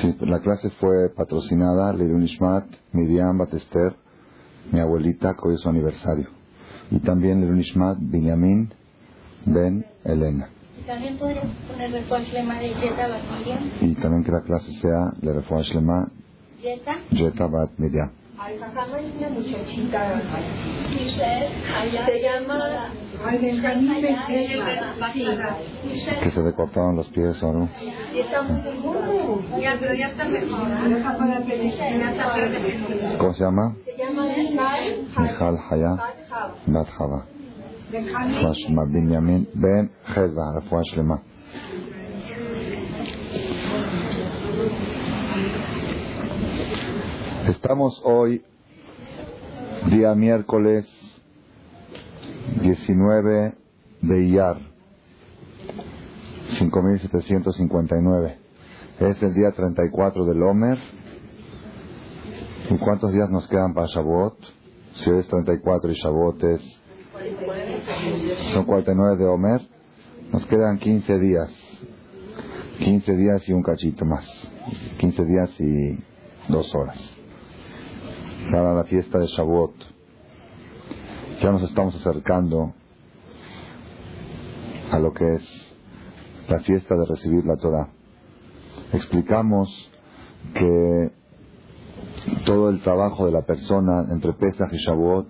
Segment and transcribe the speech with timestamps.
[0.00, 3.96] Sí, la clase fue patrocinada Leilun Ishmat, Miriam Batester,
[4.72, 6.28] mi abuelita, que hoy es su aniversario.
[6.90, 8.72] Y también Leilun Ishmat, Benjamin
[9.46, 10.50] Ben Elena.
[10.86, 13.70] También podríamos poner refuerzo lema de Jetta Bat Miriam.
[13.80, 16.12] Y también que la clase sea de Refuah Shlema.
[17.10, 18.10] Jeta Bat Miriam.
[18.38, 18.58] Ay,
[22.04, 22.90] Se llama.
[26.20, 27.68] Que se le cortaron los pies o no.
[29.58, 30.68] Ya, pero ya está mejor.
[30.70, 31.16] ¿ah?
[33.18, 33.74] ¿Cómo se llama?
[33.84, 34.26] Se llama
[35.70, 35.94] Haya
[36.66, 37.26] Bat Hava.
[37.90, 39.90] Ben Yamin Ben
[47.48, 48.42] Estamos hoy,
[49.88, 50.84] día miércoles
[52.60, 53.54] 19
[54.02, 54.58] de Iyar,
[56.58, 58.38] 5759.
[58.98, 60.76] Es el día 34 del Omer.
[62.68, 64.36] ¿Y cuántos días nos quedan para Shavuot?
[64.96, 66.60] Si hoy es 34 y Shavuot es
[68.54, 69.60] son 49 de Homer,
[70.32, 71.48] nos quedan 15 días.
[72.80, 74.26] 15 días y un cachito más.
[74.98, 75.96] 15 días y
[76.48, 77.15] dos horas.
[78.50, 79.74] Para la fiesta de Shavuot.
[81.42, 82.72] Ya nos estamos acercando
[84.90, 85.74] a lo que es
[86.48, 87.88] la fiesta de recibir la Torah.
[88.92, 89.68] Explicamos
[90.54, 91.10] que
[92.44, 95.26] todo el trabajo de la persona entre Pesach y Shavuot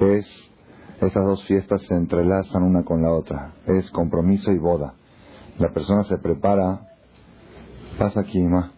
[0.00, 0.26] es
[1.00, 3.54] esas dos fiestas se entrelazan una con la otra.
[3.66, 4.94] Es compromiso y boda.
[5.58, 6.88] La persona se prepara.
[7.98, 8.72] Pasa aquí, ma.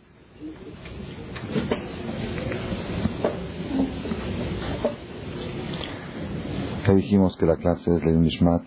[6.86, 8.62] Ya dijimos que la clase es Leon Ishmat,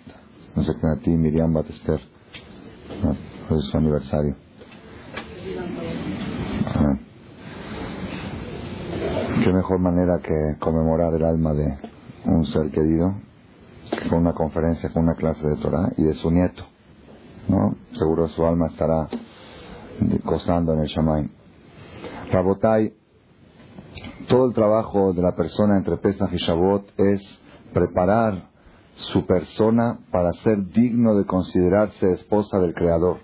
[0.55, 1.99] no sé qué a ti, Miriam Batester.
[3.03, 4.35] No, es su aniversario.
[6.73, 6.97] Ah.
[9.43, 11.77] Qué mejor manera que conmemorar el alma de
[12.25, 13.15] un ser querido
[14.09, 16.63] con una conferencia, con una clase de Torah y de su nieto.
[17.49, 17.75] ¿no?
[17.91, 19.09] Seguro su alma estará
[20.23, 21.29] gozando en el Shamaim.
[22.31, 22.93] Rabotai,
[24.29, 27.41] todo el trabajo de la persona entre Pesach y Shavuot es
[27.75, 28.47] preparar
[28.95, 33.17] su persona para ser digno de considerarse esposa del Creador,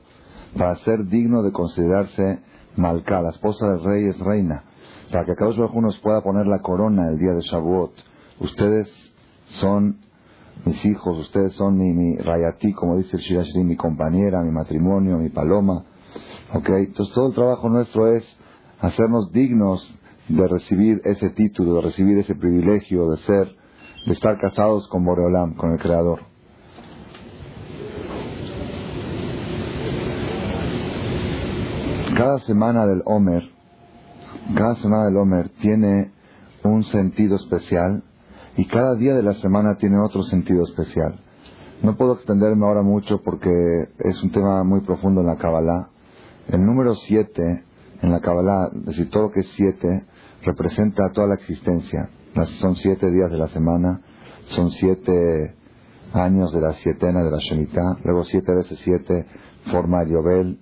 [0.57, 2.41] para ser digno de considerarse
[2.75, 4.66] Malká, la esposa del rey es reina,
[5.09, 7.94] para que cada uno nos pueda poner la corona el día de Shavuot.
[8.41, 8.90] Ustedes
[9.59, 10.00] son
[10.66, 15.17] mis hijos, ustedes son mi, mi rayatí, como dice el Shirashri, mi compañera, mi matrimonio,
[15.17, 15.85] mi paloma.
[16.53, 16.69] ¿Ok?
[16.72, 18.25] Entonces todo el trabajo nuestro es
[18.81, 19.97] hacernos dignos
[20.28, 23.60] de recibir ese título, de recibir ese privilegio de ser,
[24.06, 26.19] de estar casados con Boreolam, con el Creador.
[32.16, 33.44] Cada semana del Omer,
[34.56, 36.11] cada semana del Omer tiene
[36.63, 38.03] un sentido especial
[38.57, 41.19] y cada día de la semana tiene otro sentido especial.
[41.81, 43.50] No puedo extenderme ahora mucho porque
[44.00, 45.90] es un tema muy profundo en la Kabbalah.
[46.47, 47.63] El número 7
[48.01, 50.06] en la Kabbalah, es decir, todo lo que es 7,
[50.44, 52.09] representa toda la existencia.
[52.59, 54.01] Son siete días de la semana,
[54.45, 55.55] son siete
[56.13, 59.25] años de la sietena de la Shemitah, luego siete veces siete
[59.71, 60.59] forma el Yobel.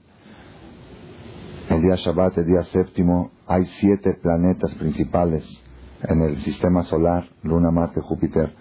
[1.70, 5.46] El día Shabbat, el día séptimo, hay siete planetas principales
[6.04, 8.56] en el sistema solar, Luna, Marte, Júpiter,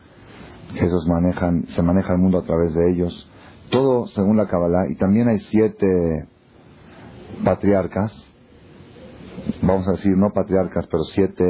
[0.75, 3.31] esos manejan, se maneja el mundo a través de ellos.
[3.71, 4.89] Todo según la Kabbalah.
[4.91, 6.29] Y también hay siete
[7.45, 8.13] patriarcas,
[9.63, 11.45] vamos a decir no patriarcas, pero siete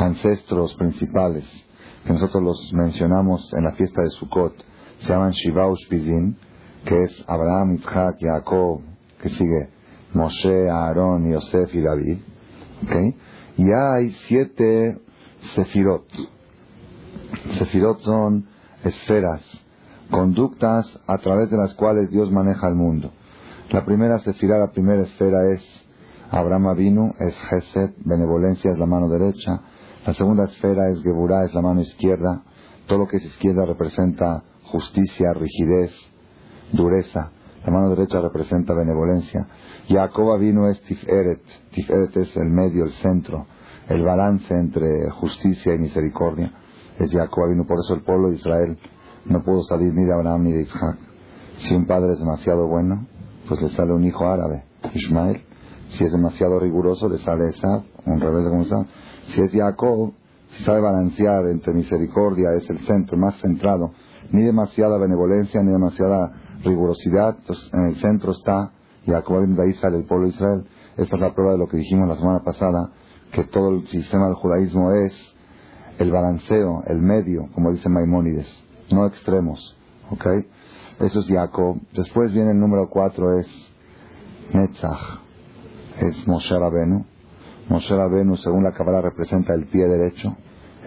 [0.00, 1.44] ancestros principales,
[2.04, 4.54] que nosotros los mencionamos en la fiesta de Sukkot.
[4.98, 6.36] Se llaman Shiva Ushpizin,
[6.84, 8.80] que es Abraham, Isaac, Jacob,
[9.20, 9.70] que sigue
[10.14, 12.18] Moshe, Aarón, Yosef y David.
[12.84, 13.16] ¿okay?
[13.56, 14.98] Y hay siete
[15.54, 16.06] sefirot.
[17.58, 18.46] Sefirot son
[18.84, 19.42] esferas,
[20.10, 23.12] conductas a través de las cuales Dios maneja el mundo.
[23.70, 25.62] La primera sefira, la primera esfera es
[26.30, 29.60] Abraham Avinu, es Gesed, benevolencia es la mano derecha.
[30.06, 32.42] La segunda esfera es Geburah, es la mano izquierda.
[32.86, 35.92] Todo lo que es izquierda representa justicia, rigidez,
[36.72, 37.30] dureza.
[37.64, 39.46] La mano derecha representa benevolencia.
[39.88, 41.42] Jacob vino es Tiferet.
[41.72, 43.46] Tiferet es el medio, el centro,
[43.88, 46.52] el balance entre justicia y misericordia.
[46.98, 47.66] Es Jacob vino.
[47.66, 48.78] Por eso el pueblo de Israel
[49.26, 50.98] no pudo salir ni de Abraham ni de Isaac.
[51.58, 53.06] Si un padre es demasiado bueno,
[53.48, 54.64] pues le sale un hijo árabe,
[54.94, 55.42] Ismael.
[55.88, 58.86] Si es demasiado riguroso, le sale Esab, un rebelde como Esab.
[59.28, 60.12] Si es Jacob,
[60.50, 63.92] si sabe balancear entre misericordia, es el centro, más centrado.
[64.32, 66.32] Ni demasiada benevolencia, ni demasiada
[66.62, 67.36] rigurosidad.
[67.72, 68.72] En el centro está
[69.06, 70.64] Jacob, de ahí sale el pueblo de Israel.
[70.96, 72.90] esta es la prueba de lo que dijimos la semana pasada,
[73.32, 75.12] que todo el sistema del judaísmo es
[75.98, 78.48] el balanceo, el medio, como dice Maimónides,
[78.90, 79.76] no extremos.
[80.10, 80.26] ¿Ok?
[81.00, 81.78] Eso es Jacob.
[81.92, 83.46] Después viene el número cuatro, es
[84.52, 85.20] Netzach.
[85.98, 87.04] Es Moshe Rabenu.
[87.68, 90.36] Moshe Rabenu, según la Kabbalah, representa el pie derecho.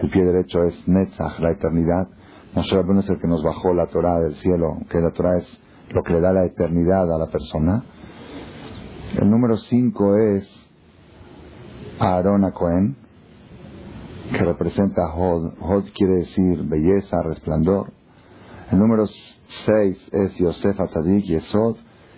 [0.00, 2.08] El pie derecho es Netzach, la eternidad.
[2.54, 5.60] Moshe Rabenu es el que nos bajó la Torah del cielo, que la Torah es
[5.90, 7.84] lo que le da la eternidad a la persona.
[9.16, 10.48] El número cinco es
[12.00, 12.96] Aarón Cohen,
[14.32, 15.54] que representa Hod.
[15.60, 17.92] Hod quiere decir belleza, resplandor.
[18.72, 21.76] El número 6 es Yosef Atzadik, Yesod.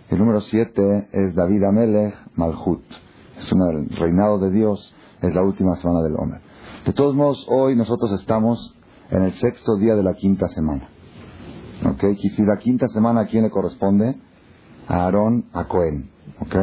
[0.09, 2.85] El número 7 es David Amelech, Malhut.
[3.45, 6.41] Es el reinado de Dios, es la última semana del hombre.
[6.87, 8.75] De todos modos, hoy nosotros estamos
[9.11, 10.89] en el sexto día de la quinta semana.
[11.85, 12.05] ¿Ok?
[12.23, 14.17] Y si la quinta semana, ¿a quién le corresponde?
[14.89, 16.11] A Aarón, a Cohen.
[16.41, 16.55] ¿Ok?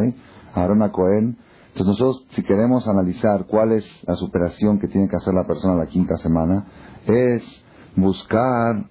[0.56, 1.38] A Aarón, a Cohen.
[1.68, 5.76] Entonces nosotros, si queremos analizar cuál es la superación que tiene que hacer la persona
[5.76, 6.66] la quinta semana,
[7.06, 7.44] es
[7.96, 8.90] buscar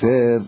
[0.00, 0.40] ser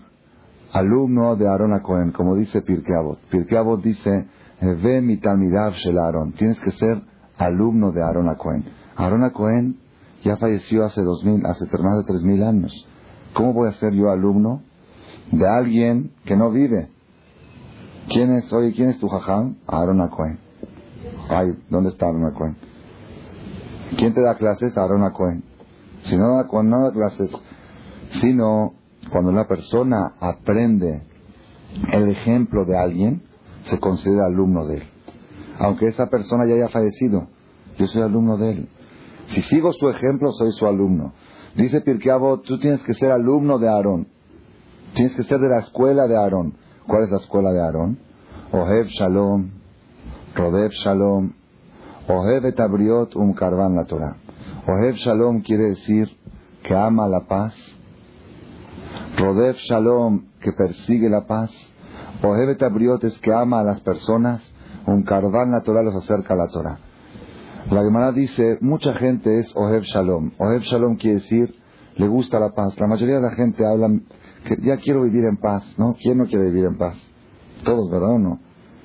[0.73, 2.63] alumno de Aarón Cohen, como dice.
[2.63, 4.27] Pirkei Avot dice,
[4.61, 6.33] ve mi shel Aaron.
[6.33, 7.03] Tienes que ser
[7.37, 8.65] alumno de Aarón Cohen.
[8.97, 9.79] Aarón Cohen
[10.25, 12.87] ya falleció hace dos mil, hace más de tres mil años.
[13.35, 14.63] ¿Cómo voy a ser yo alumno
[15.31, 16.91] de alguien que no vive?
[18.09, 19.57] ¿Quién es, oye, quién es tu jajam?
[19.67, 20.39] Aarón Cohen.
[21.29, 22.57] Ay, ¿dónde está Aarón Cohen?
[23.97, 24.77] ¿Quién te da clases?
[24.77, 25.45] Aarón Cohen.
[26.05, 27.31] Si no da, no da clases,
[28.21, 28.75] sino
[29.11, 31.03] cuando una persona aprende
[31.93, 33.28] el ejemplo de alguien,
[33.69, 34.83] se considera alumno de él.
[35.59, 37.29] Aunque esa persona ya haya fallecido,
[37.79, 38.69] yo soy alumno de él.
[39.27, 41.13] Si sigo su ejemplo, soy su alumno.
[41.57, 44.09] Dice Pirkeabo, tú tienes que ser alumno de Aarón.
[44.95, 46.55] Tienes que ser de la escuela de Aarón.
[46.87, 47.99] ¿Cuál es la escuela de Aarón?
[48.53, 49.51] Ohev Shalom,
[50.35, 51.33] Rodev Shalom,
[52.09, 54.17] Ohev et um karvan la Torah.
[54.67, 56.09] Ohev Shalom quiere decir
[56.63, 57.55] que ama la paz
[59.19, 61.51] Rodef Shalom, que persigue la paz.
[62.23, 64.43] Ohevet Abriot es que ama a las personas.
[64.87, 66.79] Un carván natural los acerca a la Torah.
[67.71, 70.33] La Gemara dice, mucha gente es Ohev Shalom.
[70.39, 71.55] Ohev Shalom quiere decir,
[71.97, 72.79] le gusta la paz.
[72.81, 73.89] La mayoría de la gente habla
[74.45, 75.95] que ya quiero vivir en paz, ¿no?
[76.01, 76.97] ¿Quién no quiere vivir en paz?
[77.65, 78.41] Todos, ¿verdad o no?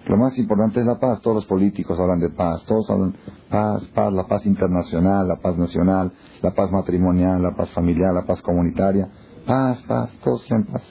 [0.06, 1.22] Lo más importante es la paz.
[1.22, 2.64] Todos los políticos hablan de paz.
[2.66, 3.16] Todos hablan
[3.50, 8.26] paz, paz, la paz internacional, la paz nacional, la paz matrimonial, la paz familiar, la
[8.26, 9.10] paz comunitaria.
[9.46, 10.84] Paz, paz, todos quieren paz.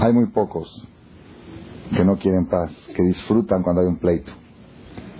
[0.00, 0.86] Hay muy pocos
[1.94, 4.32] que no quieren paz, que disfrutan cuando hay un pleito.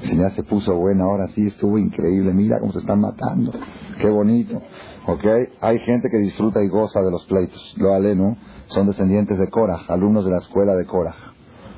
[0.03, 3.53] Si ya se puso buena, ahora sí estuvo increíble, mira cómo se están matando,
[4.01, 4.61] qué bonito.
[5.07, 5.25] ¿Ok?
[5.61, 7.75] Hay gente que disfruta y goza de los pleitos.
[7.79, 8.37] Lo aleno
[8.67, 11.15] son descendientes de Korah, alumnos de la escuela de Korah.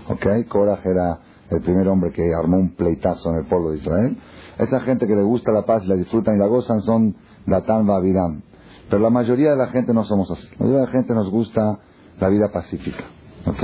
[0.08, 0.48] ¿Ok?
[0.48, 1.20] Korah era
[1.50, 4.16] el primer hombre que armó un pleitazo en el pueblo de Israel.
[4.58, 7.14] Esa gente que le gusta la paz la disfrutan y la gozan son
[7.46, 8.42] Datán Babiram.
[8.88, 10.48] Pero la mayoría de la gente no somos así.
[10.58, 11.78] La mayoría de la gente nos gusta
[12.18, 13.04] la vida pacífica.
[13.46, 13.62] ¿Ok?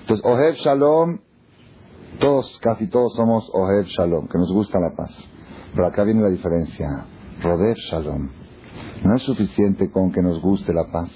[0.00, 1.18] Entonces, Ohev Shalom,
[2.18, 5.10] todos, casi todos somos Ohev Shalom, que nos gusta la paz.
[5.74, 6.86] Pero acá viene la diferencia.
[7.42, 8.30] Rodev Shalom.
[9.04, 11.10] No es suficiente con que nos guste la paz,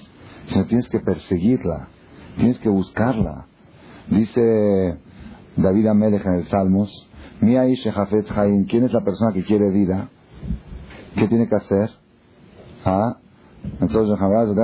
[0.47, 1.87] sino tienes que perseguirla,
[2.35, 3.47] tienes que buscarla.
[4.09, 4.97] Dice
[5.55, 7.09] David Amelech en el Salmos,
[7.39, 10.09] ¿quién es la persona que quiere vida?
[11.15, 11.89] ¿Qué tiene que hacer?
[12.85, 13.17] ¿Ah?
[13.79, 14.17] Entonces,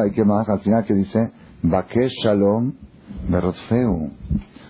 [0.07, 0.47] ¿y qué más?
[0.49, 1.31] Al final que dice,
[1.63, 2.73] Bakesh Shalom
[3.29, 4.11] Berotfeu.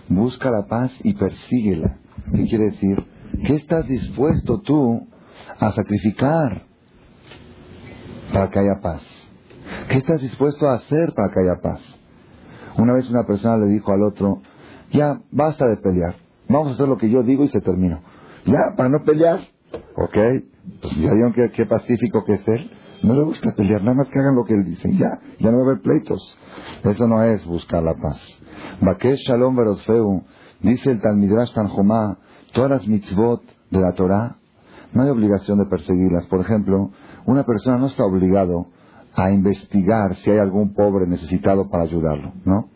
[0.08, 1.98] Busca la paz y persíguela.
[2.32, 3.04] ¿Qué quiere decir?
[3.44, 5.04] ¿Qué estás dispuesto tú
[5.58, 6.62] a sacrificar
[8.32, 9.02] para que haya paz?
[9.88, 11.80] ¿Qué estás dispuesto a hacer para que haya paz?
[12.78, 14.40] Una vez una persona le dijo al otro,
[14.92, 16.14] ya, basta de pelear.
[16.48, 18.02] Vamos a hacer lo que yo digo y se terminó.
[18.46, 19.40] Ya, para no pelear.
[19.96, 20.16] ¿Ok?
[20.80, 22.70] Pues ya vieron qué pacífico que es él.
[23.02, 24.88] No le gusta pelear, nada más que hagan lo que él dice.
[24.92, 26.38] Ya, ya no va a haber pleitos.
[26.82, 28.20] Eso no es buscar la paz.
[28.80, 30.22] Bakesh Shalom Verosfeu,
[30.60, 32.18] dice el Talmidrash Tanjomá,
[32.52, 34.36] todas las mitzvot de la Torah,
[34.92, 36.26] no hay obligación de perseguirlas.
[36.26, 36.90] Por ejemplo,
[37.26, 38.68] una persona no está obligado
[39.14, 42.68] a investigar si hay algún pobre necesitado para ayudarlo, ¿no?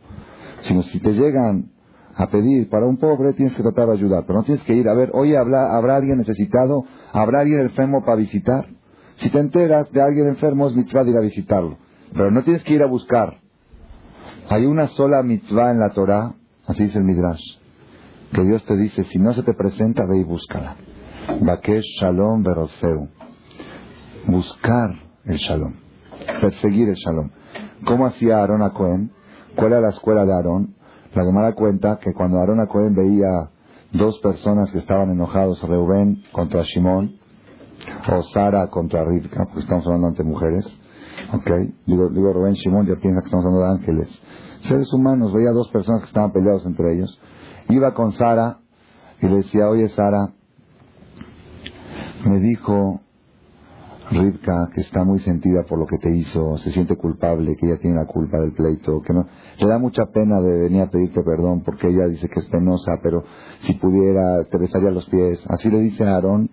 [0.61, 1.71] Sino si te llegan
[2.15, 4.25] a pedir para un pobre, tienes que tratar de ayudar.
[4.27, 6.85] Pero no tienes que ir a ver, oye, ¿habrá alguien necesitado?
[7.13, 8.67] ¿Habrá alguien enfermo para visitar?
[9.19, 11.77] Si te enteras de alguien enfermo, es mitzvah de ir a visitarlo.
[12.13, 13.41] Pero no tienes que ir a buscar.
[14.49, 16.35] Hay una sola mitzvah en la Torah,
[16.67, 17.43] así dice el Midrash,
[18.33, 20.77] que Dios te dice, si no se te presenta, ve y búscala.
[21.41, 23.09] Bakesh Shalom Berosfeu.
[24.27, 24.91] Buscar
[25.25, 25.75] el Shalom.
[26.41, 27.31] Perseguir el Shalom.
[27.85, 29.13] ¿Cómo hacía Aarón a Cohen?
[29.57, 30.75] ¿Cuál era la escuela de Aarón?
[31.15, 33.51] La Gemara cuenta que cuando Aarón a Cohen veía
[33.93, 37.18] dos personas que estaban enojados, Reubén contra Shimón,
[38.11, 40.65] o Sara contra Rivka, porque estamos hablando ante mujeres.
[41.33, 41.51] ¿Ok?
[41.87, 44.23] Digo, digo Rubén Shimón, ya piensa que estamos hablando de ángeles.
[44.61, 47.21] Seres humanos, veía dos personas que estaban peleados entre ellos.
[47.69, 48.59] Iba con Sara
[49.21, 50.33] y le decía, oye Sara,
[52.25, 53.01] me dijo
[54.11, 57.79] Rivka que está muy sentida por lo que te hizo, se siente culpable, que ella
[57.79, 59.27] tiene la culpa del pleito, que no,
[59.59, 62.99] le da mucha pena de venir a pedirte perdón porque ella dice que es penosa,
[63.03, 63.25] pero
[63.61, 65.45] si pudiera te besaría los pies.
[65.49, 66.51] Así le dice Aarón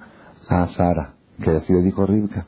[0.49, 2.47] a Sara, que así le dijo Rivka.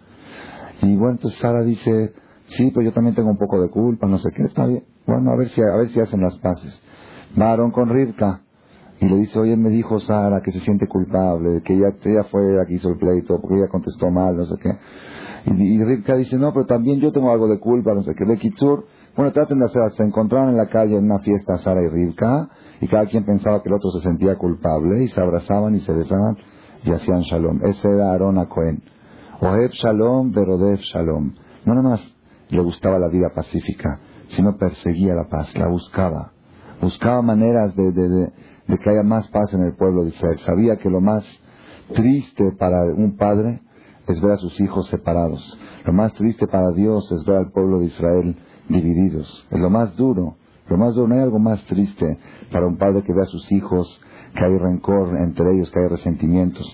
[0.82, 2.14] Y bueno, entonces Sara dice,
[2.46, 4.84] sí, pero yo también tengo un poco de culpa, no sé qué, está bien.
[5.06, 6.82] Bueno, a ver si, a ver si hacen las paces.
[7.40, 8.42] Va Aarón con Rivka
[9.00, 12.54] y le dice, oye, me dijo Sara que se siente culpable, que ella, ella fue
[12.54, 14.72] la que hizo el pleito, porque ella contestó mal, no sé qué.
[15.46, 18.26] Y, y Rivka dice, no, pero también yo tengo algo de culpa, no sé qué.
[18.26, 21.90] Bekitsur, bueno, traten de hacer, se encontraron en la calle en una fiesta Sara y
[21.90, 22.50] Rivka,
[22.82, 25.94] y cada quien pensaba que el otro se sentía culpable, y se abrazaban y se
[25.94, 26.38] besaban,
[26.84, 27.60] y hacían shalom.
[27.64, 28.82] Ese era Aarón a Cohen.
[29.42, 31.34] Oheb shalom, verodev shalom.
[31.66, 32.16] No nada más
[32.50, 36.32] le gustaba la vida pacífica, sino perseguía la paz, la buscaba.
[36.82, 40.40] Buscaba maneras de, de que haya más paz en el pueblo de Israel.
[40.40, 41.26] Sabía que lo más
[41.94, 43.62] triste para un padre
[44.08, 45.60] es ver a sus hijos separados.
[45.86, 48.36] Lo más triste para Dios es ver al pueblo de Israel
[48.70, 49.46] divididos.
[49.52, 50.38] Es lo más duro.
[50.68, 52.18] Lo más duro, no hay algo más triste
[52.52, 54.02] para un padre que ve a sus hijos,
[54.36, 56.66] que hay rencor entre ellos, que hay resentimientos.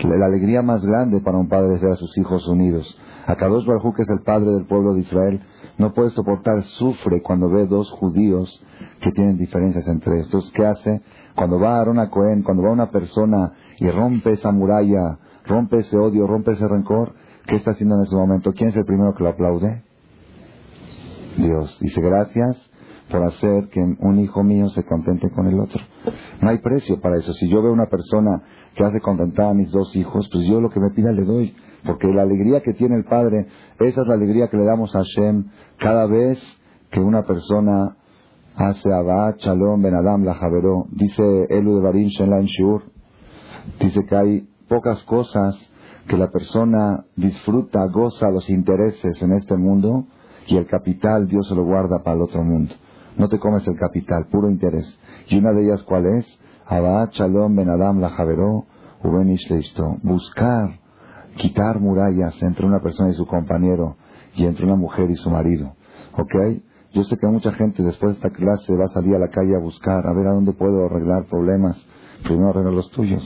[0.00, 2.98] La, alegría más grande para un padre es ver a sus hijos unidos.
[3.26, 5.40] Akadosh Baruj que es el padre del pueblo de Israel,
[5.78, 8.62] no puede soportar, sufre cuando ve dos judíos
[9.00, 10.26] que tienen diferencias entre ellos.
[10.26, 11.02] Entonces, ¿qué hace?
[11.36, 15.96] Cuando va Aaron a Cohen, cuando va una persona y rompe esa muralla, rompe ese
[15.96, 17.14] odio, rompe ese rencor,
[17.46, 18.52] ¿qué está haciendo en ese momento?
[18.52, 19.82] ¿Quién es el primero que lo aplaude?
[21.36, 21.78] Dios.
[21.80, 22.71] Dice, gracias
[23.12, 25.80] por hacer que un hijo mío se contente con el otro.
[26.40, 27.32] No hay precio para eso.
[27.34, 28.42] Si yo veo una persona
[28.74, 31.54] que hace contentar a mis dos hijos, pues yo lo que me pida le doy.
[31.84, 33.46] Porque la alegría que tiene el Padre,
[33.78, 35.44] esa es la alegría que le damos a Hashem
[35.78, 36.38] cada vez
[36.90, 37.96] que una persona
[38.56, 40.86] hace Abba, Shalom, Ben Adam, la Javeró.
[40.90, 42.82] Dice Elu de Barim Shenlaim Shiur.
[43.78, 45.54] Dice que hay pocas cosas
[46.08, 50.06] que la persona disfruta, goza los intereses en este mundo
[50.46, 52.74] y el capital Dios se lo guarda para el otro mundo.
[53.16, 54.98] No te comes el capital, puro interés.
[55.28, 56.26] Y una de ellas, ¿cuál es?
[56.66, 58.66] Abba, Shalom, Ben Adam, la Javeró.
[60.02, 60.78] Buscar,
[61.36, 63.96] quitar murallas entre una persona y su compañero
[64.34, 65.74] y entre una mujer y su marido.
[66.16, 66.34] ¿Ok?
[66.92, 69.56] Yo sé que mucha gente después de esta clase va a salir a la calle
[69.56, 71.76] a buscar, a ver a dónde puedo arreglar problemas.
[72.22, 73.24] Primero arreglar los tuyos.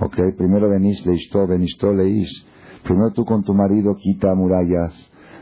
[0.00, 0.16] ¿Ok?
[0.36, 2.46] Primero venish leishto, benishto leish.
[2.84, 4.94] Primero tú con tu marido quita murallas.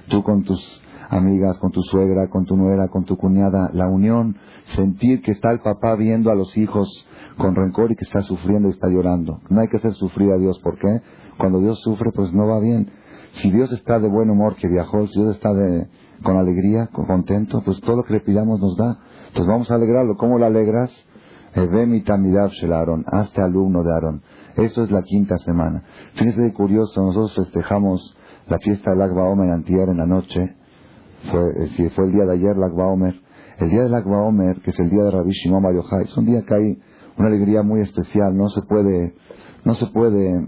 [0.08, 3.70] Tú con tus amigas, con tu suegra, con tu nuera, con tu cuñada.
[3.72, 4.36] La unión,
[4.76, 8.68] sentir que está el papá viendo a los hijos con rencor y que está sufriendo
[8.68, 9.40] y está llorando.
[9.48, 10.58] No hay que hacer sufrir a Dios.
[10.60, 11.00] ¿Por qué?
[11.38, 12.90] Cuando Dios sufre, pues no va bien.
[13.42, 15.88] Si Dios está de buen humor que viajó, si Dios está de,
[16.22, 18.98] con alegría, con contento, pues todo lo que le pidamos nos da.
[19.28, 20.16] Entonces vamos a alegrarlo.
[20.16, 20.90] ¿Cómo lo alegras?
[23.06, 24.22] Hazte alumno de Aarón.
[24.56, 25.84] Eso es la quinta semana.
[26.14, 28.16] Fíjense de curioso, nosotros festejamos
[28.48, 30.57] la fiesta del Agba Omer en la noche.
[31.30, 33.14] Fue, si fue el día de ayer, el Agba Omer.
[33.58, 36.24] El día del Agba Omer, que es el día de Rabbi Shimon Bar es un
[36.24, 36.78] día que hay
[37.16, 38.36] una alegría muy especial.
[38.36, 39.14] No se puede,
[39.64, 40.46] no se puede,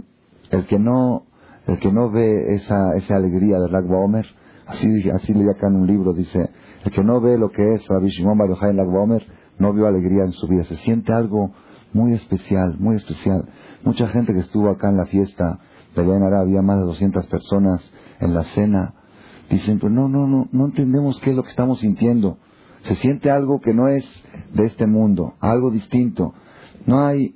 [0.51, 1.25] el que no,
[1.67, 4.27] el que no ve esa, esa alegría del Agba Omer,
[4.67, 6.51] así, así leí acá en un libro, dice,
[6.85, 9.27] el que no ve lo que es Rabbi Shimon Bar en el Agba Omer,
[9.59, 10.65] no vio alegría en su vida.
[10.65, 11.53] Se siente algo
[11.93, 13.49] muy especial, muy especial.
[13.85, 15.59] Mucha gente que estuvo acá en la fiesta
[15.95, 18.95] de Benara, había más de 200 personas en la cena.
[19.51, 22.39] Dicen, pues no, no, no, no entendemos qué es lo que estamos sintiendo.
[22.83, 24.05] Se siente algo que no es
[24.55, 26.33] de este mundo, algo distinto.
[26.87, 27.35] No hay,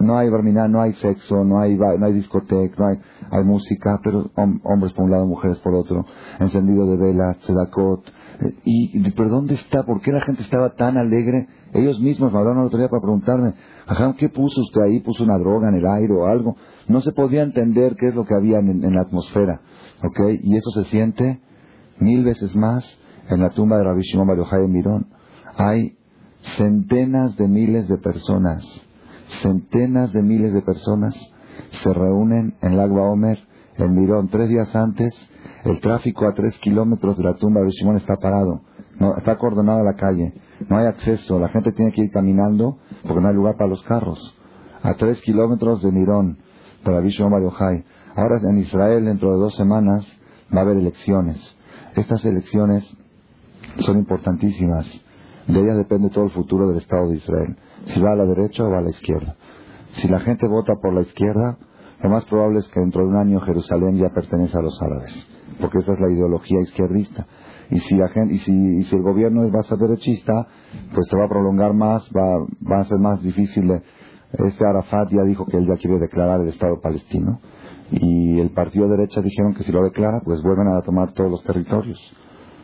[0.00, 2.96] no hay barminá, no hay sexo, no hay, no hay discoteca, no hay,
[3.30, 6.04] hay música, pero hom- hombres por un lado, mujeres por otro,
[6.38, 8.06] encendido de velas, sedacot.
[8.40, 9.84] Eh, Y, y, ¿pero dónde está?
[9.84, 11.46] ¿Por qué la gente estaba tan alegre?
[11.72, 13.54] Ellos mismos me hablaron el otro día para preguntarme,
[13.86, 15.00] ajá, ¿qué puso usted ahí?
[15.00, 16.56] ¿Puso una droga en el aire o algo?
[16.88, 19.60] No se podía entender qué es lo que había en la atmósfera,
[20.02, 20.20] ¿ok?
[20.42, 21.40] Y eso se siente
[21.98, 22.98] mil veces más
[23.28, 25.06] en la tumba de Rabbi Shimon Bar Yochai en Mirón.
[25.56, 25.96] Hay
[26.56, 28.64] centenas de miles de personas,
[29.42, 31.14] centenas de miles de personas
[31.70, 33.38] se reúnen en Lagba Omer,
[33.76, 35.14] en Mirón, tres días antes,
[35.64, 38.60] el tráfico a tres kilómetros de la tumba de Rabbi Shimon está parado,
[38.98, 40.34] no, está acordonada la calle,
[40.68, 43.82] no hay acceso, la gente tiene que ir caminando porque no hay lugar para los
[43.82, 44.38] carros.
[44.82, 46.38] A tres kilómetros de Mirón,
[46.84, 47.84] de Rabbi Shimon Bar.
[48.16, 50.06] Ahora en Israel, dentro de dos semanas,
[50.54, 51.38] va a haber elecciones.
[51.94, 52.96] Estas elecciones
[53.80, 54.86] son importantísimas.
[55.46, 57.56] De ellas depende todo el futuro del Estado de Israel.
[57.84, 59.36] si va a la derecha o va a la izquierda.
[59.92, 61.58] Si la gente vota por la izquierda,
[62.02, 65.12] lo más probable es que dentro de un año Jerusalén ya pertenece a los árabes,
[65.60, 67.26] porque esa es la ideología izquierdista.
[67.70, 70.46] Y si, la gente, y si, el gobierno es más derechista,
[70.94, 73.70] pues se va a prolongar más, va, va a ser más difícil.
[74.32, 77.40] Este Arafat ya dijo que él ya quiere declarar el Estado palestino.
[77.90, 81.30] Y el partido de derecha dijeron que si lo declara, pues vuelven a tomar todos
[81.30, 81.98] los territorios,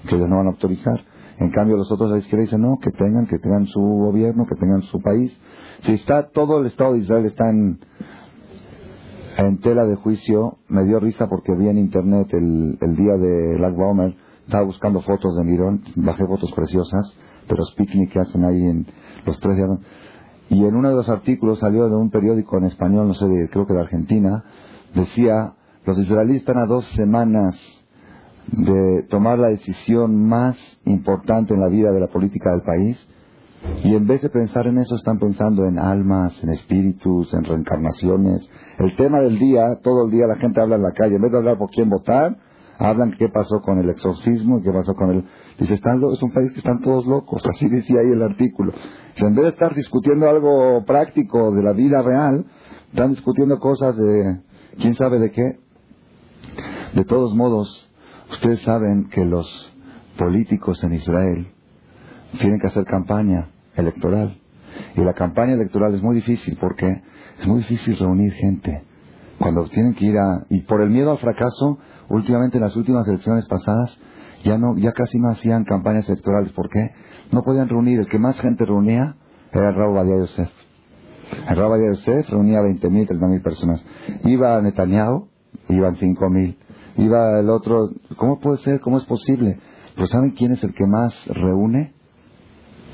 [0.08, 1.04] que ellos no van a autorizar.
[1.38, 4.46] En cambio, los otros de la izquierda dicen no, que tengan, que tengan su gobierno,
[4.46, 5.36] que tengan su país.
[5.80, 7.80] Si está todo el Estado de Israel está en,
[9.38, 13.74] en tela de juicio, me dio risa porque vi en internet el, día de Lag
[13.76, 14.14] Baumer,
[14.44, 17.16] estaba buscando fotos de Mirón, bajé fotos preciosas
[17.48, 18.86] de los picnics que hacen ahí en
[19.24, 19.70] los tres días.
[20.48, 23.48] Y en uno de los artículos salió de un periódico en español, no sé, de,
[23.48, 24.44] creo que de Argentina,
[24.94, 27.56] decía, los israelíes están a dos semanas
[28.50, 33.08] de tomar la decisión más importante en la vida de la política del país
[33.84, 38.48] y en vez de pensar en eso están pensando en almas, en espíritus, en reencarnaciones.
[38.78, 41.30] El tema del día, todo el día la gente habla en la calle, en vez
[41.30, 42.36] de hablar por quién votar,
[42.78, 45.24] hablan qué pasó con el exorcismo y qué pasó con el...
[45.58, 48.72] Dice, están, es un país que están todos locos, así decía ahí el artículo.
[49.16, 52.44] en vez de estar discutiendo algo práctico de la vida real,
[52.90, 54.40] están discutiendo cosas de
[54.78, 55.58] quién sabe de qué.
[56.94, 57.90] De todos modos,
[58.30, 59.72] ustedes saben que los
[60.16, 61.52] políticos en Israel
[62.38, 64.38] tienen que hacer campaña electoral.
[64.96, 67.02] Y la campaña electoral es muy difícil porque
[67.38, 68.82] es muy difícil reunir gente.
[69.38, 70.44] Cuando tienen que ir a...
[70.50, 73.98] Y por el miedo al fracaso, últimamente en las últimas elecciones pasadas,
[74.44, 76.52] ya, no, ya casi no hacían campañas electorales.
[76.52, 76.90] ¿Por qué?
[77.30, 78.00] No podían reunir.
[78.00, 79.16] El que más gente reunía
[79.52, 80.61] era Raúl Badia Yosef.
[81.48, 83.84] El Badia Yosef reunía 20.000, 30.000 personas.
[84.24, 85.28] Iba Netanyahu,
[85.68, 86.56] iban 5.000.
[86.98, 87.90] Iba el otro...
[88.16, 88.80] ¿Cómo puede ser?
[88.80, 89.58] ¿Cómo es posible?
[89.96, 91.94] Pues ¿saben quién es el que más reúne?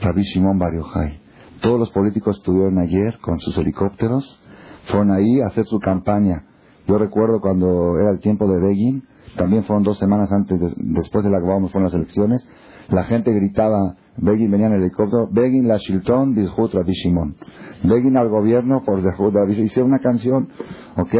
[0.00, 1.20] Rabbi Shimon Bar Yochai.
[1.60, 4.40] Todos los políticos estuvieron ayer con sus helicópteros,
[4.84, 6.44] fueron ahí a hacer su campaña.
[6.86, 9.02] Yo recuerdo cuando era el tiempo de Begin,
[9.36, 12.46] también fueron dos semanas antes, después de la que vamos fueron las elecciones,
[12.88, 17.36] la gente gritaba, Begin venía en el helicóptero, Begin la Shilton, Bizhut Rabbi Shimon.
[17.84, 20.48] Begin al gobierno por Zehut Rabbi Hicieron una canción,
[20.96, 21.14] ¿ok?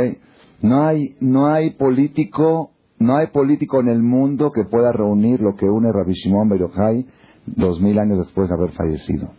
[0.63, 5.55] No hay, no hay político, no hay político en el mundo que pueda reunir lo
[5.55, 7.07] que une Rabbi Shimon Bar Yochai
[7.47, 9.31] dos mil años después de haber fallecido.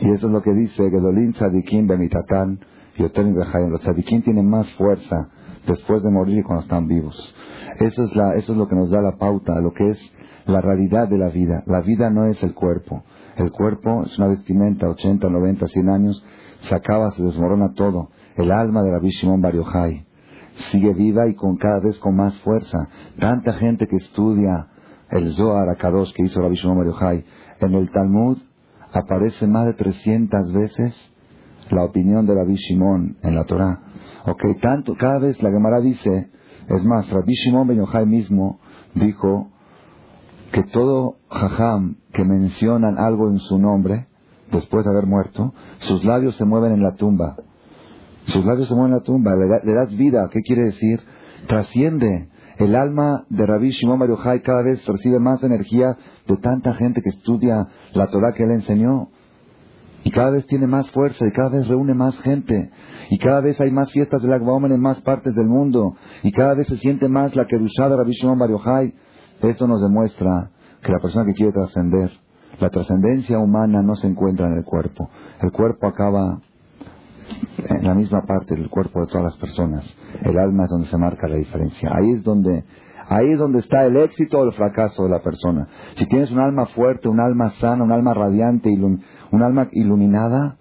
[0.00, 2.58] Y eso es lo que dice Gedolin Tzadikim Bemitatán
[2.96, 5.30] y Los Tzadikim tienen más fuerza
[5.66, 7.34] después de morir y cuando están vivos.
[7.78, 10.12] Eso es, la, eso es lo que nos da la pauta, lo que es
[10.46, 11.62] la realidad de la vida.
[11.66, 13.04] La vida no es el cuerpo.
[13.36, 16.24] El cuerpo es una vestimenta, 80, 90, 100 años,
[16.60, 18.10] se acaba, se desmorona todo.
[18.36, 19.54] El alma de la Shimon Bar
[20.70, 22.88] sigue viva y con cada vez con más fuerza.
[23.18, 24.68] Tanta gente que estudia
[25.10, 27.24] el Zohar Akadosh que hizo Rabbi Shimon Yochai,
[27.60, 28.38] en el Talmud
[28.92, 31.12] aparece más de 300 veces
[31.70, 33.80] la opinión de Rabbi Shimon en la Torah.
[34.26, 36.30] Ok, tanto, cada vez la Gemara dice,
[36.68, 38.58] es más, Rabbi Shimon Ben mismo
[38.94, 39.51] dijo
[40.52, 44.06] que todo jajam que mencionan algo en su nombre,
[44.52, 47.36] después de haber muerto, sus labios se mueven en la tumba.
[48.26, 51.00] Sus labios se mueven en la tumba, le das vida, ¿qué quiere decir?
[51.48, 52.28] Trasciende.
[52.58, 55.96] El alma de Rabbi Shimon Bar cada vez recibe más energía
[56.28, 59.08] de tanta gente que estudia la Torah que él enseñó.
[60.04, 62.70] Y cada vez tiene más fuerza y cada vez reúne más gente.
[63.10, 65.96] Y cada vez hay más fiestas de Lag en más partes del mundo.
[66.22, 68.50] Y cada vez se siente más la Kedushá de Rabbi Shimon Bar
[69.42, 70.50] Eso nos demuestra
[70.82, 72.10] que la persona que quiere trascender,
[72.60, 75.10] la trascendencia humana no se encuentra en el cuerpo.
[75.40, 76.40] El cuerpo acaba
[77.68, 79.84] en la misma parte del cuerpo de todas las personas.
[80.22, 81.90] El alma es donde se marca la diferencia.
[81.94, 82.64] Ahí es donde,
[83.08, 85.68] ahí es donde está el éxito o el fracaso de la persona.
[85.94, 90.56] Si tienes un alma fuerte, un alma sana, un alma radiante, un alma iluminada,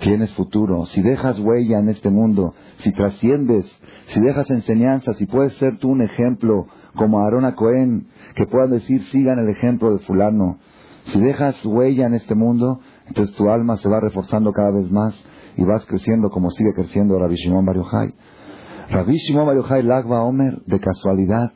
[0.00, 0.86] tienes futuro.
[0.86, 3.64] Si dejas huella en este mundo, si trasciendes,
[4.08, 9.02] si dejas enseñanza, si puedes ser tú un ejemplo como Aarón Cohen, que puedan decir
[9.04, 10.58] sigan el ejemplo de fulano.
[11.04, 15.14] Si dejas huella en este mundo, entonces tu alma se va reforzando cada vez más
[15.56, 18.14] y vas creciendo como sigue creciendo Rabbi Shimon Bar Yochai.
[18.90, 21.52] Rabbi Shimon Bar Lagba Omer de casualidad,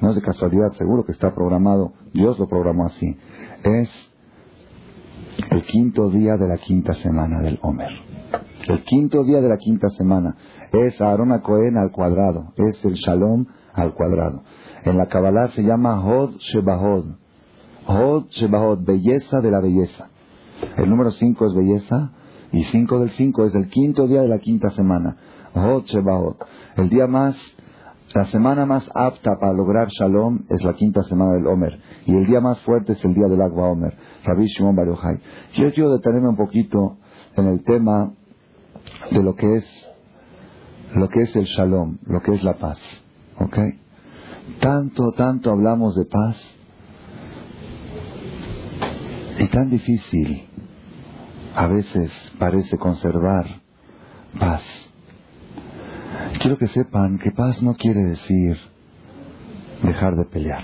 [0.00, 3.16] no es de casualidad, seguro que está programado, Dios lo programó así.
[3.64, 4.10] Es
[5.50, 7.90] el quinto día de la quinta semana del Omer.
[8.68, 10.36] El quinto día de la quinta semana
[10.72, 14.42] es Aarón Cohen al cuadrado, es el Shalom al cuadrado.
[14.84, 17.16] En la Kabbalah se llama Hod Shebahod.
[17.86, 20.08] Hod Shebahod, belleza de la belleza.
[20.76, 22.12] El número cinco es belleza,
[22.52, 25.16] y 5 del 5 es el quinto día de la quinta semana.
[26.76, 27.36] El día más
[28.12, 31.78] La semana más apta para lograr Shalom es la quinta semana del Omer.
[32.06, 33.96] Y el día más fuerte es el día del Agua Omer.
[34.24, 35.20] Rabbi Shimon Bar Yochai.
[35.54, 36.96] Yo quiero detenerme un poquito
[37.36, 38.12] en el tema
[39.12, 39.90] de lo que es
[40.92, 42.78] lo que es el Shalom, lo que es la paz.
[43.38, 43.56] ¿Ok?
[44.58, 46.36] Tanto, tanto hablamos de paz
[49.38, 50.48] y tan difícil
[51.54, 53.46] a veces parece conservar
[54.38, 54.62] paz.
[56.40, 58.58] Quiero que sepan que paz no quiere decir
[59.82, 60.62] dejar de pelear.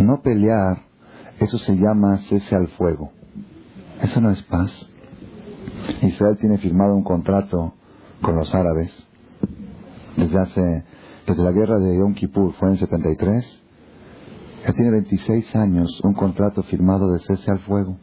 [0.00, 0.84] No pelear,
[1.38, 3.12] eso se llama cese al fuego.
[4.02, 4.72] Eso no es paz.
[6.02, 7.74] Israel tiene firmado un contrato
[8.20, 8.92] con los árabes
[10.16, 10.84] desde hace,
[11.30, 13.62] desde la guerra de Yom Kippur, fue en 73.
[14.66, 17.96] Ya tiene 26 años un contrato firmado de cese al fuego.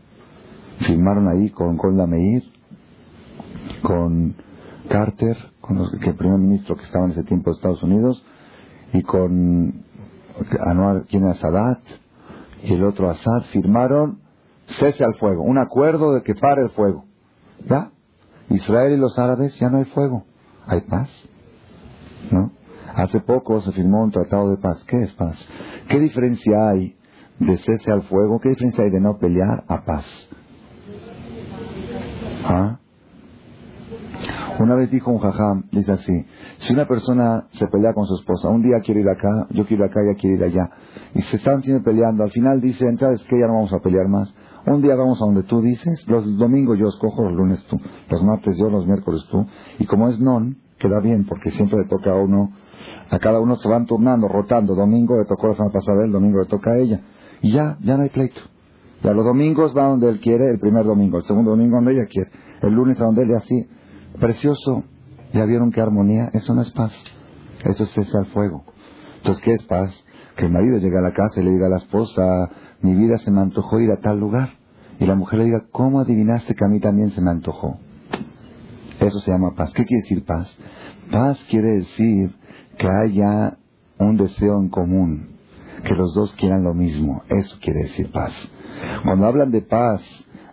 [0.79, 2.43] Firmaron ahí con Golda Meir,
[3.81, 4.33] con
[4.87, 8.23] Carter, con el primer ministro que estaba en ese tiempo de Estados Unidos,
[8.93, 9.83] y con
[10.61, 11.81] Anwar, quien era Sadat,
[12.63, 14.19] y el otro Assad, firmaron
[14.67, 17.03] cese al fuego, un acuerdo de que pare el fuego.
[17.67, 17.91] ¿Ya?
[18.49, 20.23] Israel y los árabes ya no hay fuego,
[20.65, 21.09] hay paz.
[22.31, 22.56] ¿No?
[22.97, 24.83] Hace poco se firmó un tratado de paz.
[24.87, 25.37] ¿Qué es paz?
[25.87, 26.95] ¿Qué diferencia hay
[27.37, 28.39] de cese al fuego?
[28.39, 30.05] ¿Qué diferencia hay de no pelear a paz?
[32.43, 32.79] ¿Ah?
[34.59, 36.25] Una vez dijo un jajam, dice así,
[36.57, 39.85] si una persona se pelea con su esposa, un día quiere ir acá, yo quiero
[39.85, 40.71] ir acá, ella quiere ir allá,
[41.13, 43.39] y se están siempre peleando, al final dicen, ¿sabes qué?
[43.39, 44.33] Ya no vamos a pelear más.
[44.65, 47.79] Un día vamos a donde tú dices, los domingos yo escojo, los lunes tú,
[48.09, 49.45] los martes yo, los miércoles tú,
[49.77, 52.51] y como es non, queda bien, porque siempre le toca a uno,
[53.09, 56.39] a cada uno se van turnando, rotando, domingo le tocó la semana pasada el domingo
[56.39, 57.01] le toca a ella,
[57.41, 58.41] y ya, ya no hay pleito.
[59.03, 62.05] Ya los domingos va donde él quiere, el primer domingo, el segundo domingo donde ella
[62.05, 63.67] quiere, el lunes a donde él y así.
[64.19, 64.83] Precioso,
[65.33, 66.29] ¿ya vieron qué armonía?
[66.33, 66.93] Eso no es paz,
[67.63, 68.63] eso es cese al fuego.
[69.17, 69.93] Entonces, ¿qué es paz?
[70.35, 72.49] Que el marido llegue a la casa y le diga a la esposa,
[72.81, 74.49] mi vida se me antojó ir a tal lugar.
[74.99, 77.77] Y la mujer le diga, ¿cómo adivinaste que a mí también se me antojó?
[78.99, 79.71] Eso se llama paz.
[79.73, 80.57] ¿Qué quiere decir paz?
[81.11, 82.35] Paz quiere decir
[82.77, 83.57] que haya
[83.97, 85.37] un deseo en común,
[85.83, 87.23] que los dos quieran lo mismo.
[87.29, 88.33] Eso quiere decir paz.
[89.03, 90.01] Cuando hablan de paz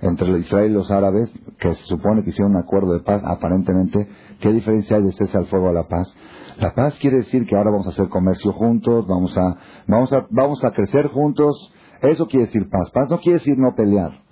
[0.00, 4.08] entre Israel y los árabes, que se supone que hicieron un acuerdo de paz, aparentemente,
[4.40, 6.14] ¿qué diferencia hay de cese al fuego a la paz?
[6.58, 9.56] La paz quiere decir que ahora vamos a hacer comercio juntos, vamos a,
[9.86, 11.72] vamos a, vamos a crecer juntos.
[12.00, 12.90] Eso quiere decir paz.
[12.90, 14.23] Paz no quiere decir no pelear.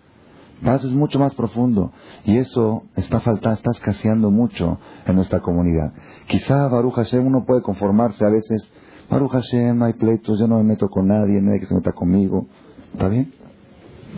[0.64, 1.92] Paz es mucho más profundo.
[2.24, 5.92] Y eso está faltando, está escaseando mucho en nuestra comunidad.
[6.26, 8.70] Quizá Baruch Hashem uno puede conformarse a veces.
[9.10, 12.46] Baruch Hashem, hay pleitos, yo no me meto con nadie, nadie que se meta conmigo.
[12.92, 13.32] ¿Está bien?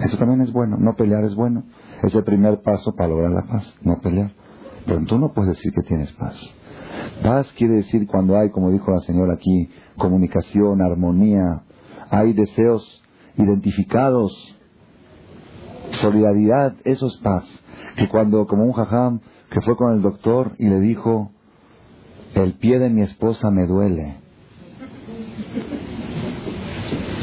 [0.00, 0.76] Eso también es bueno.
[0.78, 1.64] No pelear es bueno.
[2.02, 4.33] Es el primer paso para lograr la paz, no pelear.
[4.87, 6.37] Pero tú no puedes decir que tienes paz.
[7.22, 11.62] Paz quiere decir cuando hay, como dijo la señora aquí, comunicación, armonía,
[12.11, 13.02] hay deseos
[13.37, 14.33] identificados,
[15.94, 17.44] solidaridad, eso es paz.
[17.96, 21.30] Que cuando, como un jajam que fue con el doctor y le dijo,
[22.35, 24.16] el pie de mi esposa me duele.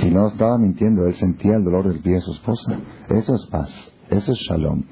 [0.03, 2.79] Y no estaba mintiendo, él sentía el dolor del pie de su esposa.
[3.09, 3.69] Eso es paz,
[4.09, 4.83] eso es shalom,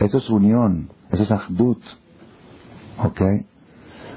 [0.00, 1.82] eso es unión, eso es ahdut.
[3.02, 3.20] ¿Ok?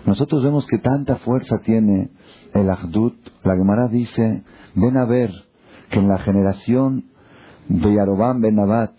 [0.06, 2.10] Nosotros vemos que tanta fuerza tiene
[2.54, 3.15] el ahdut.
[3.43, 5.32] La Gemara dice, ven a ver
[5.89, 7.06] que en la generación
[7.69, 8.93] de Yarobam Ben Nabat,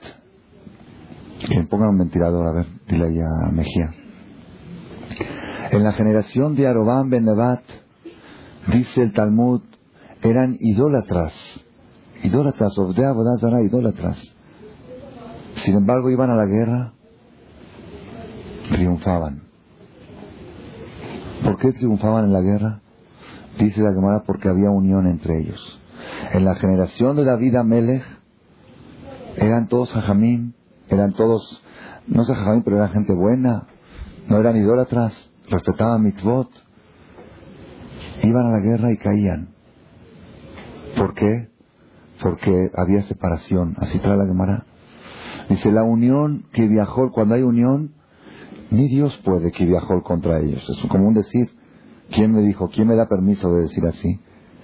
[1.48, 3.94] que pongan un ventilador, a ver, dile ahí a Mejía.
[5.70, 7.62] En la generación de Yarobam Ben Nabat,
[8.72, 9.62] dice el Talmud,
[10.22, 11.32] eran idólatras,
[12.22, 14.34] idólatras, Obdea Bodazara, idólatras.
[15.54, 16.92] Sin embargo, iban a la guerra,
[18.70, 19.42] triunfaban.
[21.42, 22.80] ¿Por qué triunfaban en la guerra?
[23.58, 25.80] Dice la Gemara porque había unión entre ellos.
[26.32, 28.17] En la generación de David Amelech
[29.40, 30.54] eran todos jajamín,
[30.88, 31.62] eran todos,
[32.06, 33.66] no sé jajamín, pero eran gente buena,
[34.28, 36.48] no eran idólatras, respetaban mitzvot,
[38.22, 39.48] iban a la guerra y caían.
[40.96, 41.48] ¿Por qué?
[42.20, 44.64] Porque había separación, así trae la Gemara.
[45.48, 47.92] Dice, la unión que viajó, cuando hay unión,
[48.70, 50.62] ni Dios puede que viajó contra ellos.
[50.68, 51.50] Es como un decir.
[52.10, 52.70] ¿Quién me dijo?
[52.70, 54.20] ¿Quién me da permiso de decir así?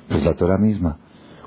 [0.09, 0.99] Pues la Torah misma.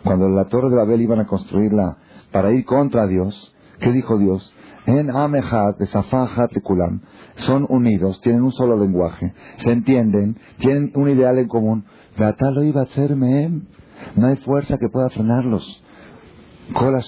[0.04, 1.98] Cuando la torre de Babel iban a construirla
[2.38, 4.54] para ir contra Dios, ¿qué dijo Dios?
[4.86, 7.02] En Amejat, Desafajat, Kulam,
[7.38, 11.86] son unidos, tienen un solo lenguaje, se entienden, tienen un ideal en común.
[12.15, 15.84] lo iba a ser No hay fuerza que pueda frenarlos.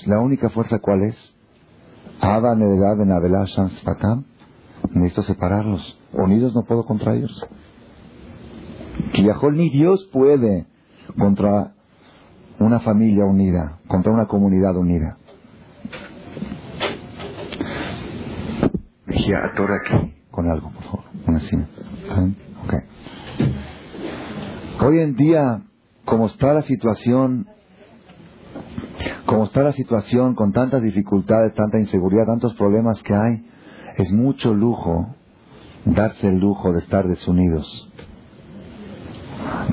[0.07, 1.35] La única fuerza, ¿cuál es?
[4.95, 5.99] Necesito separarlos.
[6.11, 7.45] Unidos no puedo contra ellos.
[9.13, 10.65] Viajó ni Dios puede
[11.19, 11.75] contra
[12.59, 15.18] una familia unida, contra una comunidad unida.
[19.37, 21.05] Atora aquí con algo, por favor.
[21.27, 21.67] Una cima.
[22.65, 22.79] Okay.
[24.85, 25.61] Hoy en día,
[26.05, 27.47] como está la situación,
[29.25, 33.45] como está la situación con tantas dificultades, tanta inseguridad, tantos problemas que hay,
[33.97, 35.15] es mucho lujo
[35.85, 37.91] darse el lujo de estar desunidos.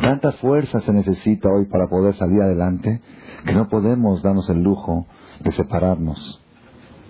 [0.00, 3.02] Tanta fuerza se necesita hoy para poder salir adelante
[3.44, 5.06] que no podemos darnos el lujo
[5.40, 6.42] de separarnos,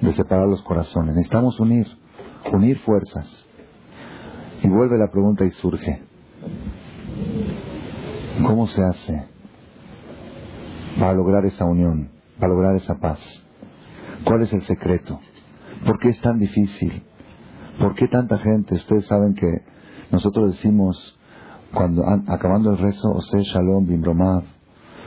[0.01, 1.15] de separar los corazones.
[1.15, 1.87] Necesitamos unir,
[2.53, 3.47] unir fuerzas.
[4.63, 6.03] Y vuelve la pregunta y surge.
[8.47, 9.27] ¿Cómo se hace
[10.99, 13.21] para lograr esa unión, para lograr esa paz?
[14.25, 15.21] ¿Cuál es el secreto?
[15.85, 17.03] ¿Por qué es tan difícil?
[17.79, 18.75] ¿Por qué tanta gente?
[18.75, 19.63] Ustedes saben que
[20.11, 21.19] nosotros decimos,
[21.73, 24.45] cuando acabando el rezo, Ose Shalom Bimromav,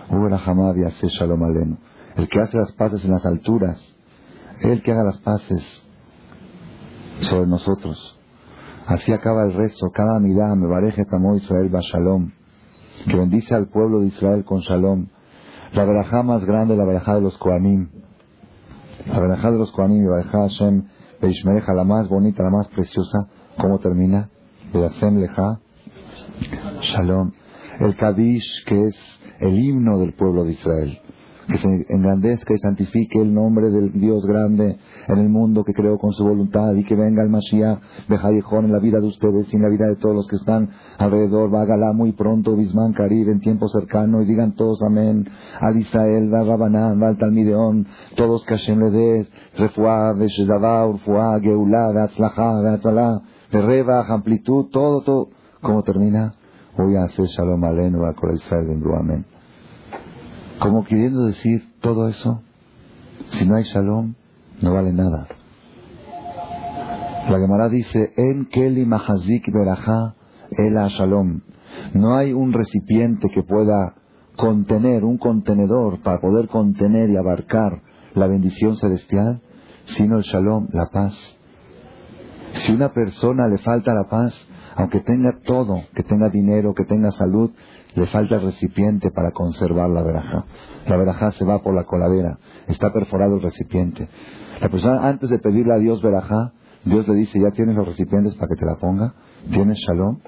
[0.09, 1.77] Uberahamab y Ase Shalom Aleno.
[2.15, 3.95] El que hace las paces en las alturas,
[4.61, 5.83] el que haga las paces
[7.21, 8.15] sobre nosotros.
[8.85, 12.31] Así acaba el rezo, cada mirada me bareje tamo Israel ba Shalom,
[13.07, 15.07] que bendice al pueblo de Israel con Shalom.
[15.73, 17.89] La verajá más grande, la verajá de los Koanim.
[19.05, 20.87] La verajá de los Koanim, la verajá Hashem,
[21.21, 23.27] Beishmereja, la más bonita, la más preciosa.
[23.61, 24.29] ¿Cómo termina?
[24.73, 25.59] Beasem Leja,
[26.81, 27.31] Shalom.
[27.79, 30.99] El Kadish, que es el himno del pueblo de Israel
[31.49, 35.97] que se engrandezca y santifique el nombre del Dios grande en el mundo que creó
[35.97, 39.55] con su voluntad y que venga el Mashiach Bejayejón en la vida de ustedes y
[39.55, 41.49] en la vida de todos los que están alrededor.
[41.49, 45.27] Vágala muy pronto, Bisman Karir, en tiempo cercano y digan todos amén.
[45.59, 51.91] Al Israel, va Rabanán, al Talmideón, todos que Hashem le des, Refuá, Veshedavá, Urfuá, Geulá,
[51.91, 55.29] Veatzlajá, Veatzalá, Reba, amplitud, todo, todo.
[55.61, 56.33] ¿Cómo termina?
[56.77, 59.28] Voy a hacer Shalom Aleinu, a Israel, amén.
[60.59, 62.41] Como queriendo decir todo eso,
[63.31, 64.15] si no hay shalom,
[64.61, 65.27] no vale nada.
[67.29, 70.15] La Gemara dice, en keli mahazik beraja
[70.51, 71.41] ela shalom.
[71.93, 73.95] No hay un recipiente que pueda
[74.35, 77.81] contener, un contenedor para poder contener y abarcar
[78.15, 79.41] la bendición celestial,
[79.85, 81.13] sino el shalom, la paz.
[82.53, 84.33] Si una persona le falta la paz,
[84.75, 87.51] aunque tenga todo, que tenga dinero, que tenga salud,
[87.99, 90.45] le falta el recipiente para conservar la veraja.
[90.87, 94.07] La veraja se va por la coladera, está perforado el recipiente.
[94.61, 96.53] La persona antes de pedirle a Dios verajá,
[96.85, 99.15] Dios le dice, ya tienes los recipientes para que te la ponga,
[99.51, 100.19] tienes shalom.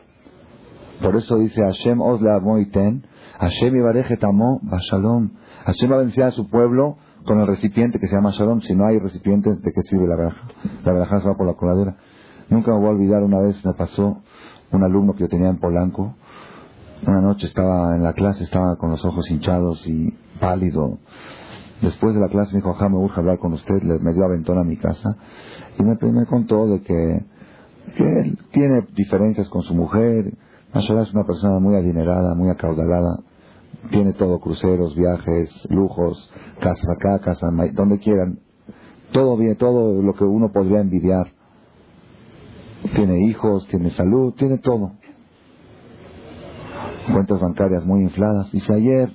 [1.02, 3.06] Por eso dice Hashem os la ten,
[3.40, 3.74] Hashem
[4.20, 5.32] tamo va shalom.
[5.66, 8.60] Hashem va a vencer a su pueblo con el recipiente que se llama shalom.
[8.62, 10.42] Si no hay recipiente, ¿de qué sirve la veraja?
[10.84, 11.96] La veraja se va por la coladera.
[12.50, 14.22] Nunca me voy a olvidar, una vez me pasó
[14.72, 16.16] un alumno que yo tenía en Polanco,
[17.06, 21.00] una noche estaba en la clase, estaba con los ojos hinchados y pálido.
[21.82, 24.60] Después de la clase me dijo, ajá, me urge hablar con usted, me dio aventón
[24.60, 25.18] a mi casa
[25.80, 27.26] y me, me contó de que,
[27.98, 30.34] que él tiene diferencias con su mujer.
[30.74, 33.20] Mashallah es una persona muy adinerada, muy acaudalada.
[33.90, 38.40] Tiene todo, cruceros, viajes, lujos, casas acá, casas donde quieran.
[39.12, 41.34] Todo bien, todo lo que uno podría envidiar.
[42.96, 45.01] Tiene hijos, tiene salud, tiene todo
[47.12, 48.52] cuentas bancarias muy infladas.
[48.52, 49.10] Dice ayer,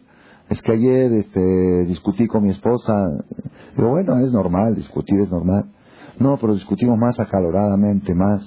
[0.48, 2.94] es que ayer este, discutí con mi esposa.
[3.76, 5.66] Digo, bueno, es normal, discutir es normal.
[6.18, 8.42] No, pero discutimos más acaloradamente, más.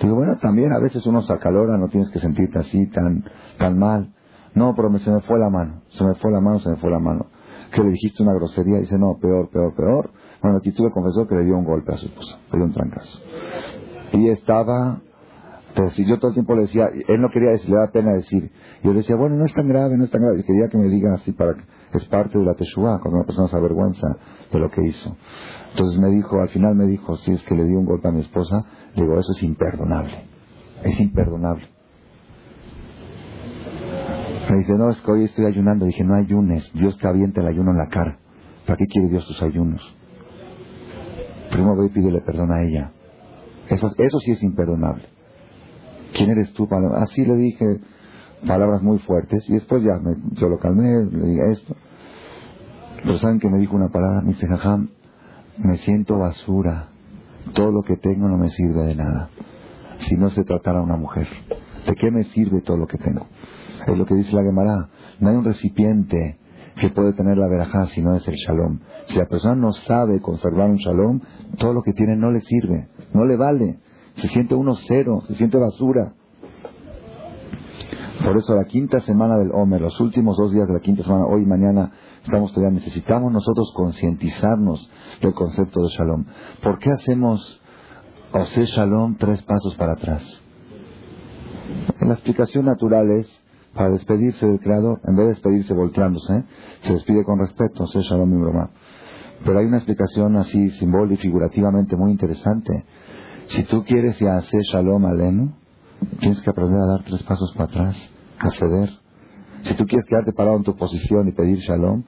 [0.00, 3.24] Digo, bueno, también a veces uno se acalora, no tienes que sentirte así tan,
[3.58, 4.12] tan mal.
[4.54, 6.76] No, pero me, se me fue la mano, se me fue la mano, se me
[6.76, 7.26] fue la mano.
[7.72, 10.10] Que le dijiste una grosería, dice, no, peor, peor, peor.
[10.42, 12.72] Bueno, aquí tuve confesó que le dio un golpe a su esposa, le dio un
[12.72, 13.18] trancazo.
[14.12, 15.00] Y estaba
[15.74, 18.50] entonces, yo todo el tiempo le decía, él no quería decir, le da pena decir.
[18.82, 20.40] Yo le decía, bueno, no es tan grave, no es tan grave.
[20.40, 21.54] Y quería que me diga así para
[21.94, 24.06] es parte de la teshuva, cuando una persona se avergüenza
[24.50, 25.16] de lo que hizo.
[25.70, 28.12] Entonces me dijo, al final me dijo, si es que le dio un golpe a
[28.12, 28.64] mi esposa,
[28.96, 30.24] digo, eso es imperdonable.
[30.84, 31.68] Es imperdonable.
[34.50, 35.86] Me dice, no, es que hoy estoy ayunando.
[35.86, 38.18] Dije, no ayunes, Dios te avienta el ayuno en la cara.
[38.66, 39.82] ¿Para qué quiere Dios tus ayunos?
[41.50, 42.92] Primero ve y pídele perdón a ella.
[43.68, 45.11] Eso, eso sí es imperdonable.
[46.14, 46.68] ¿Quién eres tú?
[46.96, 47.80] Así le dije
[48.46, 51.76] palabras muy fuertes y después ya me, yo lo calmé, le dije esto.
[53.02, 54.90] Pero saben que me dijo una palabra, me dice, Jajam,
[55.58, 56.88] me siento basura,
[57.54, 59.30] todo lo que tengo no me sirve de nada.
[60.08, 61.26] Si no se tratara una mujer,
[61.86, 63.26] ¿de qué me sirve todo lo que tengo?
[63.86, 64.88] Es lo que dice la Gemara,
[65.20, 66.38] no hay un recipiente
[66.80, 68.80] que puede tener la verajá si no es el shalom.
[69.06, 71.20] Si la persona no sabe conservar un shalom,
[71.58, 73.78] todo lo que tiene no le sirve, no le vale.
[74.16, 76.14] Se siente uno cero, se siente basura.
[78.24, 81.26] Por eso la quinta semana del Omer, los últimos dos días de la quinta semana,
[81.26, 81.90] hoy y mañana,
[82.22, 84.88] estamos todavía, necesitamos nosotros concientizarnos
[85.20, 86.24] del concepto de Shalom.
[86.62, 87.60] ¿Por qué hacemos
[88.32, 90.22] Ose Shalom tres pasos para atrás?
[92.00, 93.42] La explicación natural es
[93.74, 96.44] para despedirse del Creador, en vez de despedirse volteándose,
[96.82, 98.70] se despide con respeto, Ose Shalom y broma.
[99.44, 102.84] Pero hay una explicación así simbólica y figurativamente muy interesante.
[103.46, 105.52] Si tú quieres hacer Shalom Alenu,
[106.20, 108.90] tienes que aprender a dar tres pasos para atrás, a ceder.
[109.62, 112.04] Si tú quieres quedarte parado en tu posición y pedir Shalom,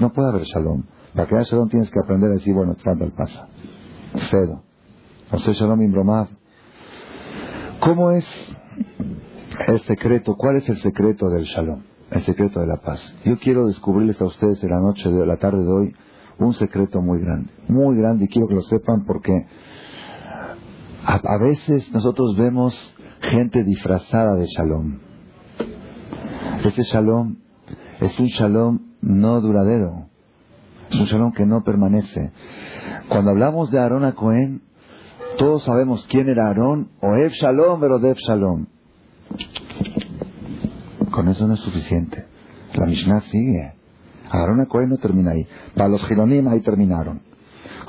[0.00, 0.84] no, puede haber Shalom.
[1.14, 3.48] Para crear Shalom tienes que aprender a decir, bueno, trata el pasa.
[4.30, 4.62] Cedo.
[5.30, 6.28] Ose Shalom Imbromav.
[7.80, 8.26] ¿Cómo es
[9.66, 10.34] el secreto?
[10.36, 11.82] ¿Cuál es el secreto del Shalom?
[12.10, 13.00] El secreto de la paz.
[13.24, 15.94] Yo quiero descubrirles a ustedes en la noche de la tarde de hoy
[16.38, 19.46] un secreto muy grande, muy grande y quiero que lo sepan porque
[21.04, 22.74] a, veces nosotros vemos
[23.20, 24.98] gente disfrazada de Shalom.
[26.64, 27.36] Ese Shalom
[28.00, 30.08] es un Shalom no duradero,
[30.90, 32.32] es un Shalom que no permanece.
[33.08, 34.62] Cuando hablamos de Aarón a Cohen,
[35.38, 38.66] todos sabemos quién era Aarón, o Shalom, pero Dev Shalom.
[41.10, 42.26] Con eso no es suficiente.
[42.74, 43.74] La Mishnah sigue.
[44.30, 45.46] Aarón a Cohen no termina ahí.
[45.74, 47.29] Para los Gironim ahí terminaron.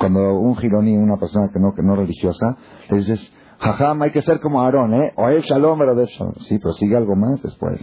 [0.02, 2.56] Cuando un Gironí, una persona que no, que no religiosa,
[2.90, 3.20] le dices,
[3.60, 5.12] jajam, hay que ser como Aarón, ¿eh?
[5.14, 6.34] O Ev Shalom, pero Dev Shalom.
[6.48, 7.80] Sí, pero sigue algo más después.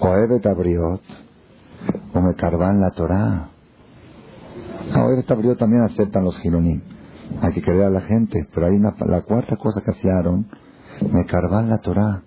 [0.00, 1.02] O Ev Tabriot,
[2.12, 3.50] o me la Torah.
[4.96, 6.82] No, Ev Tabriot también aceptan los Gironim.
[7.40, 10.48] Hay que creer a la gente, pero hay una, la cuarta cosa que hacía Aarón,
[11.08, 12.24] me carvan la Torah.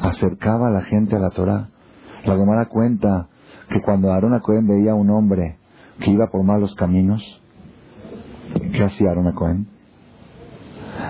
[0.00, 1.70] Acercaba a la gente a la Torah.
[2.24, 3.26] La Gemara cuenta
[3.68, 5.58] que cuando Aarón Cohen veía a un hombre
[5.98, 7.42] que iba por malos caminos,
[8.72, 9.68] ¿qué hacía Aarón a Cohen?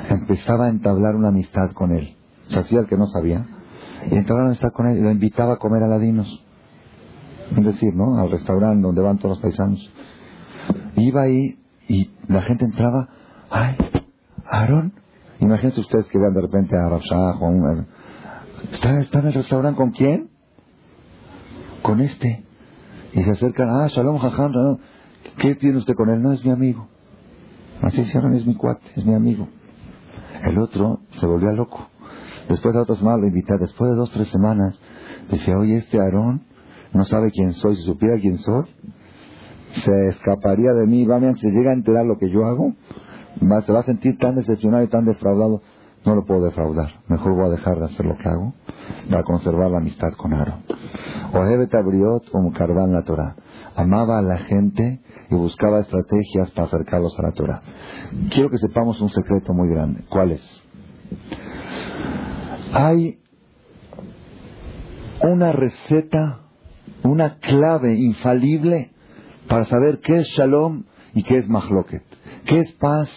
[0.09, 2.17] Empezaba a entablar una amistad con él.
[2.49, 3.47] Se hacía el que no sabía.
[4.11, 6.45] Y entraba a amistad con él y lo invitaba a comer aladinos.
[7.57, 8.19] Es decir, ¿no?
[8.19, 9.91] Al restaurante donde van todos los paisanos.
[10.97, 13.09] Iba ahí y la gente entraba.
[13.51, 13.77] ¡Ay!
[14.45, 14.93] Aarón.
[15.41, 17.87] Imagínense ustedes que vean de repente a Rafshah o a un...
[18.73, 20.31] ¿Está, ¿Está en el restaurante con quién?
[21.83, 22.45] Con este.
[23.13, 24.79] Y se acercan, ah, Shalom Jajam.
[25.39, 26.23] ¿qué tiene usted con él?
[26.23, 26.89] No, es mi amigo.
[27.83, 29.49] Así dijeron, es mi cuate, es mi amigo.
[30.43, 31.89] El otro se volvió loco.
[32.49, 33.59] Después a otros más lo.
[33.59, 34.79] Después de dos, tres semanas,
[35.31, 36.43] decía, oye, este Aarón
[36.93, 37.77] no sabe quién soy.
[37.77, 38.65] Si supiera quién soy,
[39.85, 41.05] se escaparía de mí.
[41.05, 42.73] Va, se llega a enterar lo que yo hago,
[43.43, 45.63] va, se va a sentir tan decepcionado y tan defraudado.
[46.05, 47.01] No lo puedo defraudar.
[47.09, 48.55] Mejor voy a dejar de hacer lo que hago
[49.11, 50.63] para conservar la amistad con Aarón.
[51.33, 53.35] Ohebet abriot o Karban la Torah.
[53.77, 57.63] Amaba a la gente y buscaba estrategias para acercarlos a la Torah.
[58.31, 60.03] Quiero que sepamos un secreto muy grande.
[60.09, 60.63] ¿Cuál es?
[62.73, 63.21] Hay
[65.23, 66.41] una receta,
[67.03, 68.93] una clave infalible
[69.49, 70.85] para saber qué es shalom
[71.15, 72.03] y qué es mahloket,
[72.47, 73.11] qué es paz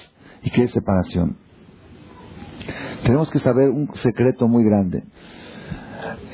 [0.43, 1.38] y qué es separación.
[3.04, 5.04] Tenemos que saber un secreto muy grande.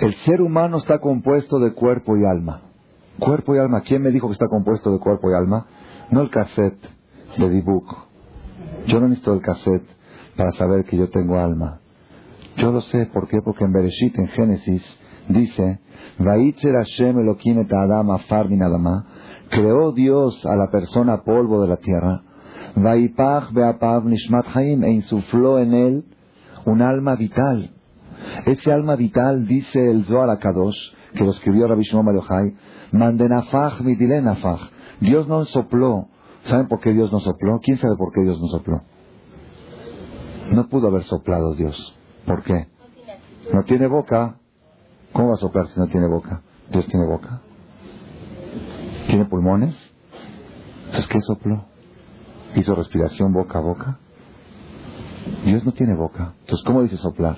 [0.02, 2.65] El ser humano está compuesto de cuerpo y alma.
[3.20, 3.82] Cuerpo y alma.
[3.82, 5.68] ¿Quién me dijo que está compuesto de cuerpo y alma?
[6.12, 6.90] No el cassette
[7.38, 8.08] de dibujo.
[8.88, 9.88] Yo no necesito el cassette
[10.36, 11.80] para saber que yo tengo alma.
[12.58, 13.42] Yo lo sé, ¿por qué?
[13.44, 15.80] Porque en Bereshit, en Génesis, dice,
[19.50, 22.24] creó Dios a la persona polvo de la tierra,
[24.84, 26.06] e insufló en él
[26.66, 27.72] un alma vital.
[28.46, 32.06] Ese alma vital, dice el Zohar Akadosh, que lo escribió Rabbi Shimon
[32.96, 34.62] Mandenafach midilenafach.
[35.02, 36.08] Dios no sopló.
[36.48, 37.60] ¿Saben por qué Dios no sopló?
[37.62, 38.82] ¿Quién sabe por qué Dios no sopló?
[40.52, 41.98] No pudo haber soplado Dios.
[42.26, 42.68] ¿Por qué?
[43.54, 44.38] No tiene boca.
[45.12, 46.42] ¿Cómo va a soplar si no tiene boca?
[46.72, 47.42] Dios tiene boca.
[49.08, 49.76] ¿Tiene pulmones?
[50.86, 51.66] Entonces, ¿qué sopló?
[52.56, 54.00] ¿Hizo respiración boca a boca?
[55.46, 56.34] Dios no tiene boca.
[56.42, 57.38] Entonces, ¿cómo dice soplar?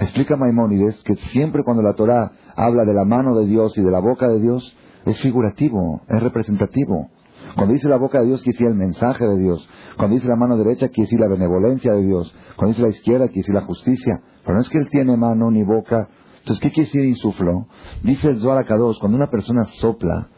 [0.00, 3.90] Explica Maimónides que siempre cuando la Torah habla de la mano de Dios y de
[3.90, 4.76] la boca de Dios,
[5.06, 7.10] es figurativo, es representativo.
[7.54, 9.68] Cuando dice la boca de Dios, quiere decir el mensaje de Dios.
[9.96, 12.34] Cuando dice la mano derecha, quiere decir la benevolencia de Dios.
[12.56, 14.22] Cuando dice la izquierda, quiere decir la justicia.
[14.42, 16.08] Pero no es que Él tiene mano ni boca.
[16.38, 17.68] Entonces, ¿qué quiere decir insuflo?
[18.02, 20.28] Dice el Zohar Akadosh, cuando una persona sopla,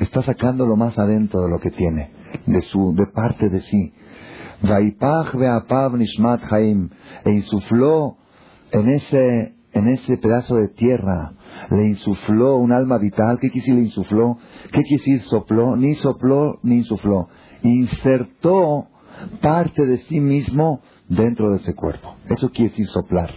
[0.00, 2.12] está sacando lo más adentro de lo que tiene,
[2.46, 3.92] de su, de parte de sí.
[4.62, 6.90] Vaipach ve'apav nishmat haim.
[7.24, 8.16] E insufló
[8.72, 11.32] en ese, en ese pedazo de tierra,
[11.70, 13.38] le insufló un alma vital.
[13.40, 14.38] ¿Qué decir le insufló?
[14.72, 15.76] ¿Qué decir sopló?
[15.76, 17.28] Ni sopló ni insufló.
[17.62, 18.88] Insertó
[19.40, 22.16] parte de sí mismo dentro de ese cuerpo.
[22.26, 23.30] Eso quiere decir soplar.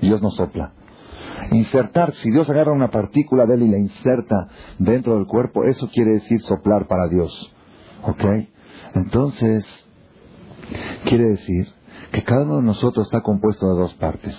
[0.00, 0.72] Dios no sopla.
[1.50, 5.88] Insertar, si Dios agarra una partícula de él y la inserta dentro del cuerpo, eso
[5.88, 7.54] quiere decir soplar para Dios.
[8.02, 8.24] ¿Ok?
[8.94, 9.66] Entonces,
[11.04, 11.68] quiere decir
[12.12, 14.36] que cada uno de nosotros está compuesto de dos partes,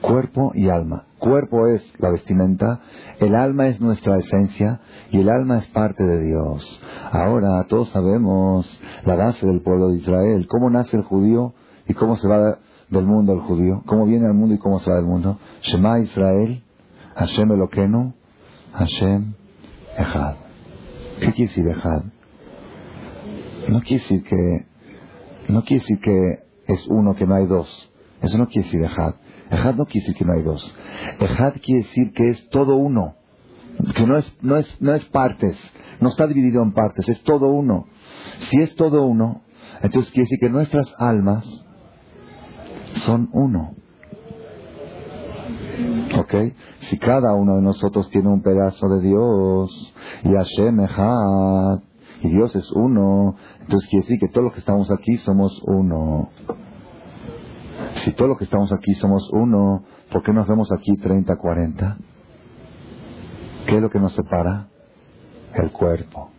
[0.00, 1.05] cuerpo y alma.
[1.18, 2.80] Cuerpo es la vestimenta,
[3.20, 6.80] el alma es nuestra esencia y el alma es parte de Dios.
[7.10, 8.68] Ahora todos sabemos
[9.04, 11.54] la base del pueblo de Israel, cómo nace el judío
[11.88, 12.58] y cómo se va
[12.90, 15.38] del mundo el judío, cómo viene al mundo y cómo se va del mundo.
[15.62, 16.62] Shema Israel,
[17.14, 18.12] Hashem Eloquenu,
[18.74, 19.34] Hashem
[19.96, 20.36] Echad.
[21.20, 22.04] ¿Qué quiere decir Echad?
[23.68, 24.66] No quiere decir que,
[25.48, 27.90] no quiere decir que es uno que no hay dos.
[28.20, 29.14] Eso no quiere decir Echad.
[29.50, 30.74] Ejad no quiere decir que no hay dos.
[31.20, 33.14] Ejad quiere decir que es todo uno.
[33.94, 35.56] Que no es, no es, no es partes.
[36.00, 37.08] No está dividido en partes.
[37.08, 37.86] Es todo uno.
[38.50, 39.42] Si es todo uno,
[39.82, 41.44] entonces quiere decir que nuestras almas
[43.04, 43.74] son uno.
[46.18, 46.34] ¿Ok?
[46.88, 49.94] Si cada uno de nosotros tiene un pedazo de Dios,
[50.24, 51.80] y Hashem Ejad,
[52.22, 56.30] y Dios es uno, entonces quiere decir que todos los que estamos aquí somos uno.
[58.04, 61.96] Si todos los que estamos aquí somos uno, ¿por qué nos vemos aquí 30, 40?
[63.66, 64.68] ¿Qué es lo que nos separa?
[65.54, 66.30] El cuerpo.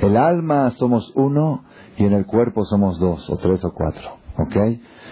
[0.00, 1.64] El alma somos uno
[1.96, 4.18] y en el cuerpo somos dos o tres o cuatro.
[4.36, 4.56] ¿Ok?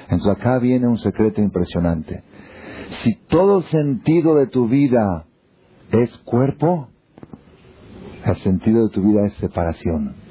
[0.09, 2.25] Entonces acá viene un secreto impresionante.
[3.03, 5.27] Si todo el sentido de tu vida
[5.91, 6.89] es cuerpo,
[8.25, 10.22] el sentido de tu vida es separación.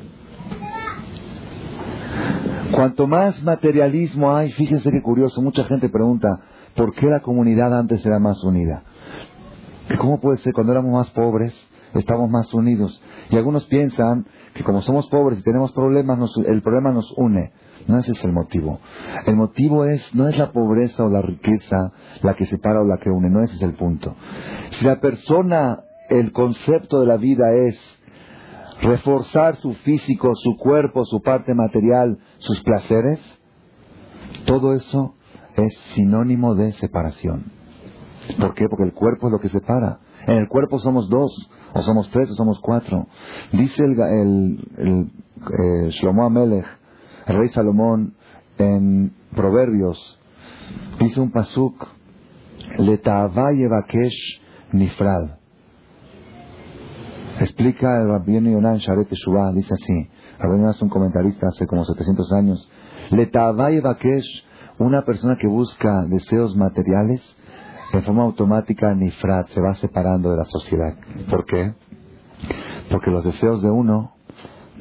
[2.74, 6.39] Cuanto más materialismo hay, fíjense qué curioso, mucha gente pregunta,
[6.76, 8.84] ¿por qué la comunidad antes era más unida?
[9.99, 11.53] ¿Cómo puede ser cuando éramos más pobres,
[11.93, 13.01] estamos más unidos?
[13.30, 17.51] Y algunos piensan que como somos pobres y tenemos problemas, el problema nos une.
[17.88, 18.80] No ese es el motivo.
[19.26, 21.91] El motivo es, no es la pobreza o la riqueza
[22.22, 24.15] la que separa o la que une, no ese es el punto.
[24.72, 27.80] Si la persona, el concepto de la vida es
[28.82, 33.19] reforzar su físico, su cuerpo, su parte material, sus placeres,
[34.45, 35.15] todo eso
[35.55, 37.51] es sinónimo de separación.
[38.39, 38.65] ¿Por qué?
[38.69, 39.99] Porque el cuerpo es lo que separa.
[40.27, 41.32] En el cuerpo somos dos,
[41.73, 43.07] o somos tres, o somos cuatro.
[43.51, 45.11] Dice el, el, el
[45.41, 46.65] eh, Shlomo Amelech,
[47.27, 48.15] el rey Salomón,
[48.57, 50.19] en Proverbios,
[50.99, 51.88] dice un pasuk,
[52.77, 54.41] Letavayevakesh
[54.73, 55.41] nifrad.
[57.39, 60.09] Explica el Rabbi Yonan Sharet Teshuvah, dice así.
[60.39, 62.69] Rabbi es un comentarista hace como 700 años.
[63.11, 64.45] Letavay Bakesh,
[64.79, 67.21] una persona que busca deseos materiales,
[67.93, 70.95] en forma automática, Nifrat, se va separando de la sociedad.
[71.29, 71.73] ¿Por qué?
[72.89, 74.13] Porque los deseos de uno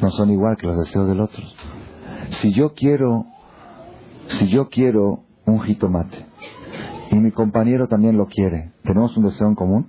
[0.00, 1.42] no son igual que los deseos del otro.
[2.40, 3.26] Si yo quiero,
[4.28, 6.26] si yo quiero un jitomate
[7.10, 9.86] y mi compañero también lo quiere, ¿tenemos un deseo en común?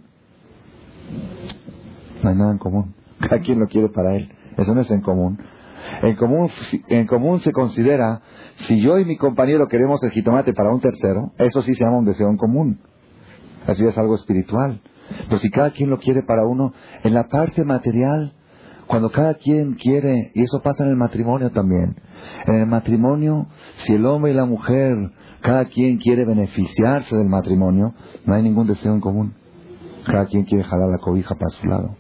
[2.24, 2.96] No hay nada en común.
[3.20, 4.32] Cada quien lo quiere para él.
[4.58, 5.40] Eso no es en común.
[6.04, 6.50] En común,
[6.90, 8.22] en común se considera,
[8.56, 11.98] si yo y mi compañero queremos el jitomate para un tercero, eso sí se llama
[11.98, 12.80] un deseo en común.
[13.66, 14.80] Así es algo espiritual.
[15.28, 18.34] Pero si cada quien lo quiere para uno, en la parte material,
[18.88, 21.96] cuando cada quien quiere, y eso pasa en el matrimonio también,
[22.46, 24.98] en el matrimonio, si el hombre y la mujer,
[25.42, 27.94] cada quien quiere beneficiarse del matrimonio,
[28.26, 29.34] no hay ningún deseo en común.
[30.06, 31.96] Cada quien quiere jalar la cobija para su lado.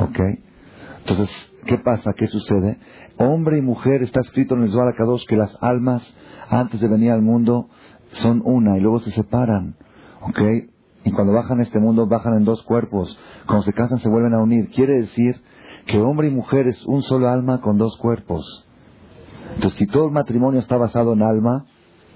[0.00, 0.18] ¿Ok?
[1.00, 1.30] Entonces,
[1.66, 2.12] ¿qué pasa?
[2.14, 2.78] ¿Qué sucede?
[3.16, 6.02] Hombre y mujer, está escrito en el Zohar Kadosh que las almas,
[6.48, 7.68] antes de venir al mundo,
[8.12, 9.76] son una y luego se separan.
[10.22, 10.40] ¿Ok?
[11.04, 13.18] Y cuando bajan a este mundo, bajan en dos cuerpos.
[13.46, 14.68] Cuando se casan, se vuelven a unir.
[14.70, 15.40] Quiere decir
[15.86, 18.66] que hombre y mujer es un solo alma con dos cuerpos.
[19.54, 21.66] Entonces, si todo el matrimonio está basado en alma,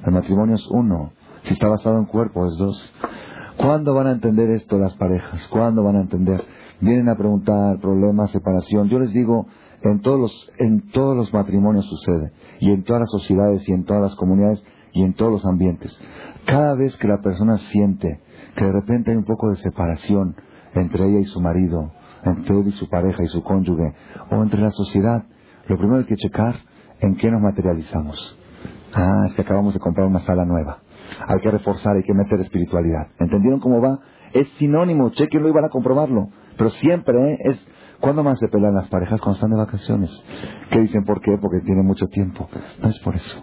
[0.05, 1.13] el matrimonio es uno.
[1.45, 2.93] Si está basado en cuerpo, es dos.
[3.57, 5.47] ¿Cuándo van a entender esto las parejas?
[5.49, 6.45] ¿Cuándo van a entender?
[6.81, 8.89] Vienen a preguntar problemas, separación.
[8.89, 9.47] Yo les digo,
[9.83, 13.85] en todos los, en todos los matrimonios sucede, y en todas las sociedades, y en
[13.85, 16.01] todas las comunidades, y en todos los ambientes.
[16.47, 18.21] Cada vez que la persona siente
[18.57, 20.37] que de repente hay un poco de separación
[20.75, 21.93] entre ella y su marido,
[22.25, 23.95] entre él y su pareja y su cónyuge,
[24.31, 25.25] o entre la sociedad,
[25.67, 26.57] lo primero hay que checar
[27.01, 28.39] en qué nos materializamos.
[28.93, 30.84] Ah, es que acabamos de comprar una sala nueva.
[31.27, 33.09] Hay que reforzar, hay que meter espiritualidad.
[33.19, 34.01] ¿Entendieron cómo va?
[34.33, 36.29] Es sinónimo, chequenlo y van a comprobarlo.
[36.57, 37.39] Pero siempre ¿eh?
[37.45, 37.69] es...
[38.01, 40.25] ¿Cuándo más se pelean las parejas cuando están de vacaciones?
[40.71, 41.39] ¿Qué dicen por qué?
[41.41, 42.49] Porque tienen mucho tiempo.
[42.83, 43.43] No es por eso.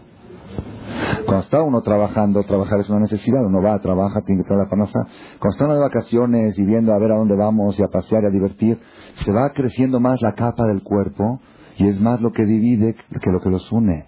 [1.26, 4.70] Cuando está uno trabajando, trabajar es una necesidad, uno va, trabaja, tiene que traer la
[4.70, 4.99] panasa.
[5.39, 8.24] Cuando está uno de vacaciones y viendo a ver a dónde vamos y a pasear
[8.24, 8.80] y a divertir,
[9.24, 11.39] se va creciendo más la capa del cuerpo
[11.78, 14.05] y es más lo que divide que lo que los une.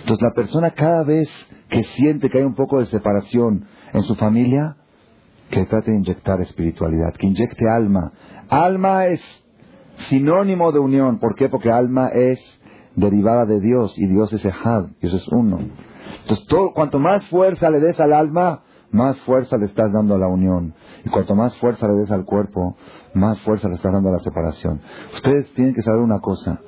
[0.00, 1.28] Entonces la persona cada vez
[1.68, 4.76] que siente que hay un poco de separación en su familia,
[5.50, 8.12] que trate de inyectar espiritualidad, que inyecte alma.
[8.48, 9.20] Alma es
[10.08, 11.18] sinónimo de unión.
[11.18, 11.48] ¿Por qué?
[11.48, 12.40] Porque alma es
[12.96, 15.58] derivada de Dios y Dios es Ejad, Dios es uno.
[16.22, 20.18] Entonces, todo, cuanto más fuerza le des al alma, más fuerza le estás dando a
[20.18, 20.74] la unión.
[21.04, 22.76] Y cuanto más fuerza le des al cuerpo,
[23.14, 24.80] más fuerza le estás dando a la separación.
[25.14, 26.60] Ustedes tienen que saber una cosa.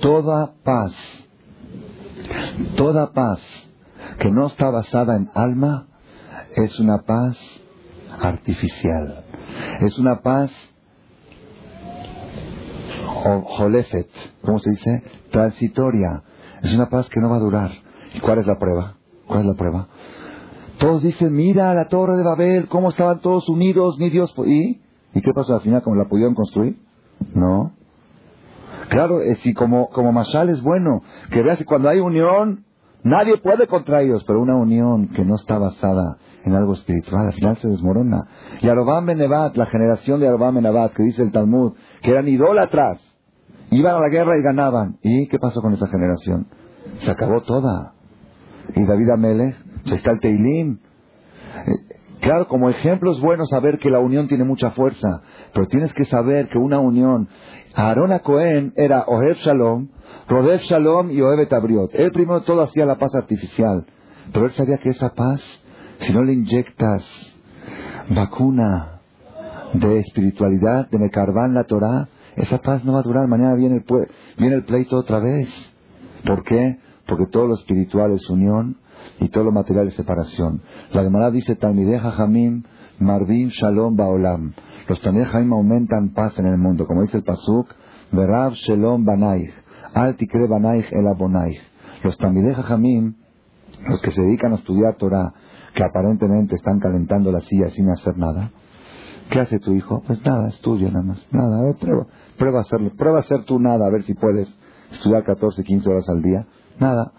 [0.00, 0.92] Toda paz,
[2.76, 3.40] toda paz
[4.18, 5.86] que no está basada en alma,
[6.56, 7.38] es una paz
[8.20, 9.24] artificial.
[9.80, 10.50] Es una paz
[13.24, 14.08] holefet,
[14.42, 15.02] ¿cómo se dice?
[15.30, 16.22] Transitoria.
[16.62, 17.72] Es una paz que no va a durar.
[18.14, 18.96] ¿Y cuál es la prueba?
[19.26, 19.88] ¿Cuál es la prueba?
[20.78, 24.34] Todos dicen, mira la torre de Babel, cómo estaban todos unidos, ni Dios...
[24.46, 24.80] ¿Y?
[25.14, 25.82] ¿Y qué pasó al final?
[25.82, 26.78] ¿Cómo la pudieron construir?
[27.34, 27.72] No.
[28.88, 32.64] Claro, eh, si como, como Mashal es bueno, que veas que cuando hay unión,
[33.02, 37.32] nadie puede contra ellos, pero una unión que no está basada en algo espiritual, al
[37.32, 38.26] final se desmorona.
[38.60, 41.72] Y Arobam Benevat, la generación de Arobam Benevat, que dice el Talmud,
[42.02, 43.00] que eran idólatras,
[43.70, 44.98] iban a la guerra y ganaban.
[45.02, 46.46] ¿Y qué pasó con esa generación?
[46.98, 47.94] Se acabó toda.
[48.74, 49.56] Y David Amelech,
[49.86, 50.78] está el Teilim.
[51.54, 55.22] Eh, claro, como ejemplo es bueno saber que la unión tiene mucha fuerza,
[55.52, 57.28] pero tienes que saber que una unión,
[57.74, 59.88] Aarón a Cohen era Ohev Shalom,
[60.28, 61.90] Rodef Shalom y Ohev Tabriot.
[61.94, 63.84] Él primero todo hacía la paz artificial,
[64.32, 65.40] pero él sabía que esa paz,
[65.98, 67.04] si no le inyectas
[68.10, 69.00] vacuna
[69.72, 73.26] de espiritualidad, de Mekarban la Torah, esa paz no va a durar.
[73.26, 73.84] Mañana viene el,
[74.38, 75.48] viene el pleito otra vez.
[76.24, 76.78] ¿Por qué?
[77.06, 78.76] Porque todo lo espiritual es unión
[79.20, 80.62] y todo lo material es separación.
[80.92, 82.62] La Gemara dice, Talmideja Jamim,
[82.98, 84.54] Marvin Shalom Baolam.
[84.88, 86.86] Los Jamim aumentan paz en el mundo.
[86.86, 87.68] Como dice el Pasuk,
[88.12, 89.52] Berav Shalom Banaich,
[89.94, 91.58] Al Tikre Banaich El Abonaich.
[92.02, 93.14] Los Talmideh Jamim,
[93.88, 95.32] los que se dedican a estudiar Torah,
[95.74, 98.50] que aparentemente están calentando la silla sin hacer nada,
[99.30, 100.02] ¿qué hace tu hijo?
[100.06, 101.26] Pues nada, estudia nada más.
[101.32, 102.06] Nada, a prueba,
[102.36, 102.90] prueba hacerlo.
[102.96, 104.48] Prueba hacer tú nada, a ver si puedes
[104.92, 106.46] estudiar 14, 15 horas al día.
[106.78, 107.12] Nada.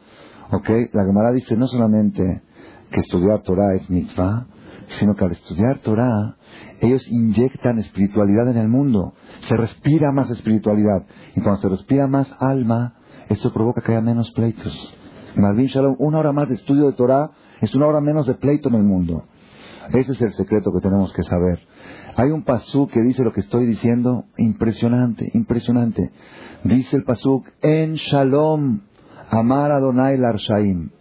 [0.51, 0.69] ¿Ok?
[0.93, 2.43] La Gemara dice no solamente
[2.91, 4.45] que estudiar Torah es mitzvah,
[4.87, 6.37] sino que al estudiar Torah,
[6.81, 9.13] ellos inyectan espiritualidad en el mundo.
[9.41, 11.05] Se respira más espiritualidad.
[11.35, 12.95] Y cuando se respira más alma,
[13.29, 14.93] eso provoca que haya menos pleitos.
[15.35, 17.31] Malvin Shalom, una hora más de estudio de Torah
[17.61, 19.23] es una hora menos de pleito en el mundo.
[19.89, 21.59] Ese es el secreto que tenemos que saber.
[22.15, 26.11] Hay un pasuk que dice lo que estoy diciendo, impresionante, impresionante.
[26.63, 28.81] Dice el pasuk, en Shalom
[29.29, 30.91] Amar Adonai Larshaim.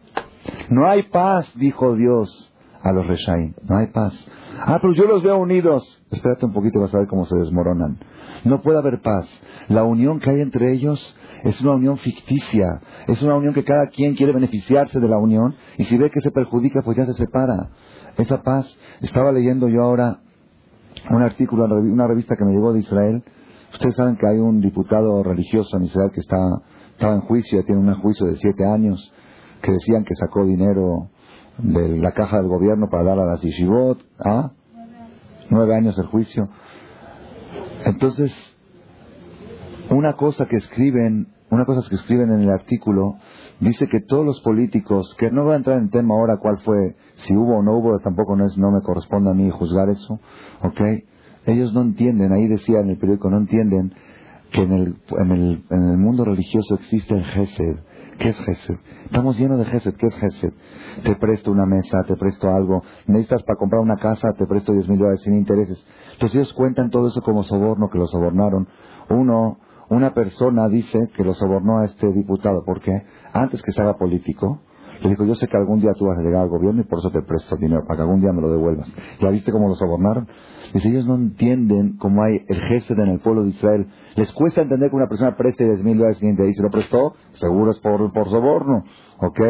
[0.70, 2.53] No hay paz, dijo Dios
[2.84, 3.54] a los Reshaim.
[3.68, 4.14] No hay paz.
[4.58, 5.84] Ah, pero yo los veo unidos.
[6.10, 7.98] Espérate un poquito, vas a ver cómo se desmoronan.
[8.44, 9.26] No puede haber paz.
[9.68, 12.80] La unión que hay entre ellos es una unión ficticia.
[13.08, 16.20] Es una unión que cada quien quiere beneficiarse de la unión y si ve que
[16.20, 17.70] se perjudica, pues ya se separa.
[18.16, 18.76] Esa paz.
[19.00, 20.20] Estaba leyendo yo ahora
[21.10, 23.24] un artículo una revista que me llegó de Israel.
[23.72, 26.38] Ustedes saben que hay un diputado religioso en Israel que está
[26.94, 29.12] estaba en juicio, tiene un juicio de siete años,
[29.60, 31.10] que decían que sacó dinero
[31.58, 33.98] de la caja del gobierno para dar a las yeshivot.
[34.24, 34.52] ¿ah?
[35.50, 36.48] Nueve años el juicio.
[37.84, 38.32] Entonces,
[39.90, 43.16] una cosa que escriben, una cosa que escriben en el artículo,
[43.60, 46.96] dice que todos los políticos, que no voy a entrar en tema ahora cuál fue,
[47.16, 50.18] si hubo o no hubo, tampoco no, es, no me corresponde a mí juzgar eso,
[50.62, 50.80] ¿ok?
[51.46, 53.92] Ellos no entienden, ahí decía en el periódico, no entienden
[54.50, 57.76] que en el, en el, en el mundo religioso existe el Gesed.
[58.18, 58.76] ¿Qué es Gesed?
[59.04, 59.94] Estamos llenos de Gesed.
[59.96, 60.52] ¿Qué es Gesed?
[61.02, 62.82] Te presto una mesa, te presto algo.
[63.06, 65.84] Necesitas para comprar una casa, te presto 10 mil dólares sin intereses.
[66.12, 68.68] Entonces ellos cuentan todo eso como soborno, que lo sobornaron.
[69.10, 69.58] Uno,
[69.90, 72.64] una persona dice que lo sobornó a este diputado.
[72.64, 72.92] ¿Por qué?
[73.32, 74.60] Antes que se haga político,
[75.04, 76.98] le dijo, yo sé que algún día tú vas a llegar al gobierno y por
[76.98, 78.90] eso te presto dinero, para que algún día me lo devuelvas.
[79.20, 80.26] ¿Ya viste cómo lo sobornaron?
[80.72, 83.86] Dice, ellos no entienden cómo hay el Gesed en el pueblo de Israel.
[84.16, 87.72] Les cuesta entender que una persona preste 10 mil dólares y se lo prestó, seguro
[87.72, 88.84] es por, por soborno,
[89.18, 89.40] ¿ok?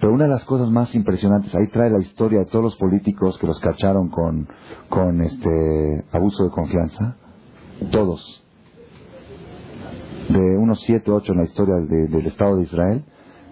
[0.00, 3.38] Pero una de las cosas más impresionantes, ahí trae la historia de todos los políticos
[3.38, 4.46] que los cacharon con,
[4.88, 7.16] con este abuso de confianza.
[7.90, 8.44] Todos.
[10.28, 13.04] De unos siete, ocho en la historia del Estado de Israel,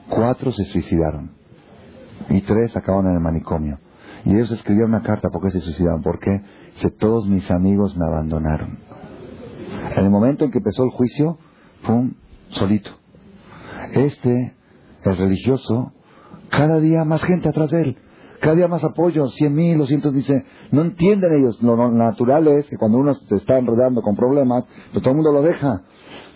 [0.09, 1.32] cuatro se suicidaron.
[2.28, 3.78] Y tres acabaron en el manicomio.
[4.24, 6.03] Y ellos escribieron una carta porque se suicidaron.
[6.03, 6.42] ¿Por qué?
[6.74, 8.78] Si todos mis amigos me abandonaron.
[9.96, 11.38] En el momento en que empezó el juicio,
[11.86, 12.14] ¡pum!
[12.50, 12.90] solito.
[13.92, 14.55] Este,
[15.05, 15.92] el religioso,
[16.50, 17.98] cada día más gente atrás de él.
[18.40, 21.62] Cada día más apoyo, cien mil, doscientos, dice, no entienden ellos.
[21.62, 25.32] Lo natural es que cuando uno se está enredando con problemas, pues todo el mundo
[25.32, 25.82] lo deja.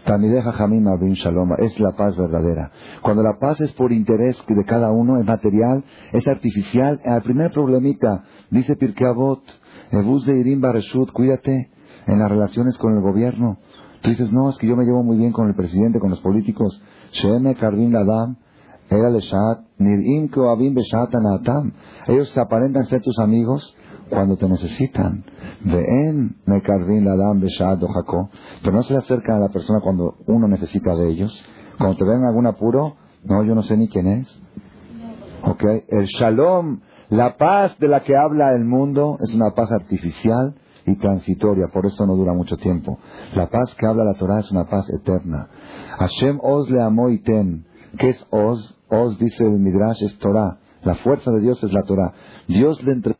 [0.07, 2.71] Tamideja Jamim Abin Shalom, es la paz verdadera.
[3.03, 7.51] Cuando la paz es por interés de cada uno, es material, es artificial, el primer
[7.51, 9.43] problemita, dice Pirkei Avot,
[9.91, 11.71] de Irim Bareshut, cuídate
[12.07, 13.59] en las relaciones con el gobierno.
[14.03, 16.21] Tú dices, no, es que yo me llevo muy bien con el presidente, con los
[16.21, 16.81] políticos.
[17.11, 18.37] Sheme Karvin Ladam,
[18.89, 21.73] era Leshat, Nirim Koabim Beshat Anatam.
[22.07, 23.75] Ellos se aparentan ser tus amigos
[24.09, 25.25] cuando te necesitan.
[25.65, 28.29] Ven Mekarvin Ladam Beshat Jacob.
[28.63, 31.45] Pero no se acercan a la persona cuando uno necesita de ellos.
[31.79, 34.43] Cuando te ven en algún apuro, no, yo no sé ni quién es.
[35.43, 35.65] ¿Ok?
[35.89, 36.81] El Shalom,
[37.11, 40.55] la paz de la que habla el mundo, es una paz artificial
[40.87, 42.99] y transitoria, por eso no dura mucho tiempo.
[43.35, 45.49] La paz que habla la Torah es una paz eterna.
[45.99, 47.67] Hashem Oz le amó y ten.
[47.99, 48.77] ¿Qué es Oz?
[48.89, 50.59] Oz dice el Midrash es Torah.
[50.83, 52.13] La fuerza de Dios es la Torah.
[52.47, 53.19] Dios le entregó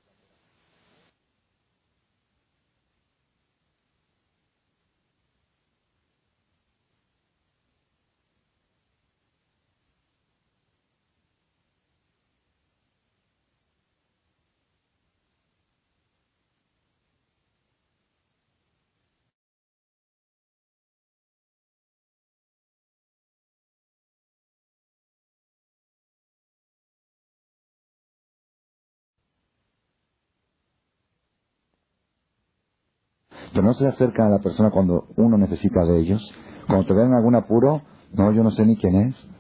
[33.57, 36.23] pero no se acercan a la persona cuando uno necesita de ellos.
[36.67, 37.81] Cuando te ven en algún apuro,
[38.13, 39.31] no, yo no sé ni quién es.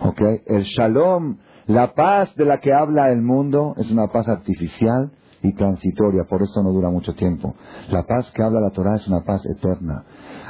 [0.00, 0.20] ¿Ok?
[0.46, 5.10] El shalom, la paz de la que habla el mundo, es una paz artificial
[5.42, 7.56] y transitoria, por eso no dura mucho tiempo.
[7.90, 10.04] La paz que habla la Torah es una paz eterna.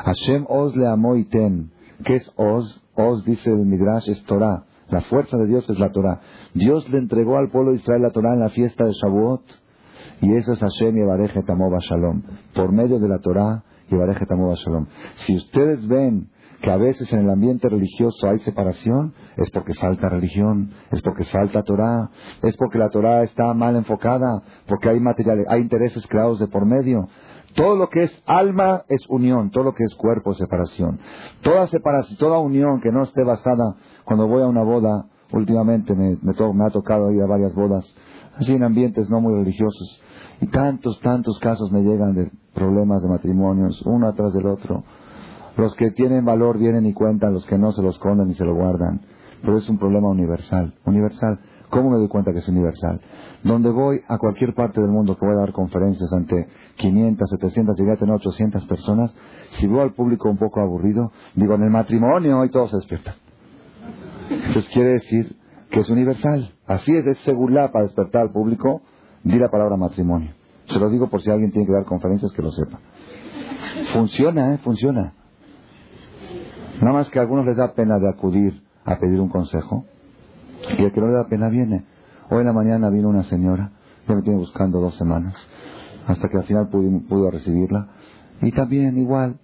[0.04, 1.70] Hashem Oz le amó y ten.
[2.04, 2.82] ¿Qué es Oz?
[2.94, 4.64] Oz, dice el Midrash, es Torah.
[4.90, 6.20] La fuerza de Dios es la Torah.
[6.52, 9.65] Dios le entregó al pueblo de Israel la Torah en la fiesta de Shavuot.
[10.20, 12.22] Y eso es Hashem y Tamova Shalom.
[12.54, 14.86] Por medio de la Torah y Tamova Shalom.
[15.16, 16.28] Si ustedes ven
[16.60, 21.24] que a veces en el ambiente religioso hay separación, es porque falta religión, es porque
[21.24, 22.10] falta Torah,
[22.42, 26.66] es porque la Torah está mal enfocada, porque hay materiales, hay intereses creados de por
[26.66, 27.08] medio.
[27.54, 30.98] Todo lo que es alma es unión, todo lo que es cuerpo es separación.
[31.42, 36.16] Toda separación, toda unión que no esté basada, cuando voy a una boda, últimamente me,
[36.20, 37.84] me, me ha tocado ir a varias bodas,
[38.36, 40.00] así en ambientes no muy religiosos,
[40.40, 44.84] y tantos, tantos casos me llegan de problemas de matrimonios, uno atrás del otro.
[45.56, 48.44] Los que tienen valor vienen y cuentan, los que no se los esconden y se
[48.44, 49.00] lo guardan.
[49.40, 51.40] Pero es un problema universal, universal.
[51.70, 53.00] ¿Cómo me doy cuenta que es universal?
[53.42, 57.76] Donde voy a cualquier parte del mundo que voy a dar conferencias ante 500, 700,
[57.76, 59.14] llegué a tener 800 personas,
[59.52, 63.14] si veo al público un poco aburrido, digo, en el matrimonio y todos se despiertan.
[64.28, 65.36] Entonces quiere decir
[65.70, 66.52] que es universal.
[66.66, 68.82] Así es, es segura para despertar al público
[69.26, 70.34] Di la palabra matrimonio.
[70.66, 72.78] Se lo digo por si alguien tiene que dar conferencias que lo sepa.
[73.92, 74.58] Funciona, ¿eh?
[74.58, 75.14] Funciona.
[76.80, 79.84] Nada más que a algunos les da pena de acudir a pedir un consejo.
[80.78, 81.84] Y el que no le da pena viene.
[82.30, 83.72] Hoy en la mañana vino una señora,
[84.06, 85.34] ya me tiene buscando dos semanas,
[86.06, 87.88] hasta que al final pude, recibirla.
[88.42, 89.40] Y también igual,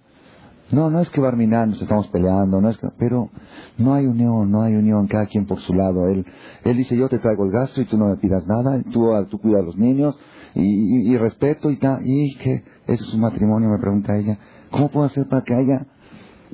[0.73, 3.29] no, no es que Barminan nos estamos peleando, no es que, pero
[3.77, 6.07] no hay unión, no hay unión, cada quien por su lado.
[6.07, 6.25] Él,
[6.63, 9.39] él dice, yo te traigo el gasto y tú no me pidas nada, tú, tú
[9.39, 10.19] cuidas a los niños
[10.55, 11.99] y, respeto y tal.
[12.03, 14.37] Y que eso es un matrimonio, me pregunta ella.
[14.71, 15.85] ¿Cómo puedo hacer para que haya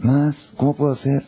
[0.02, 0.36] más?
[0.58, 1.24] ¿Cómo puedo hacer?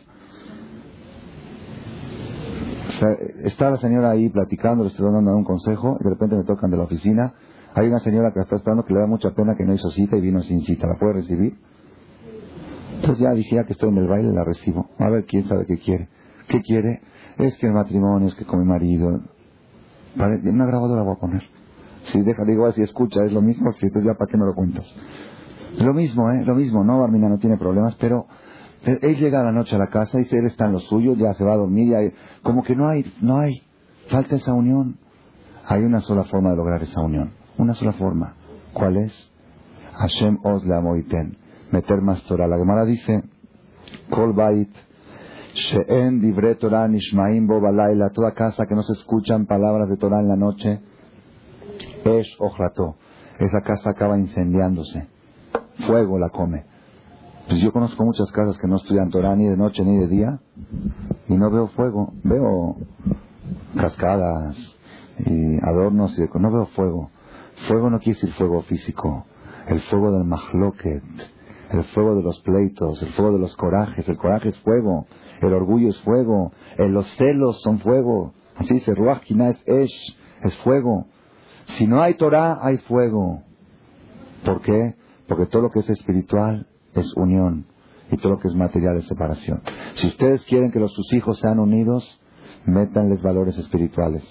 [3.44, 6.70] está la señora ahí platicando, le estoy dando un consejo, y de repente me tocan
[6.70, 7.34] de la oficina.
[7.74, 10.16] Hay una señora que está esperando que le da mucha pena que no hizo cita
[10.16, 10.86] y vino sin cita.
[10.86, 11.56] ¿La puede recibir?
[13.02, 14.88] Entonces ya dije, que estoy en el baile, la recibo.
[14.96, 16.08] A ver quién sabe qué quiere.
[16.46, 17.02] ¿Qué quiere?
[17.36, 19.20] Es que el matrimonio, es que con mi marido.
[20.14, 21.42] Una grabadora voy a poner.
[22.04, 24.54] Si deja, digo, si escucha, es lo mismo, si entonces ya para qué no lo
[24.54, 24.86] cuentas.
[25.80, 26.44] Lo mismo, ¿eh?
[26.44, 28.26] Lo mismo, no, Barmina no tiene problemas, pero
[28.84, 31.32] él llega a la noche a la casa y él está en lo suyo, ya
[31.34, 31.98] se va a dormir, ya,
[32.44, 33.64] como que no hay, no hay,
[34.10, 34.98] falta esa unión.
[35.66, 38.36] Hay una sola forma de lograr esa unión, una sola forma.
[38.72, 39.32] ¿Cuál es?
[39.92, 41.41] Hashem os la moiten
[41.72, 42.46] meter más Torah.
[42.46, 43.22] La Gemara dice,
[44.10, 44.70] Kol Bait,
[45.54, 50.20] She'en Dibre Torah Nishmaim Bo Balayla, toda casa que no se escuchan palabras de Torah
[50.20, 50.80] en la noche,
[52.04, 52.96] Esh Ojrato,
[53.38, 55.08] esa casa acaba incendiándose,
[55.86, 56.64] fuego la come.
[57.48, 60.40] Pues yo conozco muchas casas que no estudian Torah ni de noche ni de día,
[61.28, 62.76] y no veo fuego, veo
[63.76, 64.56] cascadas
[65.18, 67.10] y adornos, y no veo fuego.
[67.68, 69.26] Fuego no quiere decir fuego físico,
[69.66, 71.02] el fuego del mahloket,
[71.72, 75.06] el fuego de los pleitos, el fuego de los corajes, el coraje es fuego,
[75.40, 81.06] el orgullo es fuego, los celos son fuego, así dice, Ruach es Esh, es fuego.
[81.76, 83.42] Si no hay Torah, hay fuego.
[84.44, 84.96] ¿Por qué?
[85.26, 87.66] Porque todo lo que es espiritual es unión.
[88.10, 89.62] y todo lo que es material es separación.
[89.94, 92.20] Si ustedes quieren que los, sus hijos sean unidos,
[92.66, 94.22] métanles valores espirituales.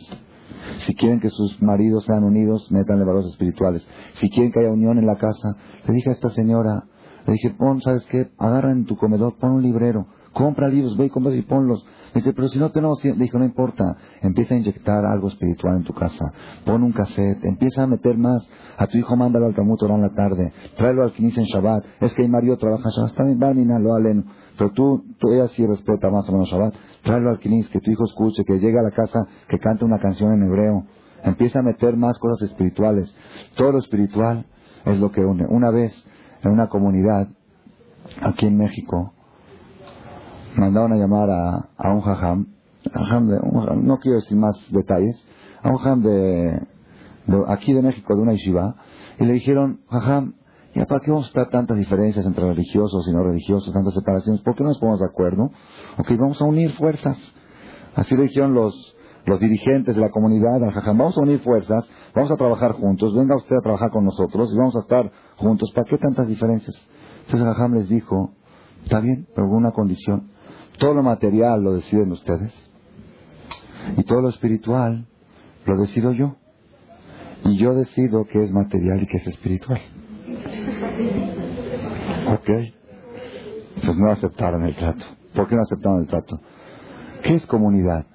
[0.86, 3.88] Si quieren que sus maridos sean unidos, métanle valores espirituales.
[4.14, 5.56] Si quieren que haya unión en la casa,
[5.88, 6.84] le dije a esta señora,
[7.32, 8.29] le dije, pon, ¿sabes qué?
[8.38, 11.86] Agarra en tu comedor, pon un librero, compra libros, ve y compra y ponlos.
[12.13, 15.77] Dice, pero si no tenemos tiempo, le dije, no importa, empieza a inyectar algo espiritual
[15.77, 16.25] en tu casa,
[16.65, 18.45] pon un cassette, empieza a meter más,
[18.77, 21.86] a tu hijo mándalo al Talmud Torah en la tarde, tráelo al Kinis en Shabbat,
[22.01, 24.25] es que mi marido trabaja en Shabbat, está bien, Barmina, lo alen,
[24.57, 27.91] pero tú, tú ella sí respeta más o menos Shabbat, tráelo al Kinis, que tu
[27.91, 30.84] hijo escuche, que llegue a la casa, que cante una canción en hebreo,
[31.23, 33.15] empieza a meter más cosas espirituales,
[33.55, 34.45] todo lo espiritual
[34.84, 35.45] es lo que une.
[35.47, 35.93] Una vez,
[36.44, 37.28] en una comunidad,
[38.22, 39.14] aquí en México,
[40.56, 42.48] mandaron a llamar a, a un jajam,
[42.92, 45.26] jajam de, un no quiero decir más detalles,
[45.62, 46.62] a un jajam de,
[47.28, 48.76] de aquí de México, de una yeshiva,
[49.20, 50.36] y le dijeron, jajam,
[50.74, 54.42] ¿ya para qué vamos a estar tantas diferencias entre religiosos y no religiosos, tantas separaciones?
[54.42, 55.52] ¿Por qué no nos ponemos de acuerdo?
[55.98, 57.18] Ok, vamos a unir fuerzas.
[57.96, 61.88] Así le dijeron los, los dirigentes de la comunidad al jajam, vamos a unir fuerzas,
[62.15, 65.72] vamos a trabajar juntos, venga usted a trabajar con nosotros y vamos a estar juntos,
[65.74, 66.76] ¿para qué tantas diferencias?
[67.26, 68.32] Entonces el jajam les dijo,
[68.84, 70.32] está bien, pero con una condición,
[70.80, 72.72] todo lo material lo deciden ustedes
[73.97, 75.07] y todo lo espiritual
[75.65, 76.36] lo decido yo.
[77.43, 79.82] Y yo decido qué es material y qué es espiritual.
[82.28, 82.49] ¿Ok?
[83.84, 85.03] Pues no aceptaron el trato.
[85.34, 86.39] ¿Por qué no aceptaron el trato?
[87.24, 88.05] ¿Qué es comunidad?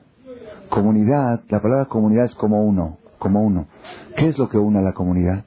[0.68, 3.66] Comunidad, la palabra comunidad es como uno, como uno.
[4.16, 5.44] ¿Qué es lo que une a la comunidad?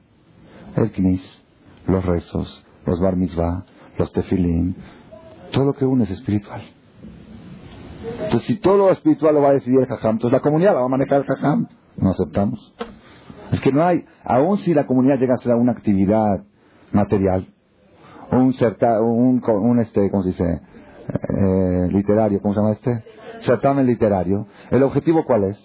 [0.76, 1.44] El knis,
[1.86, 3.64] los rezos, los bar mitzvah,
[3.98, 4.76] los tefilín,
[5.52, 6.62] todo lo que une es espiritual.
[8.24, 10.80] Entonces, si todo lo espiritual lo va a decidir el jajam, entonces la comunidad la
[10.80, 11.68] va a manejar el jajam.
[11.96, 12.74] No aceptamos.
[13.52, 16.44] Es que no hay, aun si la comunidad llega a ser una actividad
[16.92, 17.52] material,
[18.32, 20.60] un cerca, un, un este, ¿cómo se dice?
[21.10, 23.04] Eh, literario, ¿cómo se llama este?
[23.42, 24.46] Certamen literario.
[24.70, 25.58] ¿El objetivo cuál es?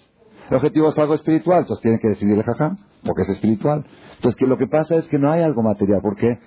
[0.50, 3.84] El objetivo es algo espiritual, entonces tiene que decidir el jajam, porque es espiritual.
[4.14, 6.38] Entonces, lo que pasa es que no hay algo material, ¿por qué?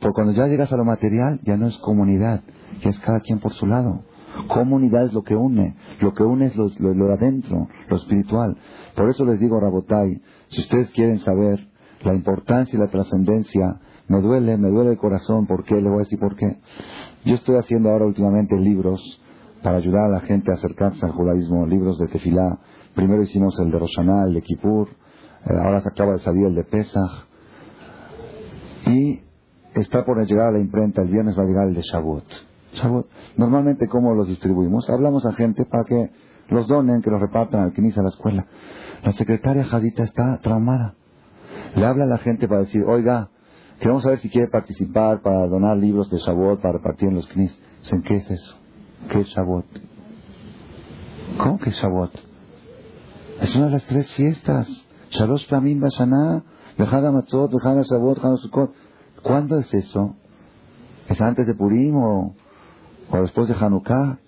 [0.00, 2.42] Porque cuando ya llegas a lo material, ya no es comunidad,
[2.82, 4.02] ya es cada quien por su lado.
[4.48, 7.96] Comunidad es lo que une, lo que une es lo, lo, lo de adentro, lo
[7.96, 8.56] espiritual.
[8.96, 11.68] Por eso les digo, Rabotai, si ustedes quieren saber
[12.02, 15.76] la importancia y la trascendencia, me duele, me duele el corazón, ¿por qué?
[15.76, 16.58] Le voy a decir por qué.
[17.24, 19.00] Yo estoy haciendo ahora últimamente libros
[19.64, 22.58] para ayudar a la gente a acercarse al judaísmo, libros de Tefilá.
[22.94, 26.54] Primero hicimos el de Roshaná, el de Kippur, eh, ahora se acaba de salir el
[26.54, 27.26] de Pesach.
[28.86, 29.22] Y
[29.74, 32.24] está por llegar a la imprenta, el viernes va a llegar el de Shavuot.
[32.74, 33.06] Shavuot.
[33.38, 34.90] Normalmente, ¿cómo los distribuimos?
[34.90, 36.10] Hablamos a gente para que
[36.50, 38.46] los donen, que los repartan al que inicia la escuela.
[39.02, 40.94] La secretaria Jadita está traumada.
[41.74, 43.30] Le habla a la gente para decir, oiga,
[43.80, 47.58] queremos saber si quiere participar para donar libros de Shavuot para repartir en los knis.
[47.80, 48.63] Dicen, ¿qué es eso?
[49.10, 49.66] ¿Qué es Shavuot?
[51.38, 52.12] ¿Cómo que Shavuot?
[53.40, 54.68] Es una de las tres fiestas.
[55.10, 56.42] Shalosh Pamim Bashaná,
[56.78, 58.74] Bejada Matzot, Bejada Shavuot, Bejada Sukkot.
[59.22, 60.16] ¿Cuándo es eso?
[61.08, 62.34] ¿Es antes de Purim o,
[63.10, 64.18] o después de Hanukkah?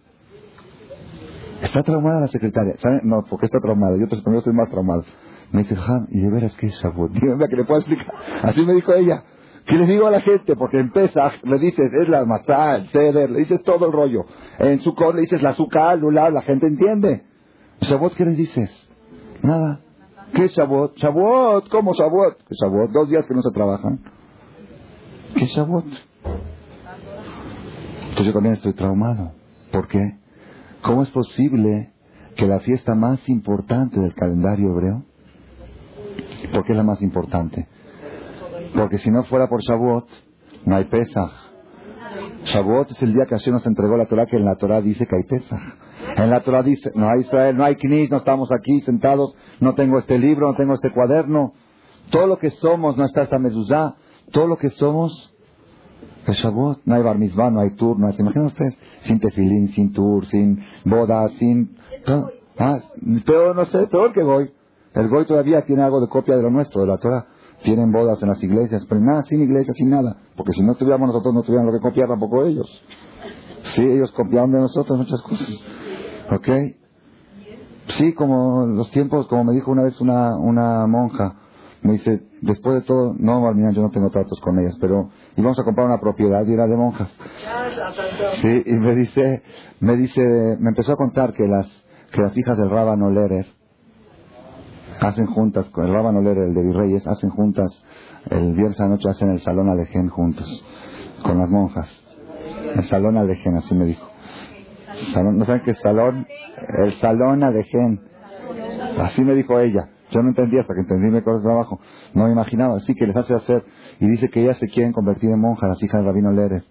[1.63, 2.77] Está traumada la secretaria.
[2.79, 3.01] ¿Sabe?
[3.03, 3.97] No, porque está traumada.
[3.97, 5.05] Yo, yo estoy más traumado.
[5.53, 7.13] Me dice, Ham, ¿y de veras qué es Shavuot?
[7.21, 8.15] Dígame que le puedo explicar.
[8.43, 9.25] Así me dijo ella.
[9.67, 10.55] ¿Qué le digo a la gente?
[10.55, 14.25] Porque en Pesach le dices, es la matzah, el ceder, le dices todo el rollo.
[14.61, 17.25] En Sukkot le dices la azúcar, el lulav, la gente entiende.
[17.81, 18.89] ¿Shavuot qué le dices?
[19.43, 19.81] Nada.
[20.33, 20.97] ¿Qué es Shavuot?
[20.97, 22.39] Shavuot, ¿cómo Shavuot?
[22.39, 22.91] ¿Qué es Shavuot?
[22.93, 24.01] Dos días que no se trabajan.
[25.37, 25.87] ¿Qué es Shavuot?
[28.03, 29.33] Entonces yo también estoy traumado.
[29.73, 30.17] ¿Por qué?
[30.83, 31.93] ¿Cómo es posible
[32.37, 35.05] que la fiesta más importante del calendario hebreo,
[36.53, 37.67] ¿por qué es la más importante?
[38.77, 40.07] Porque si no fuera por Shavuot,
[40.67, 41.31] no hay Pesach.
[42.45, 45.07] Shavuot es el día que Hashem nos entregó la Torah, que en la Torah dice
[45.07, 45.61] que hay Pesach.
[46.17, 49.75] En la Torah dice, no hay Israel, no hay Knis, no estamos aquí sentados, no
[49.75, 51.55] tengo este libro, no tengo este cuaderno.
[52.11, 53.97] Todo lo que somos, no está esta mezuzá,
[54.31, 55.35] todo lo que somos
[56.27, 56.83] es Shavuot.
[56.85, 58.13] No hay bar no hay tour, no.
[58.13, 58.79] ¿Se ustedes?
[59.05, 61.77] Sin tefilín, sin tour, sin boda, sin...
[62.59, 62.79] Ah,
[63.25, 64.51] peor, no sé, peor que Goy.
[64.95, 67.27] El Goy todavía tiene algo de copia de lo nuestro, de la Torah.
[67.63, 70.17] Tienen bodas en las iglesias, pero nada, sin iglesia, sin nada.
[70.37, 72.67] Porque si no tuviéramos nosotros, no tuvieran lo que copiar tampoco ellos.
[73.75, 75.65] Sí, ellos copiaron de nosotros muchas cosas.
[76.31, 76.49] ¿Ok?
[77.99, 81.37] Sí, como los tiempos, como me dijo una vez una, una monja,
[81.83, 85.59] me dice, después de todo, no, Marmina, yo no tengo tratos con ellas, pero íbamos
[85.59, 87.09] a comprar una propiedad y era de monjas.
[88.43, 89.43] Sí, y me dice,
[89.81, 90.21] me dice,
[90.59, 91.67] me empezó a contar que las,
[92.13, 93.56] que las hijas del Rábano Lerer
[95.01, 97.83] hacen juntas, el Rábano Lerer, el de Virreyes, hacen juntas,
[98.31, 100.65] el viernes a noche hacen el salón Alején juntos,
[101.23, 101.91] con las monjas.
[102.75, 104.07] El salón Alején, así me dijo.
[105.35, 106.27] ¿No saben qué es salón?
[106.85, 108.01] El salón Alején.
[108.99, 109.91] Así me dijo ella.
[110.11, 111.81] Yo no entendía hasta que entendí mi cosa de trabajo.
[112.15, 112.77] No me imaginaba.
[112.77, 113.65] Así que les hace hacer.
[113.99, 116.65] Y dice que ellas se quieren convertir en monjas, las hijas del rabino Leres.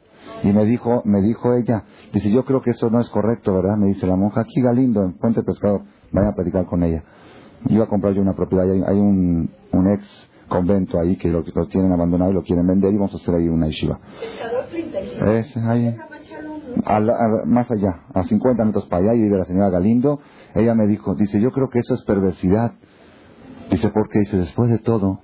[0.44, 3.78] Y me dijo, me dijo ella, dice, yo creo que eso no es correcto, ¿verdad?
[3.78, 7.04] Me dice la monja, aquí Galindo, en Puente Pescado, vayan a platicar con ella.
[7.70, 10.04] Iba a comprar yo una propiedad, hay, un, un ex
[10.48, 13.36] convento ahí que lo, lo tienen abandonado y lo quieren vender y vamos a hacer
[13.36, 14.00] ahí una yeshiva.
[15.38, 15.96] Es ahí,
[16.86, 20.20] a la- a- más allá, a 50 metros para allá, y vive la señora Galindo.
[20.54, 22.74] Ella me dijo, dice, yo creo que eso es perversidad.
[23.72, 25.20] Dice, porque dice, después de todo,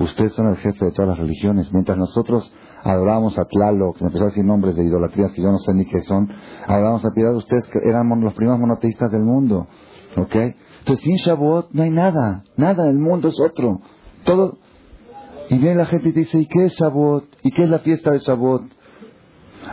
[0.00, 1.72] ustedes son el jefe de todas las religiones.
[1.72, 5.58] Mientras nosotros adorábamos a Tlaloc, que empezó a decir nombres de idolatrías que yo no
[5.58, 6.28] sé ni qué son,
[6.66, 7.68] adorábamos a Piedad, ustedes
[8.04, 9.68] mon- los primeros monoteístas del mundo.
[10.16, 10.34] ¿Ok?
[10.84, 12.44] Entonces, sin Shavuot no hay nada.
[12.58, 13.80] Nada, el mundo es otro.
[14.24, 14.58] Todo.
[15.48, 17.24] Y viene la gente y dice, ¿y qué es Shavuot?
[17.42, 18.64] ¿Y qué es la fiesta de Shavuot?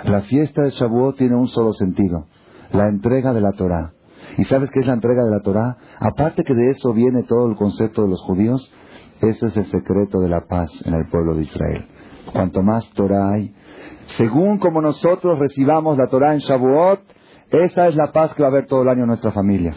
[0.06, 2.28] La fiesta de Shavuot tiene un solo sentido,
[2.72, 3.92] la entrega de la Torah.
[4.38, 5.78] ¿Y sabes qué es la entrega de la Torah?
[6.00, 8.72] Aparte que de eso viene todo el concepto de los judíos,
[9.22, 11.88] ese es el secreto de la paz en el pueblo de Israel.
[12.32, 13.54] Cuanto más Torah hay,
[14.18, 17.02] según como nosotros recibamos la Torah en Shavuot,
[17.52, 19.74] esa es la paz que va a haber todo el año en nuestra familia.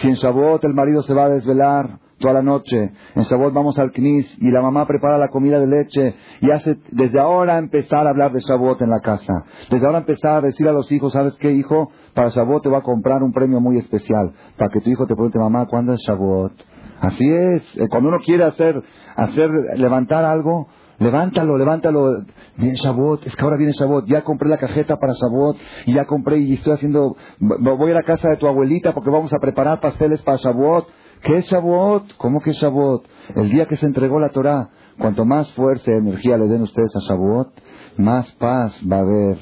[0.00, 3.78] Si en Shavuot el marido se va a desvelar toda la noche, en Shavuot vamos
[3.78, 8.06] al Knis y la mamá prepara la comida de leche y hace desde ahora empezar
[8.06, 9.44] a hablar de Shavuot en la casa.
[9.70, 11.90] Desde ahora empezar a decir a los hijos, ¿sabes qué hijo?
[12.14, 14.32] Para Shavuot te va a comprar un premio muy especial.
[14.56, 16.52] Para que tu hijo te pregunte, mamá, ¿cuándo es Shavuot?
[17.00, 17.62] Así es.
[17.76, 18.82] Eh, Cuando uno quiere hacer,
[19.16, 20.68] hacer, levantar algo,
[21.00, 22.22] levántalo, levántalo.
[22.56, 24.06] Viene Shavuot, es que ahora viene Shavuot.
[24.06, 28.02] Ya compré la cajeta para Shavuot y ya compré y estoy haciendo, voy a la
[28.02, 30.86] casa de tu abuelita porque vamos a preparar pasteles para Shavuot.
[31.22, 32.16] ¿Qué es Shavuot?
[32.16, 33.04] ¿Cómo que es Shavuot?
[33.34, 34.70] El día que se entregó la Torah.
[34.98, 37.48] Cuanto más fuerza y energía le den ustedes a Shavuot,
[37.96, 39.38] más paz va a haber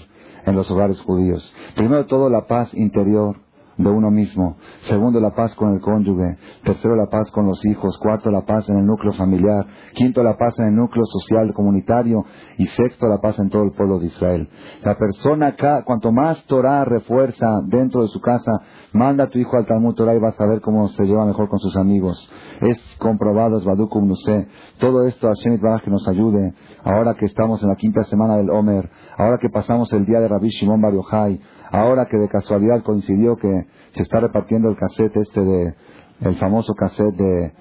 [0.47, 1.53] en los hogares judíos.
[1.75, 3.48] Primero todo la paz interior
[3.79, 4.57] de uno mismo.
[4.83, 6.37] Segundo, la paz con el cónyuge.
[6.65, 7.97] Tercero, la paz con los hijos.
[7.99, 9.67] Cuarto, la paz en el núcleo familiar.
[9.95, 12.25] Quinto, la paz en el núcleo social comunitario.
[12.59, 14.49] Y sexto, la paz en todo el pueblo de Israel.
[14.83, 15.55] La persona,
[15.85, 18.53] cuanto más Torah refuerza dentro de su casa,
[18.93, 21.49] manda a tu hijo al Talmud Torah y vas a ver cómo se lleva mejor
[21.49, 22.31] con sus amigos.
[22.61, 24.49] Es comprobado, es Badukum Nuse.
[24.79, 26.55] Todo esto, Hashem Yitbaraj, que nos ayude.
[26.83, 30.29] Ahora que estamos en la quinta semana del Omer, ahora que pasamos el día de
[30.29, 31.41] Rabbi Shimon Bar Yochai,
[31.71, 35.75] ahora que de casualidad coincidió que se está repartiendo el cassette este de,
[36.21, 37.53] el famoso cassette de,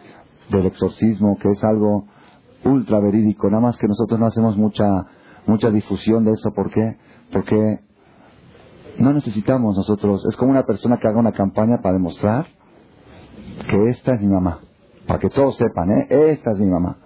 [0.50, 2.06] del exorcismo, que es algo
[2.64, 5.06] ultra verídico, nada más que nosotros no hacemos mucha,
[5.46, 6.98] mucha difusión de eso, ¿por qué?
[7.32, 7.80] Porque
[9.00, 12.46] no necesitamos nosotros, es como una persona que haga una campaña para demostrar
[13.70, 14.60] que esta es mi mamá,
[15.06, 16.08] para que todos sepan, ¿eh?
[16.32, 16.98] Esta es mi mamá.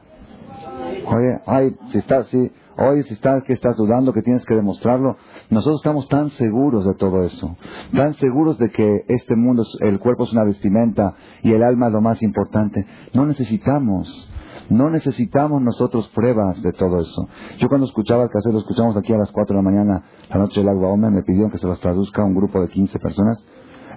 [1.08, 5.18] Oye, ay, si estás, sí, oye, si estás, que estás dudando, que tienes que demostrarlo.
[5.50, 7.56] Nosotros estamos tan seguros de todo eso,
[7.94, 11.94] tan seguros de que este mundo, el cuerpo es una vestimenta y el alma es
[11.94, 12.86] lo más importante.
[13.14, 14.30] No necesitamos,
[14.70, 17.28] no necesitamos nosotros pruebas de todo eso.
[17.58, 20.38] Yo cuando escuchaba el cassette, lo escuchamos aquí a las 4 de la mañana, la
[20.38, 23.00] noche del agua Omer, me pidieron que se los traduzca a un grupo de 15
[23.00, 23.44] personas.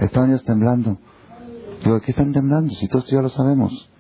[0.01, 0.99] Estaban ellos temblando.
[1.85, 2.73] Digo, ¿de qué están temblando?
[2.75, 3.91] Si todos ya lo sabemos.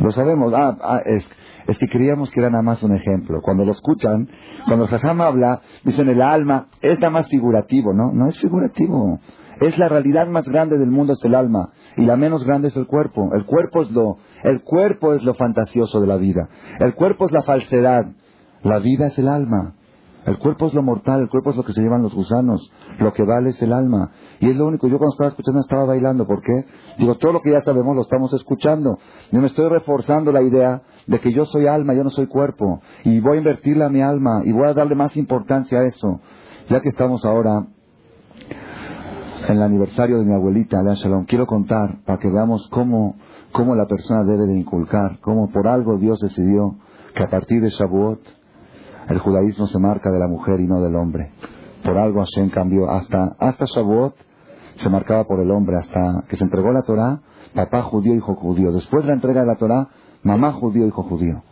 [0.00, 0.52] Lo sabemos.
[0.54, 1.26] Ah, ah, es,
[1.68, 3.40] es que creíamos que era nada más un ejemplo.
[3.42, 4.26] Cuando lo escuchan,
[4.66, 8.10] cuando el habla, dicen el alma, es nada más figurativo, ¿no?
[8.10, 9.20] No es figurativo.
[9.60, 12.76] Es la realidad más grande del mundo es el alma y la menos grande es
[12.76, 13.28] el cuerpo.
[13.34, 16.48] El cuerpo es lo, el cuerpo es lo fantasioso de la vida.
[16.80, 18.06] El cuerpo es la falsedad.
[18.62, 19.74] La vida es el alma.
[20.26, 22.70] El cuerpo es lo mortal, el cuerpo es lo que se llevan los gusanos.
[22.98, 24.10] Lo que vale es el alma.
[24.40, 24.88] Y es lo único.
[24.88, 26.26] Yo cuando estaba escuchando estaba bailando.
[26.26, 26.66] ¿Por qué?
[26.98, 28.98] Digo, todo lo que ya sabemos lo estamos escuchando.
[29.32, 32.80] Yo me estoy reforzando la idea de que yo soy alma, yo no soy cuerpo.
[33.04, 36.20] Y voy a invertirle a mi alma y voy a darle más importancia a eso.
[36.68, 37.66] Ya que estamos ahora
[39.48, 43.16] en el aniversario de mi abuelita, Alea Shalom, quiero contar para que veamos cómo,
[43.52, 46.76] cómo la persona debe de inculcar, cómo por algo Dios decidió
[47.14, 48.20] que a partir de Shavuot
[49.08, 51.32] el judaísmo se marca de la mujer y no del hombre.
[51.82, 52.90] Por algo Hashem cambió.
[52.90, 54.14] Hasta, hasta Shavuot
[54.76, 55.76] se marcaba por el hombre.
[55.76, 57.20] Hasta que se entregó la Torah,
[57.54, 58.72] papá judío, hijo judío.
[58.72, 59.88] Después de la entrega de la Torah,
[60.22, 61.42] mamá judío, hijo judío.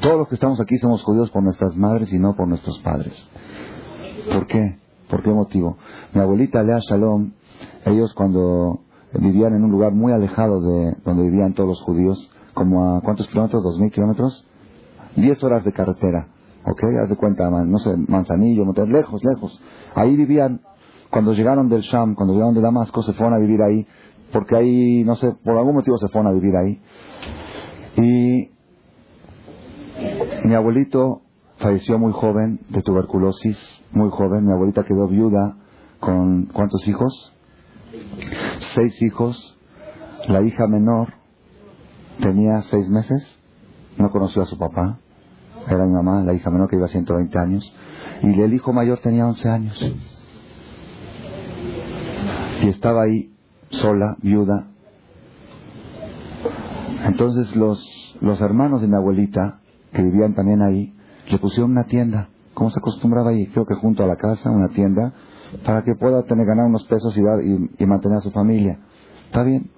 [0.00, 3.14] Todos los que estamos aquí somos judíos por nuestras madres y no por nuestros padres.
[4.32, 4.78] ¿Por qué?
[5.08, 5.76] ¿Por qué motivo?
[6.12, 7.32] Mi abuelita Lea Shalom,
[7.84, 8.80] ellos cuando
[9.12, 13.28] vivían en un lugar muy alejado de donde vivían todos los judíos, como a cuántos
[13.28, 14.46] kilómetros, dos mil kilómetros,
[15.16, 16.28] diez horas de carretera,
[16.66, 16.82] ¿ok?
[17.02, 19.60] Haz de cuenta, no sé, Manzanillo, Monte- lejos, lejos.
[19.94, 20.60] Ahí vivían,
[21.10, 23.86] cuando llegaron del Sham, cuando llegaron de Damasco, se fueron a vivir ahí,
[24.32, 26.80] porque ahí, no sé, por algún motivo se fueron a vivir ahí.
[27.96, 28.50] Y
[30.48, 31.22] mi abuelito
[31.58, 33.56] falleció muy joven de tuberculosis,
[33.92, 34.44] muy joven.
[34.44, 35.56] Mi abuelita quedó viuda
[36.00, 37.32] con ¿cuántos hijos?
[38.74, 39.56] Seis hijos.
[40.28, 41.12] La hija menor
[42.20, 43.38] tenía seis meses,
[43.98, 44.98] no conoció a su papá,
[45.68, 47.74] era mi mamá, la hija menor que iba a 120 años,
[48.22, 49.94] y el hijo mayor tenía 11 años.
[52.62, 53.34] Y estaba ahí
[53.70, 54.68] sola, viuda.
[57.04, 59.60] Entonces los, los hermanos de mi abuelita,
[59.92, 60.94] que vivían también ahí,
[61.30, 64.68] le pusieron una tienda, como se acostumbraba ahí, creo que junto a la casa, una
[64.68, 65.12] tienda,
[65.64, 68.78] para que pueda tener ganar unos pesos y, dar, y, mantener a su familia.
[69.26, 69.70] ¿Está bien?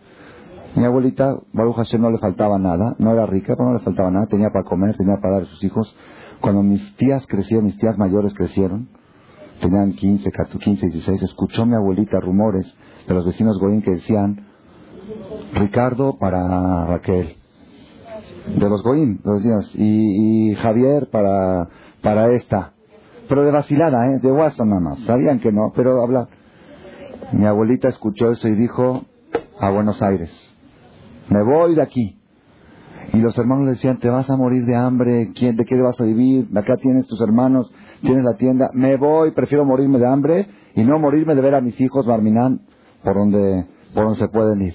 [0.76, 4.10] Mi abuelita, Baruch Hashem, no le faltaba nada, no era rica, pero no le faltaba
[4.10, 5.96] nada, tenía para comer, tenía para dar a sus hijos.
[6.42, 8.90] Cuando mis tías crecieron, mis tías mayores crecieron,
[9.62, 12.70] tenían 15, 15, 16, escuchó mi abuelita rumores
[13.08, 14.48] de los vecinos Goín que decían,
[15.54, 17.36] Ricardo para Raquel,
[18.54, 21.70] de los Goín, los vecinos, y, y Javier para,
[22.02, 22.74] para esta,
[23.30, 24.18] pero de vacilada, ¿eh?
[24.22, 24.98] de WhatsApp nada más.
[25.06, 26.28] Sabían que no, pero habla.
[27.32, 29.06] Mi abuelita escuchó eso y dijo,
[29.58, 30.45] a Buenos Aires.
[31.30, 32.18] Me voy de aquí.
[33.12, 36.00] Y los hermanos le decían, te vas a morir de hambre, ¿Quién, ¿de qué vas
[36.00, 36.48] a vivir?
[36.56, 37.70] Acá tienes tus hermanos,
[38.02, 38.70] tienes la tienda.
[38.74, 42.60] Me voy, prefiero morirme de hambre y no morirme de ver a mis hijos Barminán
[43.04, 44.74] por donde, por donde se pueden ir.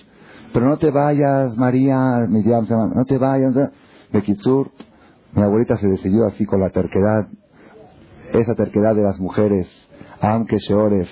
[0.54, 3.54] Pero no te vayas, María, mi tía, no te vayas.
[4.12, 4.72] De Kitsur,
[5.34, 7.28] mi abuelita se decidió así con la terquedad
[8.40, 9.68] esa terquedad de las mujeres,
[10.22, 11.10] aunque seores,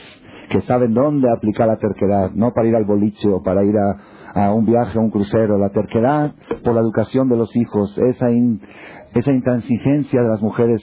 [0.50, 3.98] que saben dónde aplicar la terquedad, no para ir al boliche o para ir a,
[4.36, 9.32] un viaje, a un crucero, la terquedad por la educación de los hijos, esa, esa
[9.32, 10.82] intransigencia de las mujeres,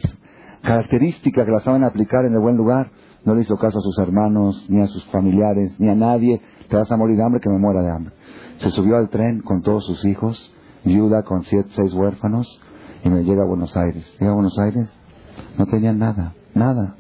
[0.63, 2.91] característica que la saben aplicar en el buen lugar,
[3.25, 6.77] no le hizo caso a sus hermanos, ni a sus familiares, ni a nadie, te
[6.77, 8.15] vas a morir de hambre, que me muera de hambre.
[8.59, 12.61] Se subió al tren con todos sus hijos, viuda con siete, seis huérfanos,
[13.05, 14.17] y me llega a Buenos Aires.
[14.19, 14.89] Llega a Buenos Aires,
[15.59, 16.97] no tenían nada, nada.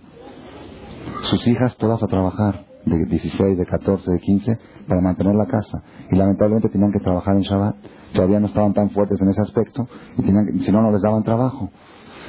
[1.22, 4.58] Sus hijas todas a trabajar, de 16, de 14, de 15,
[4.88, 5.82] para mantener la casa.
[6.10, 7.76] Y lamentablemente tenían que trabajar en Shabbat.
[8.14, 11.22] Todavía no estaban tan fuertes en ese aspecto, y tenían, si no, no les daban
[11.22, 11.70] trabajo.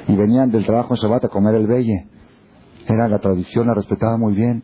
[0.08, 2.08] Y venían del trabajo en Shabbat a comer el belle.
[2.88, 4.64] Era la tradición, la respetaba muy bien.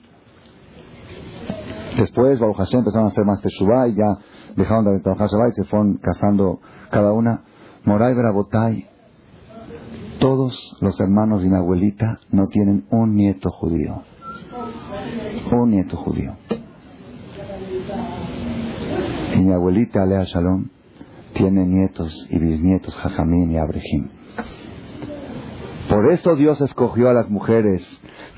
[1.98, 4.18] Después, Baruch Hashem empezaron a hacer más Teshuvah y ya
[4.56, 7.44] dejaron de trabajar Shabbat y se fueron casando cada una.
[7.86, 8.90] Moray Brabotay
[10.24, 14.04] todos los hermanos de mi abuelita no tienen un nieto judío.
[15.52, 16.36] Un nieto judío.
[19.36, 20.70] Y mi abuelita, Alea Shalom,
[21.34, 24.10] tiene nietos y bisnietos, Jajamín y Abrejim.
[25.90, 27.86] Por eso Dios escogió a las mujeres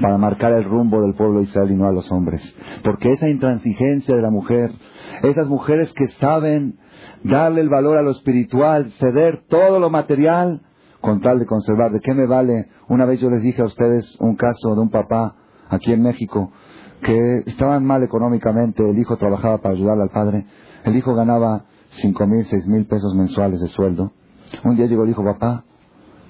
[0.01, 2.41] para marcar el rumbo del pueblo de Israel y no a los hombres.
[2.83, 4.71] Porque esa intransigencia de la mujer,
[5.23, 6.79] esas mujeres que saben
[7.23, 10.61] darle el valor a lo espiritual, ceder todo lo material,
[11.01, 11.91] con tal de conservar.
[11.91, 12.69] ¿De qué me vale?
[12.89, 15.35] Una vez yo les dije a ustedes un caso de un papá
[15.69, 16.51] aquí en México
[17.01, 20.45] que estaban mal económicamente, el hijo trabajaba para ayudarle al padre,
[20.83, 24.11] el hijo ganaba cinco mil, seis mil pesos mensuales de sueldo.
[24.63, 25.65] Un día llegó y dijo, papá,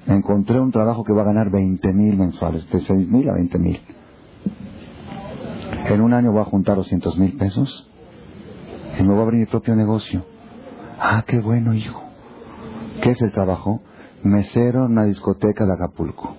[0.07, 3.59] encontré un trabajo que va a ganar veinte mil mensuales, de seis mil a veinte
[3.59, 3.79] mil.
[5.85, 7.89] En un año voy a juntar doscientos mil pesos
[8.99, 10.25] y me voy a abrir mi propio negocio.
[10.99, 12.01] Ah, qué bueno, hijo.
[13.01, 13.81] ¿Qué es el trabajo?
[14.23, 16.35] mesero en una discoteca de Acapulco.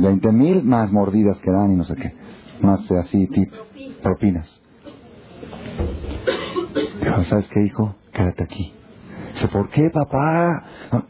[0.00, 2.14] 20 mil más mordidas que dan y no sé qué.
[2.60, 3.50] Más así, tip,
[4.02, 4.60] propinas.
[7.00, 7.94] Dijo, ¿sabes qué, hijo?
[8.12, 8.74] Quédate aquí.
[9.32, 10.64] Dice, ¿por qué, papá?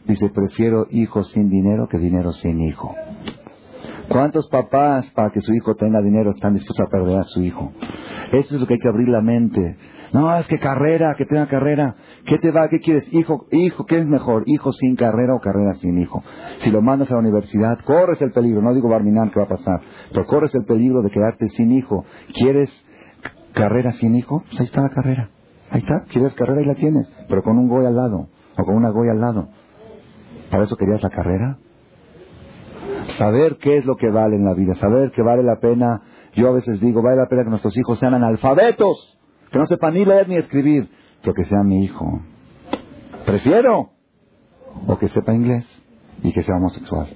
[0.05, 2.95] Dice, prefiero hijos sin dinero que dinero sin hijo.
[4.07, 7.71] ¿Cuántos papás para que su hijo tenga dinero están dispuestos a perder a su hijo?
[8.31, 9.77] Eso es lo que hay que abrir la mente.
[10.13, 11.95] No, es que carrera, que tenga carrera.
[12.25, 12.67] ¿Qué te va?
[12.67, 13.07] ¿Qué quieres?
[13.13, 14.43] Hijo, hijo, ¿qué es mejor?
[14.45, 16.21] ¿Hijo sin carrera o carrera sin hijo?
[16.59, 18.61] Si lo mandas a la universidad, corres el peligro.
[18.61, 19.79] No digo Barminan que va a pasar,
[20.11, 22.03] pero corres el peligro de quedarte sin hijo.
[22.33, 22.69] ¿Quieres
[23.53, 24.43] carrera sin hijo?
[24.49, 25.29] Pues ahí está la carrera.
[25.69, 26.03] Ahí está.
[26.11, 26.61] ¿Quieres carrera?
[26.61, 27.09] y la tienes.
[27.29, 28.27] Pero con un goy al lado.
[28.57, 29.47] O con una goy al lado.
[30.49, 31.57] ¿Para eso querías la carrera?
[33.17, 34.75] Saber qué es lo que vale en la vida.
[34.75, 36.01] Saber que vale la pena.
[36.33, 39.20] Yo a veces digo, vale la pena que nuestros hijos sean analfabetos
[39.51, 40.89] que no sepa ni leer ni escribir,
[41.21, 42.21] pero que sea mi hijo.
[43.25, 43.91] Prefiero
[44.87, 45.65] o que sepa inglés
[46.23, 47.07] y que sea homosexual.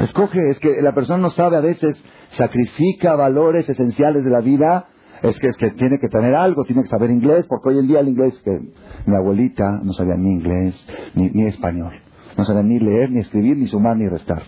[0.00, 4.86] Escoge, es que la persona no sabe a veces, sacrifica valores esenciales de la vida,
[5.22, 7.88] es que, es que tiene que tener algo, tiene que saber inglés, porque hoy en
[7.88, 8.58] día el inglés, que
[9.06, 10.74] mi abuelita no sabía ni inglés
[11.14, 11.92] ni, ni español,
[12.36, 14.42] no sabía ni leer, ni escribir, ni sumar, ni restar.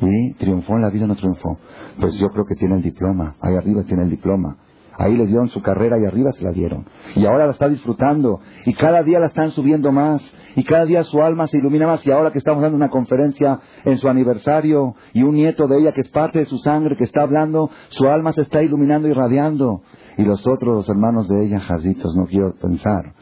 [0.00, 1.58] Y triunfó en la vida, no triunfó.
[2.00, 4.56] Pues yo creo que tiene el diploma, ahí arriba tiene el diploma
[5.00, 6.84] Ahí le dieron su carrera y arriba se la dieron.
[7.16, 8.40] Y ahora la está disfrutando.
[8.66, 10.20] Y cada día la están subiendo más.
[10.56, 12.06] Y cada día su alma se ilumina más.
[12.06, 15.92] Y ahora que estamos dando una conferencia en su aniversario y un nieto de ella
[15.92, 19.14] que es parte de su sangre que está hablando, su alma se está iluminando y
[19.14, 19.80] radiando.
[20.18, 23.14] Y los otros, los hermanos de ella, jazitos, no quiero pensar.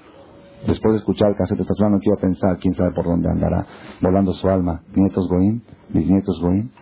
[0.67, 3.65] Después de escuchar el cassette esta no quiero pensar quién sabe por dónde andará
[4.01, 4.83] volando su alma.
[4.97, 6.73] Nietos Goín, bisnietos Goín,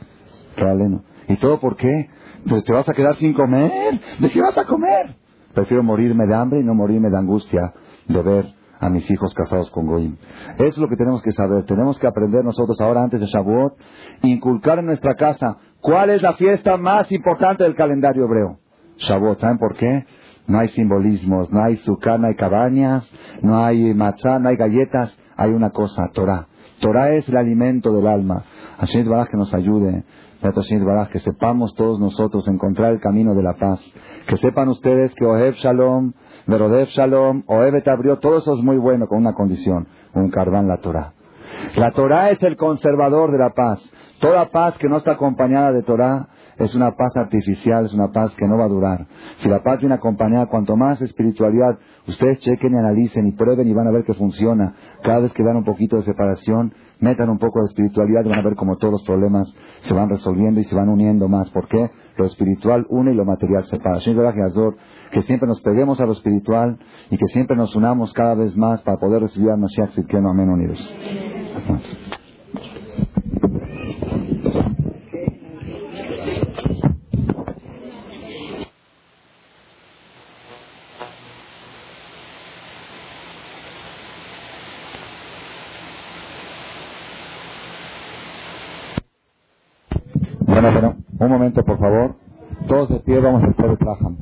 [0.57, 1.03] Raleno.
[1.29, 2.09] ¿Y todo por qué?
[2.47, 4.01] ¿Te vas a quedar sin comer?
[4.21, 5.17] ¿De qué vas a comer?
[5.53, 7.73] Prefiero morirme de hambre y no morirme de angustia
[8.07, 10.17] de ver a mis hijos casados con Goim.
[10.59, 11.65] Eso es lo que tenemos que saber.
[11.65, 13.75] Tenemos que aprender nosotros ahora antes de Shavuot,
[14.23, 18.59] inculcar en nuestra casa cuál es la fiesta más importante del calendario hebreo.
[18.99, 20.05] Shavuot, ¿saben por qué?
[20.47, 23.11] No hay simbolismos, no hay sukkah, no hay cabañas,
[23.43, 25.19] no hay matzah, no hay galletas.
[25.37, 26.47] Hay una cosa, Torah.
[26.81, 28.45] Torah es el alimento del alma.
[28.79, 30.05] Hashem Baraj que nos ayude.
[31.11, 33.81] Que sepamos todos nosotros encontrar el camino de la paz.
[34.27, 36.13] Que sepan ustedes que Ohev Shalom,
[36.47, 40.79] Verodev Shalom, Ohev abrió, todo eso es muy bueno con una condición, un carbán la
[40.79, 41.13] Torah.
[41.77, 43.81] La Torah es el conservador de la paz.
[44.21, 46.29] Toda paz que no está acompañada de Torah
[46.59, 49.07] es una paz artificial, es una paz que no va a durar.
[49.39, 51.79] Si la paz viene acompañada, cuanto más espiritualidad,
[52.09, 54.75] ustedes chequen y analicen y prueben y van a ver que funciona.
[55.03, 58.39] Cada vez que dan un poquito de separación, metan un poco de espiritualidad y van
[58.39, 59.53] a ver cómo todos los problemas
[59.83, 61.51] se van resolviendo y se van uniendo más.
[61.51, 61.91] ¿Por qué?
[62.17, 63.99] Lo espiritual une y lo material separa.
[63.99, 66.79] Que siempre nos peguemos a lo espiritual
[67.11, 70.29] y que siempre nos unamos cada vez más para poder recibir a Mashiach Tzidkenu.
[70.29, 70.95] Amén unidos.
[91.26, 92.16] Un momento, por favor.
[92.68, 94.18] Todos de pie vamos a hacer el trajam.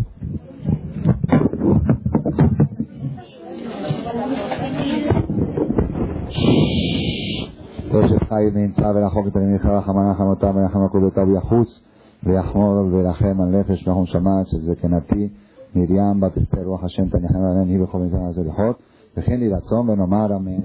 [7.86, 11.80] Entonces, חי נמצא ולחוק את הנמיכה וחמנה חמותה ונחם עקודותיו יחוץ
[12.24, 15.30] ויחמוד ולרחם על נפש נחום שמעת שזקנתי
[15.76, 18.78] מרים בת אסתר רוח השם תניחם עליהן היא בכל מזרח הזה לחוק
[19.18, 20.60] וכן יהי רצון ונאמר אמן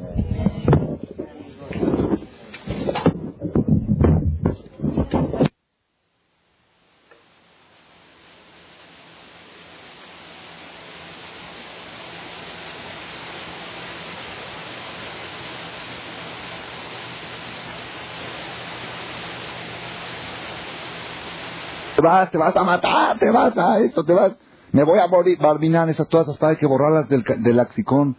[22.00, 24.36] te vas, te vas a matar, te vas a esto, te vas,
[24.72, 28.16] me voy a morir, Barminan, esas todas esas palabras que borrarlas del, del laxicón.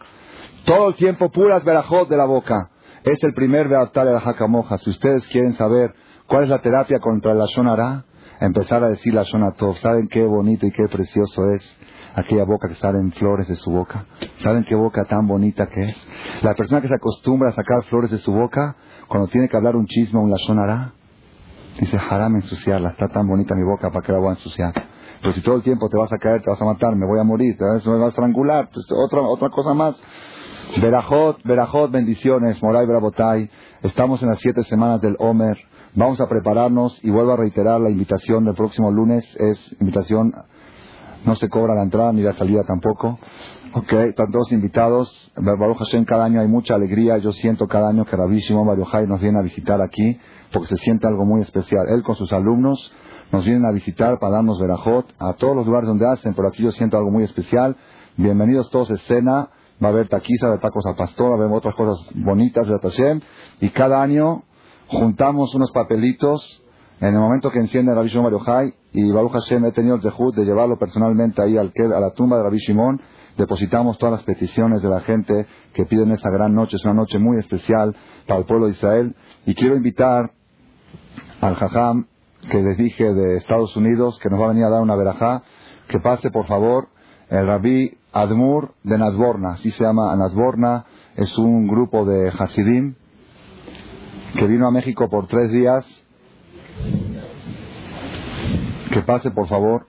[0.65, 2.69] Todo el tiempo puras verajot de la boca.
[3.03, 4.77] Es el primer beatar de la jacamoja.
[4.77, 5.95] Si ustedes quieren saber
[6.27, 8.05] cuál es la terapia contra la shonara,
[8.39, 9.77] empezar a decir la shonatov.
[9.77, 11.77] ¿Saben qué bonito y qué precioso es
[12.13, 14.05] aquella boca que salen flores de su boca?
[14.43, 16.07] ¿Saben qué boca tan bonita que es?
[16.43, 18.75] La persona que se acostumbra a sacar flores de su boca,
[19.07, 20.93] cuando tiene que hablar un chisme, un lashonara,
[21.79, 24.73] Dice, haram ensuciarla, está tan bonita mi boca, ¿para qué la voy a ensuciar?
[25.21, 27.19] Pero si todo el tiempo te vas a caer, te vas a matar, me voy
[27.19, 29.95] a morir, te vas, me vas a estrangular, pues otra, otra cosa más.
[30.81, 33.49] Verajot, Verajot, bendiciones, Moray Brabotay.
[33.83, 35.57] Estamos en las siete semanas del Omer.
[35.93, 39.25] Vamos a prepararnos y vuelvo a reiterar la invitación del próximo lunes.
[39.37, 40.33] Es invitación,
[41.25, 43.19] no se cobra la entrada ni la salida tampoco.
[43.73, 45.31] Ok, están todos invitados.
[45.35, 47.17] Baruch Hashem, cada año hay mucha alegría.
[47.19, 50.19] Yo siento cada año que Rabbi Shimon nos viene a visitar aquí
[50.51, 51.87] porque se siente algo muy especial.
[51.89, 52.91] Él con sus alumnos
[53.31, 56.63] nos vienen a visitar para darnos verajot a todos los lugares donde hacen, pero aquí
[56.63, 57.75] yo siento algo muy especial.
[58.17, 59.49] Bienvenidos todos a escena.
[59.83, 61.97] Va a haber taquiza, va a haber tacos al pastor, va a haber otras cosas
[62.13, 63.21] bonitas de Tashem.
[63.61, 64.43] Y cada año
[64.87, 66.61] juntamos unos papelitos
[66.99, 70.35] en el momento que enciende Rabbi Shimon Bar y Baruch Hashem he tenido el dejud
[70.35, 73.01] de llevarlo personalmente ahí al, a la tumba de Rabbi Shimon
[73.37, 76.75] depositamos todas las peticiones de la gente que piden esa gran noche.
[76.75, 77.95] Es una noche muy especial
[78.27, 79.15] para el pueblo de Israel.
[79.45, 80.31] Y quiero invitar
[81.41, 82.07] al Jajam
[82.49, 85.43] que les dije de Estados Unidos que nos va a venir a dar una verajá,
[85.87, 86.87] que pase por favor
[87.29, 90.85] el rabí Admur de Nadborna, así se llama Nadborna,
[91.15, 92.95] es un grupo de Hasidim
[94.37, 95.85] que vino a México por tres días.
[98.91, 99.87] Que pase por favor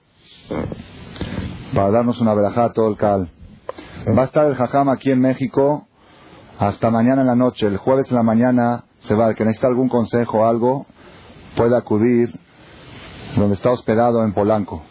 [1.74, 3.30] para darnos una verajá a todo el cal.
[4.16, 5.86] Va a estar el Jajam aquí en México
[6.58, 7.66] hasta mañana en la noche.
[7.66, 9.34] El jueves en la mañana se va.
[9.34, 10.86] Que necesita algún consejo o algo,
[11.56, 12.32] puede acudir
[13.36, 14.82] donde está hospedado en Polanco.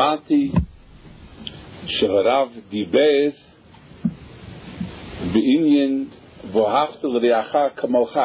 [0.00, 0.50] שמעתי
[1.86, 3.28] שהרב דיבר
[5.32, 6.08] בעניין
[6.52, 8.16] ואהבת לרעך כמוך.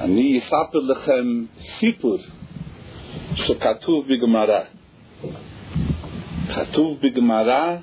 [0.00, 2.18] אני אספר לכם סיפור
[3.34, 4.60] שכתוב בגמרא.
[6.54, 7.76] כתוב בגמרא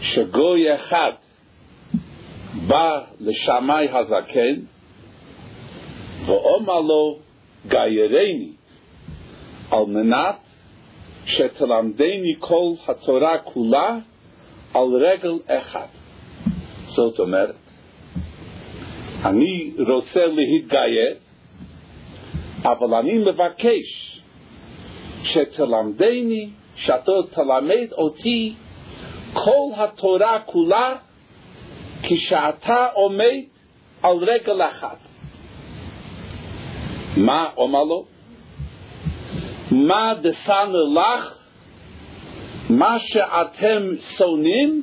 [0.00, 1.12] שגוי אחד
[2.66, 4.60] בא לשמאי הזקן
[6.26, 7.18] ואומר לו
[7.68, 8.52] גיירני
[9.74, 10.36] על מנת
[11.26, 13.98] שתלמדני כל התורה כולה
[14.74, 15.86] על רגל אחד.
[16.84, 17.54] זאת אומרת,
[19.24, 21.16] אני רוצה להתגייר,
[22.62, 24.20] אבל אני מבקש
[25.24, 28.54] שתלמדני, שאתה תלמד אותי
[29.32, 30.96] כל התורה כולה
[32.02, 33.40] כשאתה עומד
[34.02, 34.98] על רגל אחת.
[37.16, 38.13] מה אומר לו?
[39.70, 41.38] מה דסנו לך?
[42.70, 43.82] מה שאתם
[44.16, 44.82] שונאים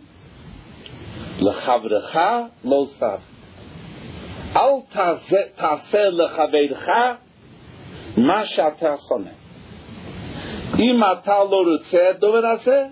[1.39, 2.17] לחברך
[2.63, 3.17] לא סב.
[4.55, 6.89] אל תעשה, תעשה לחברך
[8.17, 9.31] מה שאתה שונא.
[10.79, 12.85] אם אתה לא רוצה את הדבר הזה,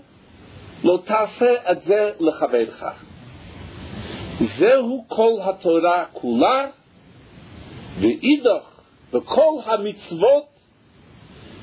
[0.84, 2.84] לא תעשה את זה לחברך.
[4.40, 6.68] זהו כל התורה כולה,
[7.99, 8.80] ואידך
[9.14, 10.49] וכל המצוות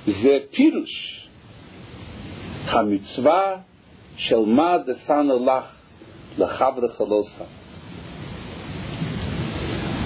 [0.07, 1.27] זה פירוש
[2.67, 3.57] המצווה
[4.17, 5.65] של מה דסנו לך
[6.39, 7.45] לחברך לא סב.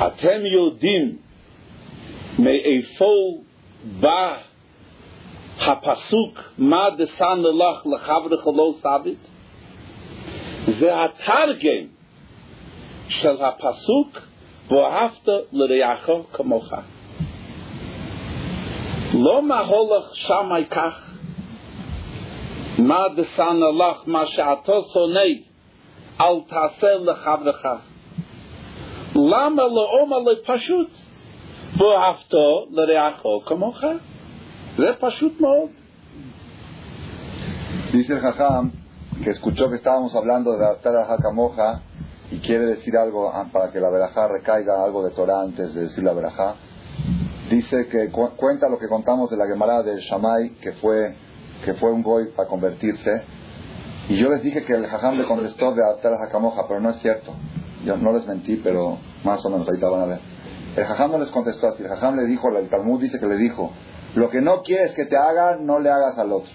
[0.07, 1.17] אתם יודעים
[2.39, 3.13] מאיפה
[4.01, 4.37] בא
[5.61, 8.13] הפסוק מה דסנו לך
[8.47, 9.29] לא סבית?
[10.65, 11.87] זה התרגם
[13.09, 14.19] של הפסוק
[14.69, 16.73] ואהבת לרעך כמוך.
[19.20, 21.14] לא מה הולך שמאי כך,
[22.78, 25.20] מה דסנו לך, מה שאתה שונא,
[26.22, 27.66] אל תעשה לחברך.
[29.16, 30.90] למה לא אומר לי פשוט?
[31.78, 32.34] ואהבת
[32.72, 33.84] לרעך כמוך.
[34.78, 35.70] זה פשוט מאוד.
[37.92, 38.72] Dice el Jajam
[39.24, 41.82] que escuchó que estábamos hablando de adaptar a Moja
[42.30, 45.82] y quiere decir algo ah, para que la verajá recaiga algo de Torah antes de
[45.84, 46.56] decir la verajá.
[47.51, 51.15] Dice que cu- cuenta lo que contamos de la Gemara del Shammai, que fue,
[51.65, 53.11] que fue un goy para convertirse.
[54.09, 56.91] Y yo les dije que el Jajam le contestó de adaptar a Moja, pero no
[56.91, 57.33] es cierto.
[57.85, 60.21] Yo no les mentí, pero más o menos ahorita van a ver.
[60.77, 61.83] El Jajam no les contestó así.
[61.83, 63.73] El Jajam le dijo, el Talmud dice que le dijo,
[64.15, 66.53] lo que no quieres que te hagan, no le hagas al otro.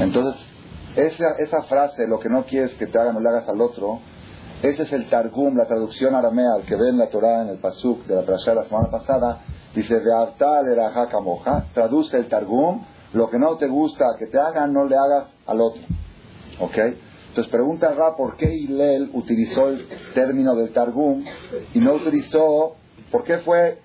[0.00, 0.40] Entonces,
[0.96, 4.00] esa, esa frase, lo que no quieres que te hagan, no le hagas al otro,
[4.62, 7.58] ese es el Targum, la traducción aramea, el que ve en la Torah, en el
[7.58, 12.84] Pasuk de la Parashá de la semana pasada, dice, Ve'artal erajá kamoja", traduce el Targum,
[13.12, 15.82] lo que no te gusta que te hagan, no le hagas al otro.
[16.60, 16.78] ¿Ok?
[17.28, 21.22] Entonces pregunta Ra por qué Hillel utilizó el término del Targum
[21.74, 22.76] y no utilizó,
[23.12, 23.78] ¿por qué fue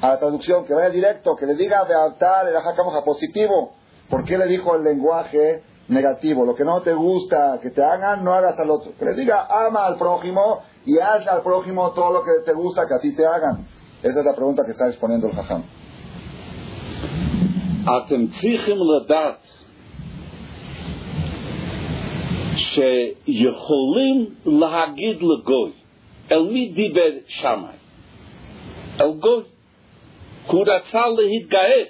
[0.00, 3.74] a la traducción que vaya directo, que le diga Bealtar, el Ajacamoja positivo?
[4.10, 6.45] ¿Por qué le dijo el lenguaje negativo?
[6.45, 8.91] Lo que no te gusta que te hagan, no hagas al otro.
[8.97, 12.87] Que le diga ama al prójimo y haz al prójimo todo lo que te gusta
[12.87, 13.67] que a ti te hagan.
[14.01, 15.63] Esa es la pregunta que está exponiendo el Jajam.
[17.87, 19.47] אתם צריכים לדעת
[22.57, 25.71] שיכולים להגיד לגוי,
[26.31, 27.77] אל מי דיבר שמאי?
[29.01, 29.43] אל גוי.
[30.49, 31.83] כי הוא רצה להתגאה,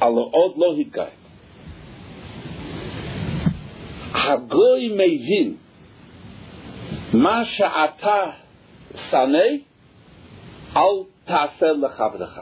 [0.00, 1.06] אבל עוד לא התגאה.
[4.13, 5.55] הגוי מבין
[7.13, 8.31] מה שאתה
[8.95, 9.39] שנא,
[10.75, 12.39] אל תעשה לחברך.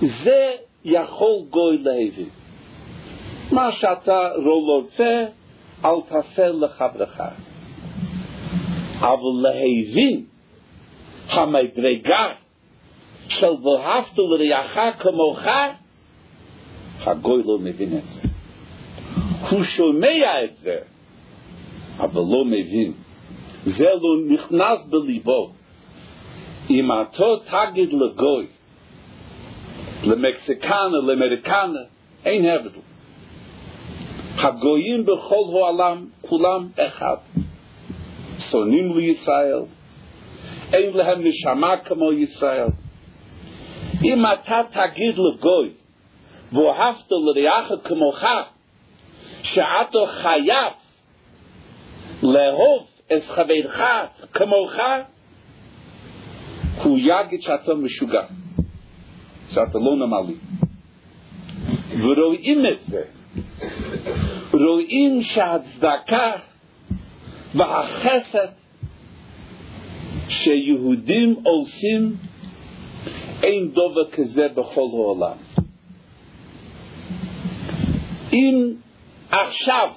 [0.00, 0.50] זה
[0.84, 2.28] יכול גוי להבין.
[3.52, 5.26] מה שאתה לא רוצה,
[5.84, 7.20] אל תעשה לחברך.
[8.98, 10.24] אבל להבין
[11.30, 12.34] המדרגה
[13.28, 15.46] של ואהבת לרעך כמוך,
[17.00, 18.25] הגוי לא מבין את זה.
[19.50, 20.76] הוא שומע את זה,
[21.98, 22.92] אבל לא מבין.
[23.64, 25.52] זה לא נכנס בליבו.
[26.70, 28.46] אם אתה תגיד לגוי,
[30.04, 31.80] למקסיקנה, לאמריקנה,
[32.24, 32.80] אין הבדל.
[34.38, 37.16] הגויים בכל העולם, כולם אחד.
[38.38, 39.62] שונאים לישראל,
[40.72, 42.68] אין להם נשמה כמו ישראל.
[44.04, 45.70] אם אתה תגיד לגוי,
[46.52, 48.24] ואהבת לרעך כמוך,
[49.46, 50.72] שאתו חייב
[52.22, 53.80] לאהוב את חברך
[54.32, 54.74] כמוך,
[56.82, 58.22] הוא יגיד שאתה משוגע,
[59.48, 60.34] שאתה לא נורמלי.
[62.02, 63.02] ורואים את זה,
[64.52, 66.32] רואים שהצדקה
[67.54, 68.48] והחסד
[70.28, 72.16] שיהודים עושים
[73.42, 75.36] אין דבר כזה בכל העולם.
[78.32, 78.74] אם
[79.42, 79.90] עכשיו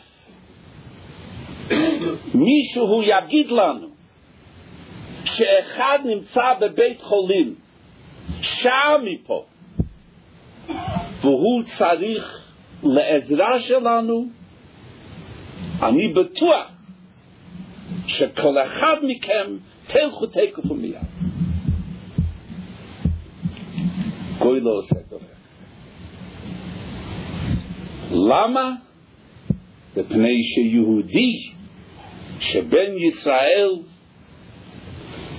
[2.33, 3.87] מישהו יגיד לנו
[5.23, 7.55] שאחד נמצא בבית חולים
[8.41, 9.45] שעה מפה
[11.21, 12.49] והוא צריך
[12.83, 14.25] לעזרה שלנו,
[15.81, 16.71] אני בטוח
[18.07, 19.57] שכל אחד מכם
[19.87, 20.95] תלכו תקף ומיד.
[24.39, 25.17] גוי לא עושה דבר.
[28.11, 28.71] למה?
[29.99, 31.49] מפני שיהודי
[32.39, 33.69] שבן ישראל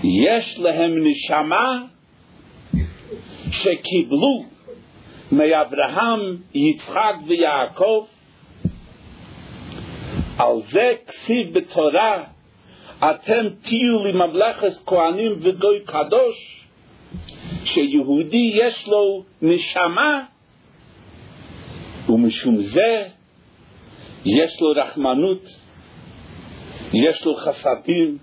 [0.04, 1.82] יש להם נשמה
[3.50, 4.44] שקיבלו
[5.32, 8.06] מאברהם, יצחק ויעקב,
[10.38, 12.24] על זה כסיב בתורה,
[12.98, 16.66] אתם תהיו לי ממלכת כהנים וגוי קדוש,
[17.64, 20.22] שיהודי יש לו נשמה,
[22.08, 23.08] ומשום זה
[24.24, 25.42] יש לו רחמנות,
[26.92, 28.18] יש לו חסדים,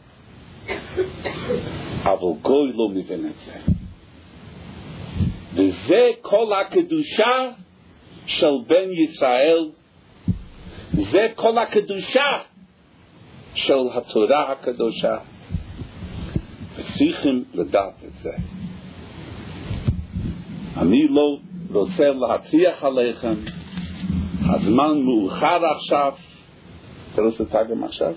[2.03, 3.53] אבל גוי לא מבין את זה.
[5.53, 7.51] וזה כל הקדושה
[8.25, 9.69] של בן ישראל,
[10.93, 12.39] זה כל הקדושה
[13.55, 15.17] של התורה הקדושה,
[16.75, 18.31] וצריכים לדעת את זה.
[20.77, 21.37] אני לא
[21.71, 23.33] רוצה להטריח עליכם,
[24.54, 26.12] הזמן מאוחר עכשיו,
[27.12, 28.12] אתה רוצה תרגם עכשיו?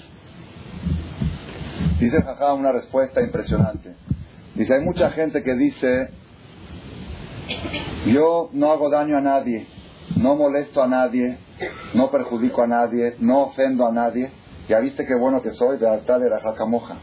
[2.00, 3.96] Dice Jajá una respuesta impresionante.
[4.56, 6.10] Dice, hay mucha gente que dice,
[8.06, 9.66] yo no hago daño a nadie,
[10.18, 11.38] no molesto a nadie,
[11.94, 14.30] no perjudico a nadie, no ofendo a nadie.
[14.68, 16.96] Ya viste qué bueno que soy, Beartal era jacamoja.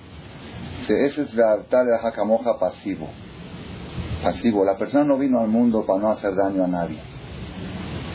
[0.81, 3.09] Dice, ese es Beartal era jacamoja pasivo.
[4.23, 4.65] Pasivo.
[4.65, 7.01] La persona no vino al mundo para no hacer daño a nadie.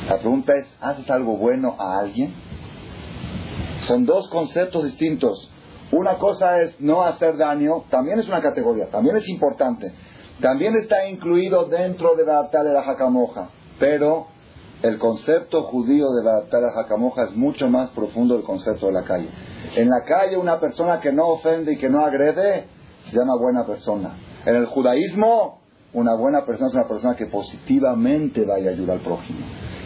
[0.09, 2.35] La pregunta es, ¿haces algo bueno a alguien?
[3.83, 5.51] Son dos conceptos distintos.
[5.93, 9.93] Una cosa es no hacer daño, también es una categoría, también es importante.
[10.41, 14.27] También está incluido dentro de la de la jacamoja, pero
[14.83, 18.93] el concepto judío de la de la jacamoja es mucho más profundo del concepto de
[18.93, 19.29] la calle.
[19.77, 22.67] En la calle una persona que no ofende y que no agrede
[23.09, 24.17] se llama buena persona.
[24.45, 25.61] En el judaísmo
[25.93, 29.41] una buena persona es una persona que positivamente vaya a ayudar al prójimo.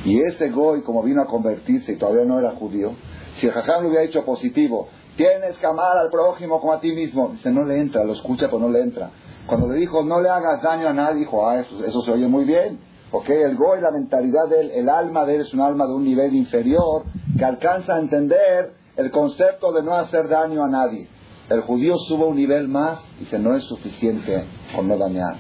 [0.06, 2.92] Y ese goy, como vino a convertirse y todavía no era judío,
[3.34, 6.92] si el jajam le hubiera dicho positivo, tienes que amar al prójimo como a ti
[6.92, 9.10] mismo, dice, no le entra, lo escucha pero no le entra.
[9.48, 12.44] Cuando le dijo, no le hagas daño a nadie, dijo, ah, eso, se oye muy
[12.44, 12.78] bien.
[13.10, 15.94] Ok, el goy, la mentalidad de él, el alma de él es un alma de
[15.94, 17.02] un nivel inferior
[17.36, 21.08] que alcanza a entender el concepto de no hacer daño a nadie.
[21.48, 24.44] El judío sube un nivel más y dice, no es suficiente
[24.76, 25.36] con no dañar,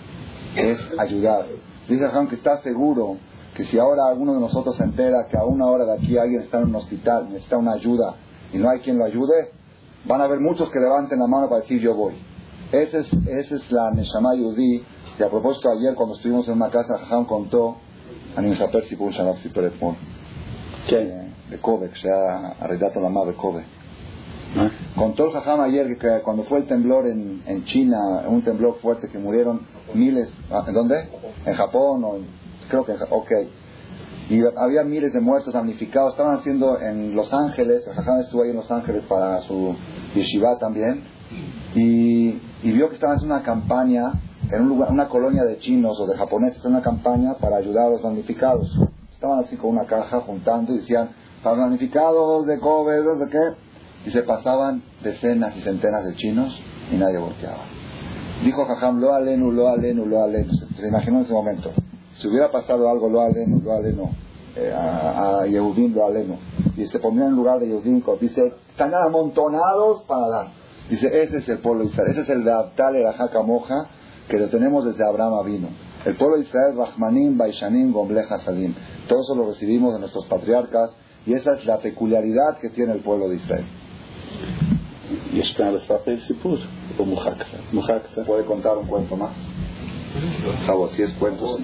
[0.56, 1.46] es ayudar.
[1.88, 3.18] Dice Juan que está seguro
[3.56, 6.42] que si ahora alguno de nosotros se entera que a una hora de aquí alguien
[6.42, 8.14] está en un hospital, necesita una ayuda
[8.52, 9.50] y no hay quien lo ayude,
[10.04, 12.14] van a haber muchos que levanten la mano para decir yo voy.
[12.70, 14.84] Esa es, esa es la Neshama Yudí.
[15.18, 17.76] Y a propósito, ayer cuando estuvimos en una casa, Jajam contó
[18.36, 19.72] a Nisaper Sipur Shalab Sipur
[20.86, 20.96] ¿Qué?
[20.96, 23.64] Eh, de Kobe, que se ha arreglado la madre de Kobe.
[24.56, 24.70] ¿Ah?
[24.96, 29.18] Contó Jajam ayer que cuando fue el temblor en, en China, un temblor fuerte que
[29.18, 30.30] murieron miles,
[30.66, 31.08] ¿en dónde?
[31.46, 32.26] En Japón o en
[32.68, 33.32] creo que ok.
[34.28, 38.50] Y había miles de muertos damnificados, estaban haciendo en Los Ángeles, el Jajam estuvo ahí
[38.50, 39.76] en Los Ángeles para su
[40.14, 41.04] yeshiva también,
[41.74, 44.12] y, y vio que estaban haciendo una campaña
[44.50, 47.90] en un lugar, una colonia de chinos o de japoneses, una campaña para ayudar a
[47.90, 48.68] los damnificados.
[49.12, 51.10] Estaban así con una caja juntando y decían,
[51.42, 56.56] para los damnificados de Kobe, de qué, y se pasaban decenas y centenas de chinos
[56.92, 57.64] y nadie volteaba.
[58.44, 60.52] Dijo Jajam, lo alenu, lo alenu, lo alenu.
[60.52, 61.72] Se, se imaginó en ese momento.
[62.16, 64.10] Si hubiera pasado algo, lo aleno, lo aleno,
[64.56, 66.38] eh, a, a Yehudim, lo aleno,
[66.76, 70.46] y se pondría en lugar de Yehudim, dice, están amontonados para dar.
[70.88, 73.40] Dice, ese es el pueblo de Israel, ese es el de Abtal, el Ajaca
[74.28, 75.68] que lo tenemos desde Abraham vino.
[76.04, 78.74] El pueblo de Israel, Rahmanim, Baishanim, Gomblech, Hasadim.
[79.08, 80.90] Todo eso lo recibimos de nuestros patriarcas
[81.26, 83.66] y esa es la peculiaridad que tiene el pueblo de Israel.
[88.24, 89.32] Puede contar un cuento más.
[90.98, 91.62] Es cuento, sí.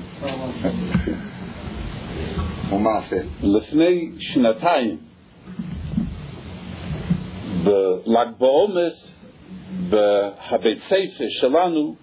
[2.71, 3.17] ומעשה.
[3.43, 4.99] לפני שנתיים,
[7.65, 8.91] בל"ג בעומר,
[9.89, 11.95] בבית ספר שלנו,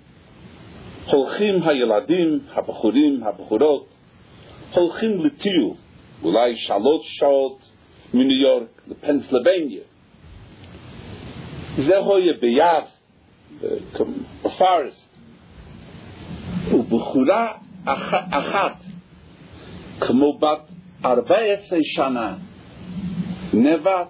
[1.05, 3.85] הולכים הילדים, הבחורים, הבחורות,
[4.73, 5.73] הולכים לטיול,
[6.23, 7.71] אולי שלוש שעות
[8.13, 9.81] מניו יורק לפנסילבניה.
[11.77, 12.81] זה היה ביער,
[14.43, 15.08] בפארסט,
[16.73, 17.51] ובחורה
[17.85, 18.75] אח, אחת,
[19.99, 20.71] כמו בת
[21.05, 22.35] ארבע עשרה שנה,
[23.53, 24.07] נבט,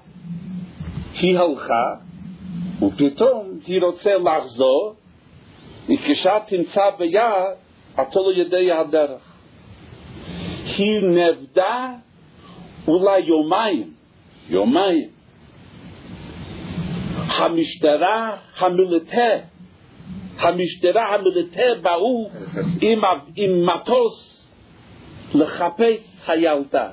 [1.22, 1.95] היא הלכה,
[2.81, 4.95] ופתאום היא רוצה לחזור,
[5.90, 7.45] וכשאת תמצא ביער,
[7.94, 9.38] אתה לא יודע הדרך.
[10.77, 11.94] היא נבדה
[12.88, 13.94] אולי יומיים,
[14.49, 15.10] יומיים.
[17.15, 19.38] המשטרה המיליטר,
[20.40, 22.30] המשטרה המיליטר באו
[22.82, 22.99] עם,
[23.36, 24.45] עם מטוס
[25.34, 26.90] לחפש הילדה.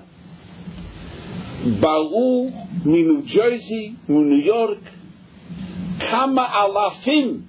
[1.80, 2.46] באו
[2.84, 4.78] מניו ג'רזי, מניו יורק,
[6.10, 7.40] כמה אלפים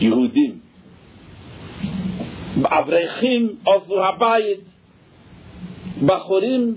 [0.00, 0.58] יהודים.
[2.64, 4.60] אברכים עזבו הבית,
[6.06, 6.74] בחורים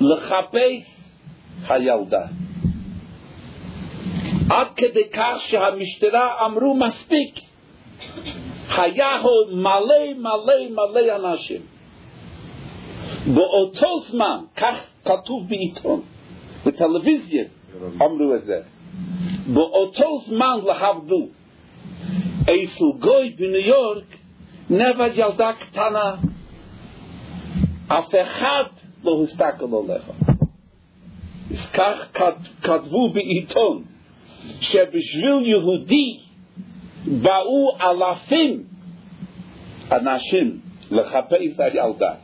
[0.00, 1.10] לחפש
[1.68, 2.26] הילדה.
[4.50, 7.40] עד כדי כך שהמשטרה אמרו מספיק.
[8.76, 11.60] היה עוד מלא מלא מלא אנשים.
[13.34, 16.02] באותו זמן, כך כתוב בעיתון,
[16.66, 17.44] בטלוויזיה
[18.02, 18.60] אמרו את זה,
[19.46, 21.26] באותו זמן להבדל,
[22.42, 24.04] אצל גוי בניו יורק
[24.70, 26.14] נבד ילדה קטנה,
[27.88, 28.64] אף אחד
[29.04, 30.10] לא הסתכל עליך.
[31.50, 32.20] אז כך
[32.62, 33.84] כתבו בעיתון,
[34.60, 36.18] שבשביל יהודי
[37.06, 38.62] באו אלפים
[39.92, 40.60] אנשים
[40.90, 42.14] לחפש הילדה.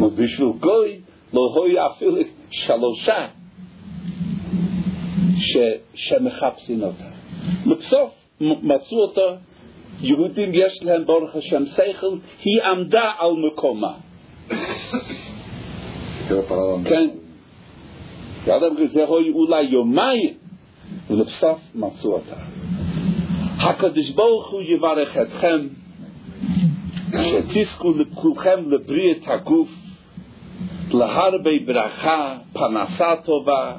[0.00, 1.00] ובשביל גוי
[1.32, 2.16] לא היה אפילו
[2.50, 3.26] שלושה
[5.38, 5.56] ש,
[5.94, 7.04] שמחפשים אותה.
[7.66, 8.10] לבסוף
[8.40, 9.36] מצאו אותה,
[10.00, 13.94] יהודים יש להם ברוך השם שכל, היא עמדה על מקומה.
[16.84, 17.08] כן.
[18.44, 20.34] זה היה אולי יומיים,
[21.10, 22.36] ולבסוף מצאו אותה.
[23.60, 25.66] הקדוש ברוך הוא יברך אתכם,
[27.22, 29.68] שתזכו כולכם לבריאת הגוף,
[30.94, 33.72] להרבה ברכה, פרנסה טובה,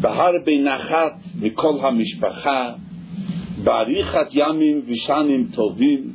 [0.00, 2.72] בהרבה נחת מכל המשפחה,
[3.64, 6.12] באריכת ימים ושנים טובים,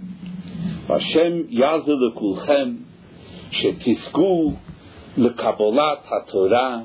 [0.88, 2.76] והשם יעזר לכולכם,
[3.52, 4.54] שתזכו
[5.18, 6.80] לקבלת התורה,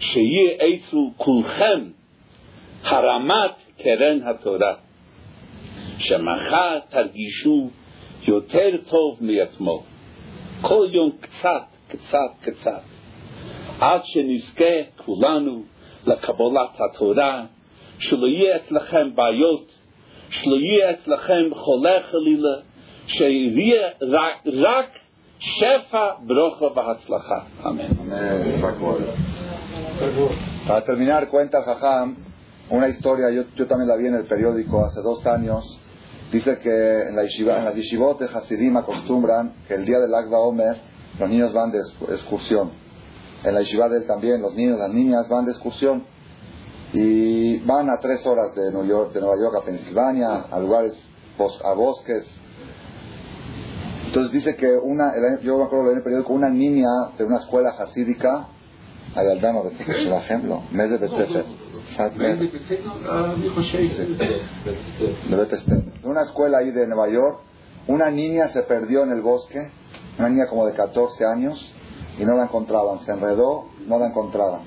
[0.00, 1.80] שיהיה אצל כולכם
[2.84, 4.74] הרמת קרן התורה,
[5.98, 7.70] שמחר תרגישו
[8.28, 9.80] יותר טוב מאתמול.
[10.60, 12.80] כל יום קצת, קצת, קצת,
[13.80, 14.74] עד שנזכה
[15.04, 15.62] כולנו
[16.06, 17.44] לקבלת התורה,
[17.98, 19.74] שלא יהיה אצלכם בעיות,
[20.30, 22.56] שלא יהיה אצלכם חולה חלילה,
[23.06, 24.98] שיהיה רק, רק
[25.38, 27.40] שפע, ברוכה והצלחה.
[27.66, 27.88] אמן.
[30.66, 32.27] Para terminar, cuenta Jajam
[32.70, 35.80] una historia, yo, yo también la vi en el periódico hace dos años.
[36.30, 40.14] Dice que en, la yeshiva, en las yeshivot de Hasidim acostumbran que el día del
[40.14, 40.76] Agba Omer
[41.18, 41.78] los niños van de
[42.10, 42.70] excursión.
[43.44, 46.04] En la yeshiva de él también los niños, las niñas van de excursión.
[46.92, 50.92] Y van a tres horas de, New York, de Nueva York a Pensilvania, a lugares,
[51.64, 52.26] a bosques.
[54.06, 57.36] Entonces dice que una, el, yo me acuerdo en el periódico, una niña de una
[57.36, 58.48] escuela hasídica,
[59.14, 61.44] hay al dama, por ejemplo, mes de Betsefer.
[66.02, 67.40] De una escuela ahí de Nueva York,
[67.86, 69.70] una niña se perdió en el bosque,
[70.18, 71.72] una niña como de 14 años,
[72.18, 73.00] y no la encontraban.
[73.00, 74.62] Se enredó, no la encontraban.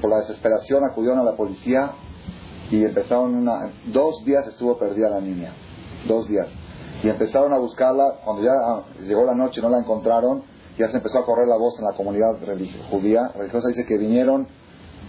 [0.00, 1.92] Por la desesperación acudieron a la policía
[2.70, 3.70] y empezaron una...
[3.86, 5.52] Dos días estuvo perdida la niña.
[6.06, 6.48] Dos días.
[7.02, 8.20] Y empezaron a buscarla.
[8.24, 10.42] Cuando ya llegó la noche y no la encontraron,
[10.78, 12.38] ya se empezó a correr la voz en la comunidad
[12.90, 13.68] judía religiosa.
[13.68, 14.48] Dice que vinieron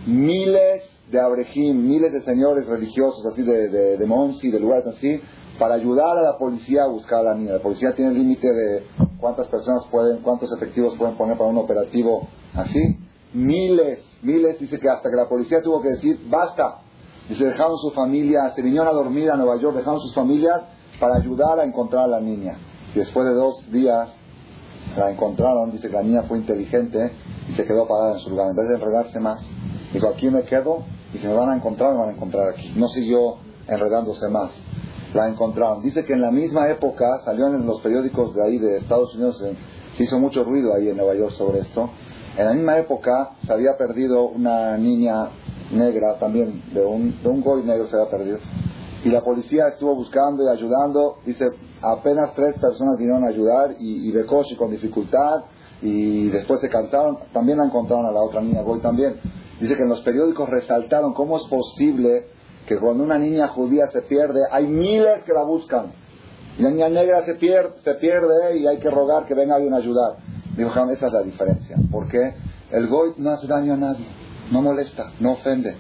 [0.06, 5.22] miles de abrejim, miles de señores religiosos, así de, de, de Monsi, de lugares así,
[5.58, 7.54] para ayudar a la policía a buscar a la niña.
[7.54, 8.84] La policía tiene el límite de
[9.20, 12.98] cuántas personas pueden, cuántos efectivos pueden poner para un operativo así.
[13.34, 16.80] Miles, miles, dice que hasta que la policía tuvo que decir, basta.
[17.30, 20.62] Se dejaron su familia, se vinieron a dormir a Nueva York, dejaron sus familias
[21.00, 22.58] para ayudar a encontrar a la niña.
[22.96, 24.10] Y después de dos días
[24.98, 27.12] la encontraron, dice que la niña fue inteligente
[27.50, 28.48] y se quedó parada en su lugar.
[28.50, 29.46] En vez de enredarse más,
[29.92, 32.74] dijo, aquí me quedo y si me van a encontrar, me van a encontrar aquí.
[32.76, 34.52] No siguió enredándose más.
[35.14, 35.82] La encontraron.
[35.82, 39.44] Dice que en la misma época salió en los periódicos de ahí de Estados Unidos,
[39.96, 41.90] Se hizo mucho ruido ahí en Nueva York sobre esto.
[42.38, 45.30] En la misma época se había perdido una niña
[45.72, 48.38] negra también, de un, de un goy negro se había perdido.
[49.04, 51.18] Y la policía estuvo buscando y ayudando.
[51.26, 51.50] Dice,
[51.82, 55.46] apenas tres personas vinieron a ayudar y, y Bekoshi con dificultad.
[55.82, 57.18] Y después se cansaron.
[57.32, 59.16] También la encontraron a la otra niña goy también.
[59.60, 62.28] Dice que en los periódicos resaltaron cómo es posible
[62.68, 65.94] que cuando una niña judía se pierde, hay miles que la buscan.
[66.58, 69.74] Y la niña negra se pierde, se pierde y hay que rogar que venga alguien
[69.74, 70.18] a ayudar.
[70.56, 71.78] Dijo, esa es la diferencia.
[71.92, 72.36] Porque
[72.72, 74.08] el goy no hace daño a nadie,
[74.52, 75.76] no molesta, no ofende.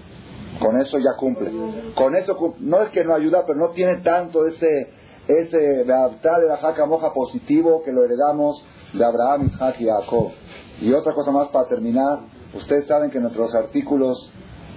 [0.60, 1.52] Con eso ya cumple.
[1.96, 4.94] Con eso no es que no ayuda, pero no tiene tanto ese
[5.28, 8.64] ese de de la jaca moja positivo que lo heredamos
[8.94, 10.32] de Abraham, Isaac y Jacob.
[10.80, 12.20] Y otra cosa más para terminar,
[12.54, 14.32] ustedes saben que los artículos,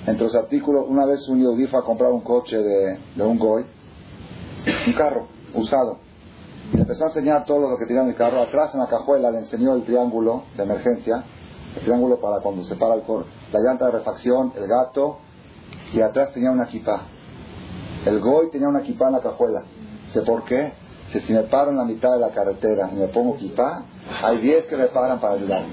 [0.07, 3.65] los artículos, una vez un yudí fue a comprar un coche de, de un goy,
[4.87, 5.99] un carro usado.
[6.73, 8.41] Y le empezó a enseñar todo lo que tenía en el carro.
[8.43, 11.25] Atrás en la cajuela le enseñó el triángulo de emergencia,
[11.77, 13.03] el triángulo para cuando se para el
[13.53, 15.19] la llanta de refacción, el gato,
[15.93, 17.03] y atrás tenía una equipa.
[18.07, 19.65] El goy tenía una equipa en la cajuela.
[20.13, 20.73] Sé por qué.
[21.12, 23.85] Si, me paro en la mitad de la carretera y me pongo equipa,
[24.23, 25.66] hay 10 que me paran para ayudar.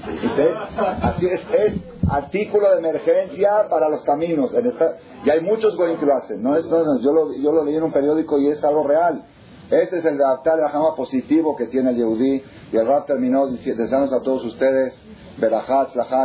[1.02, 1.74] Así es, es
[2.10, 4.52] artículo de emergencia para los caminos.
[4.54, 6.42] En esta, y hay muchos goy que lo hacen.
[6.42, 9.24] No es, no, yo, lo, yo lo leí en un periódico y es algo real.
[9.70, 12.42] Este es el adaptar la jama positivo que tiene el Yehudí.
[12.72, 14.94] Y el Rab terminó deseándonos a todos ustedes,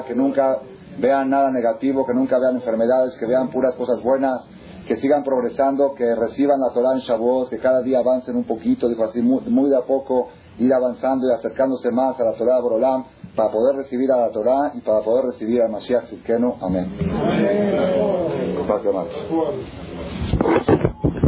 [0.07, 0.59] que nunca
[0.97, 4.45] vean nada negativo, que nunca vean enfermedades, que vean puras cosas buenas,
[4.87, 8.89] que sigan progresando, que reciban la Torah en Shavuot, que cada día avancen un poquito,
[8.89, 10.29] dijo así, muy, de a poco,
[10.59, 13.05] ir avanzando y acercándose más a la Torah de Borolam,
[13.35, 16.55] para poder recibir a la Torah y para poder recibir a Mashiach Zidkenu.
[16.61, 16.91] Amén.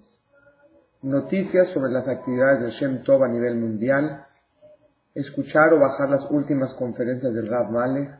[1.01, 4.27] Noticias sobre las actividades de Shem Tov a nivel mundial,
[5.15, 8.20] escuchar o bajar las últimas conferencias del Rab Malek,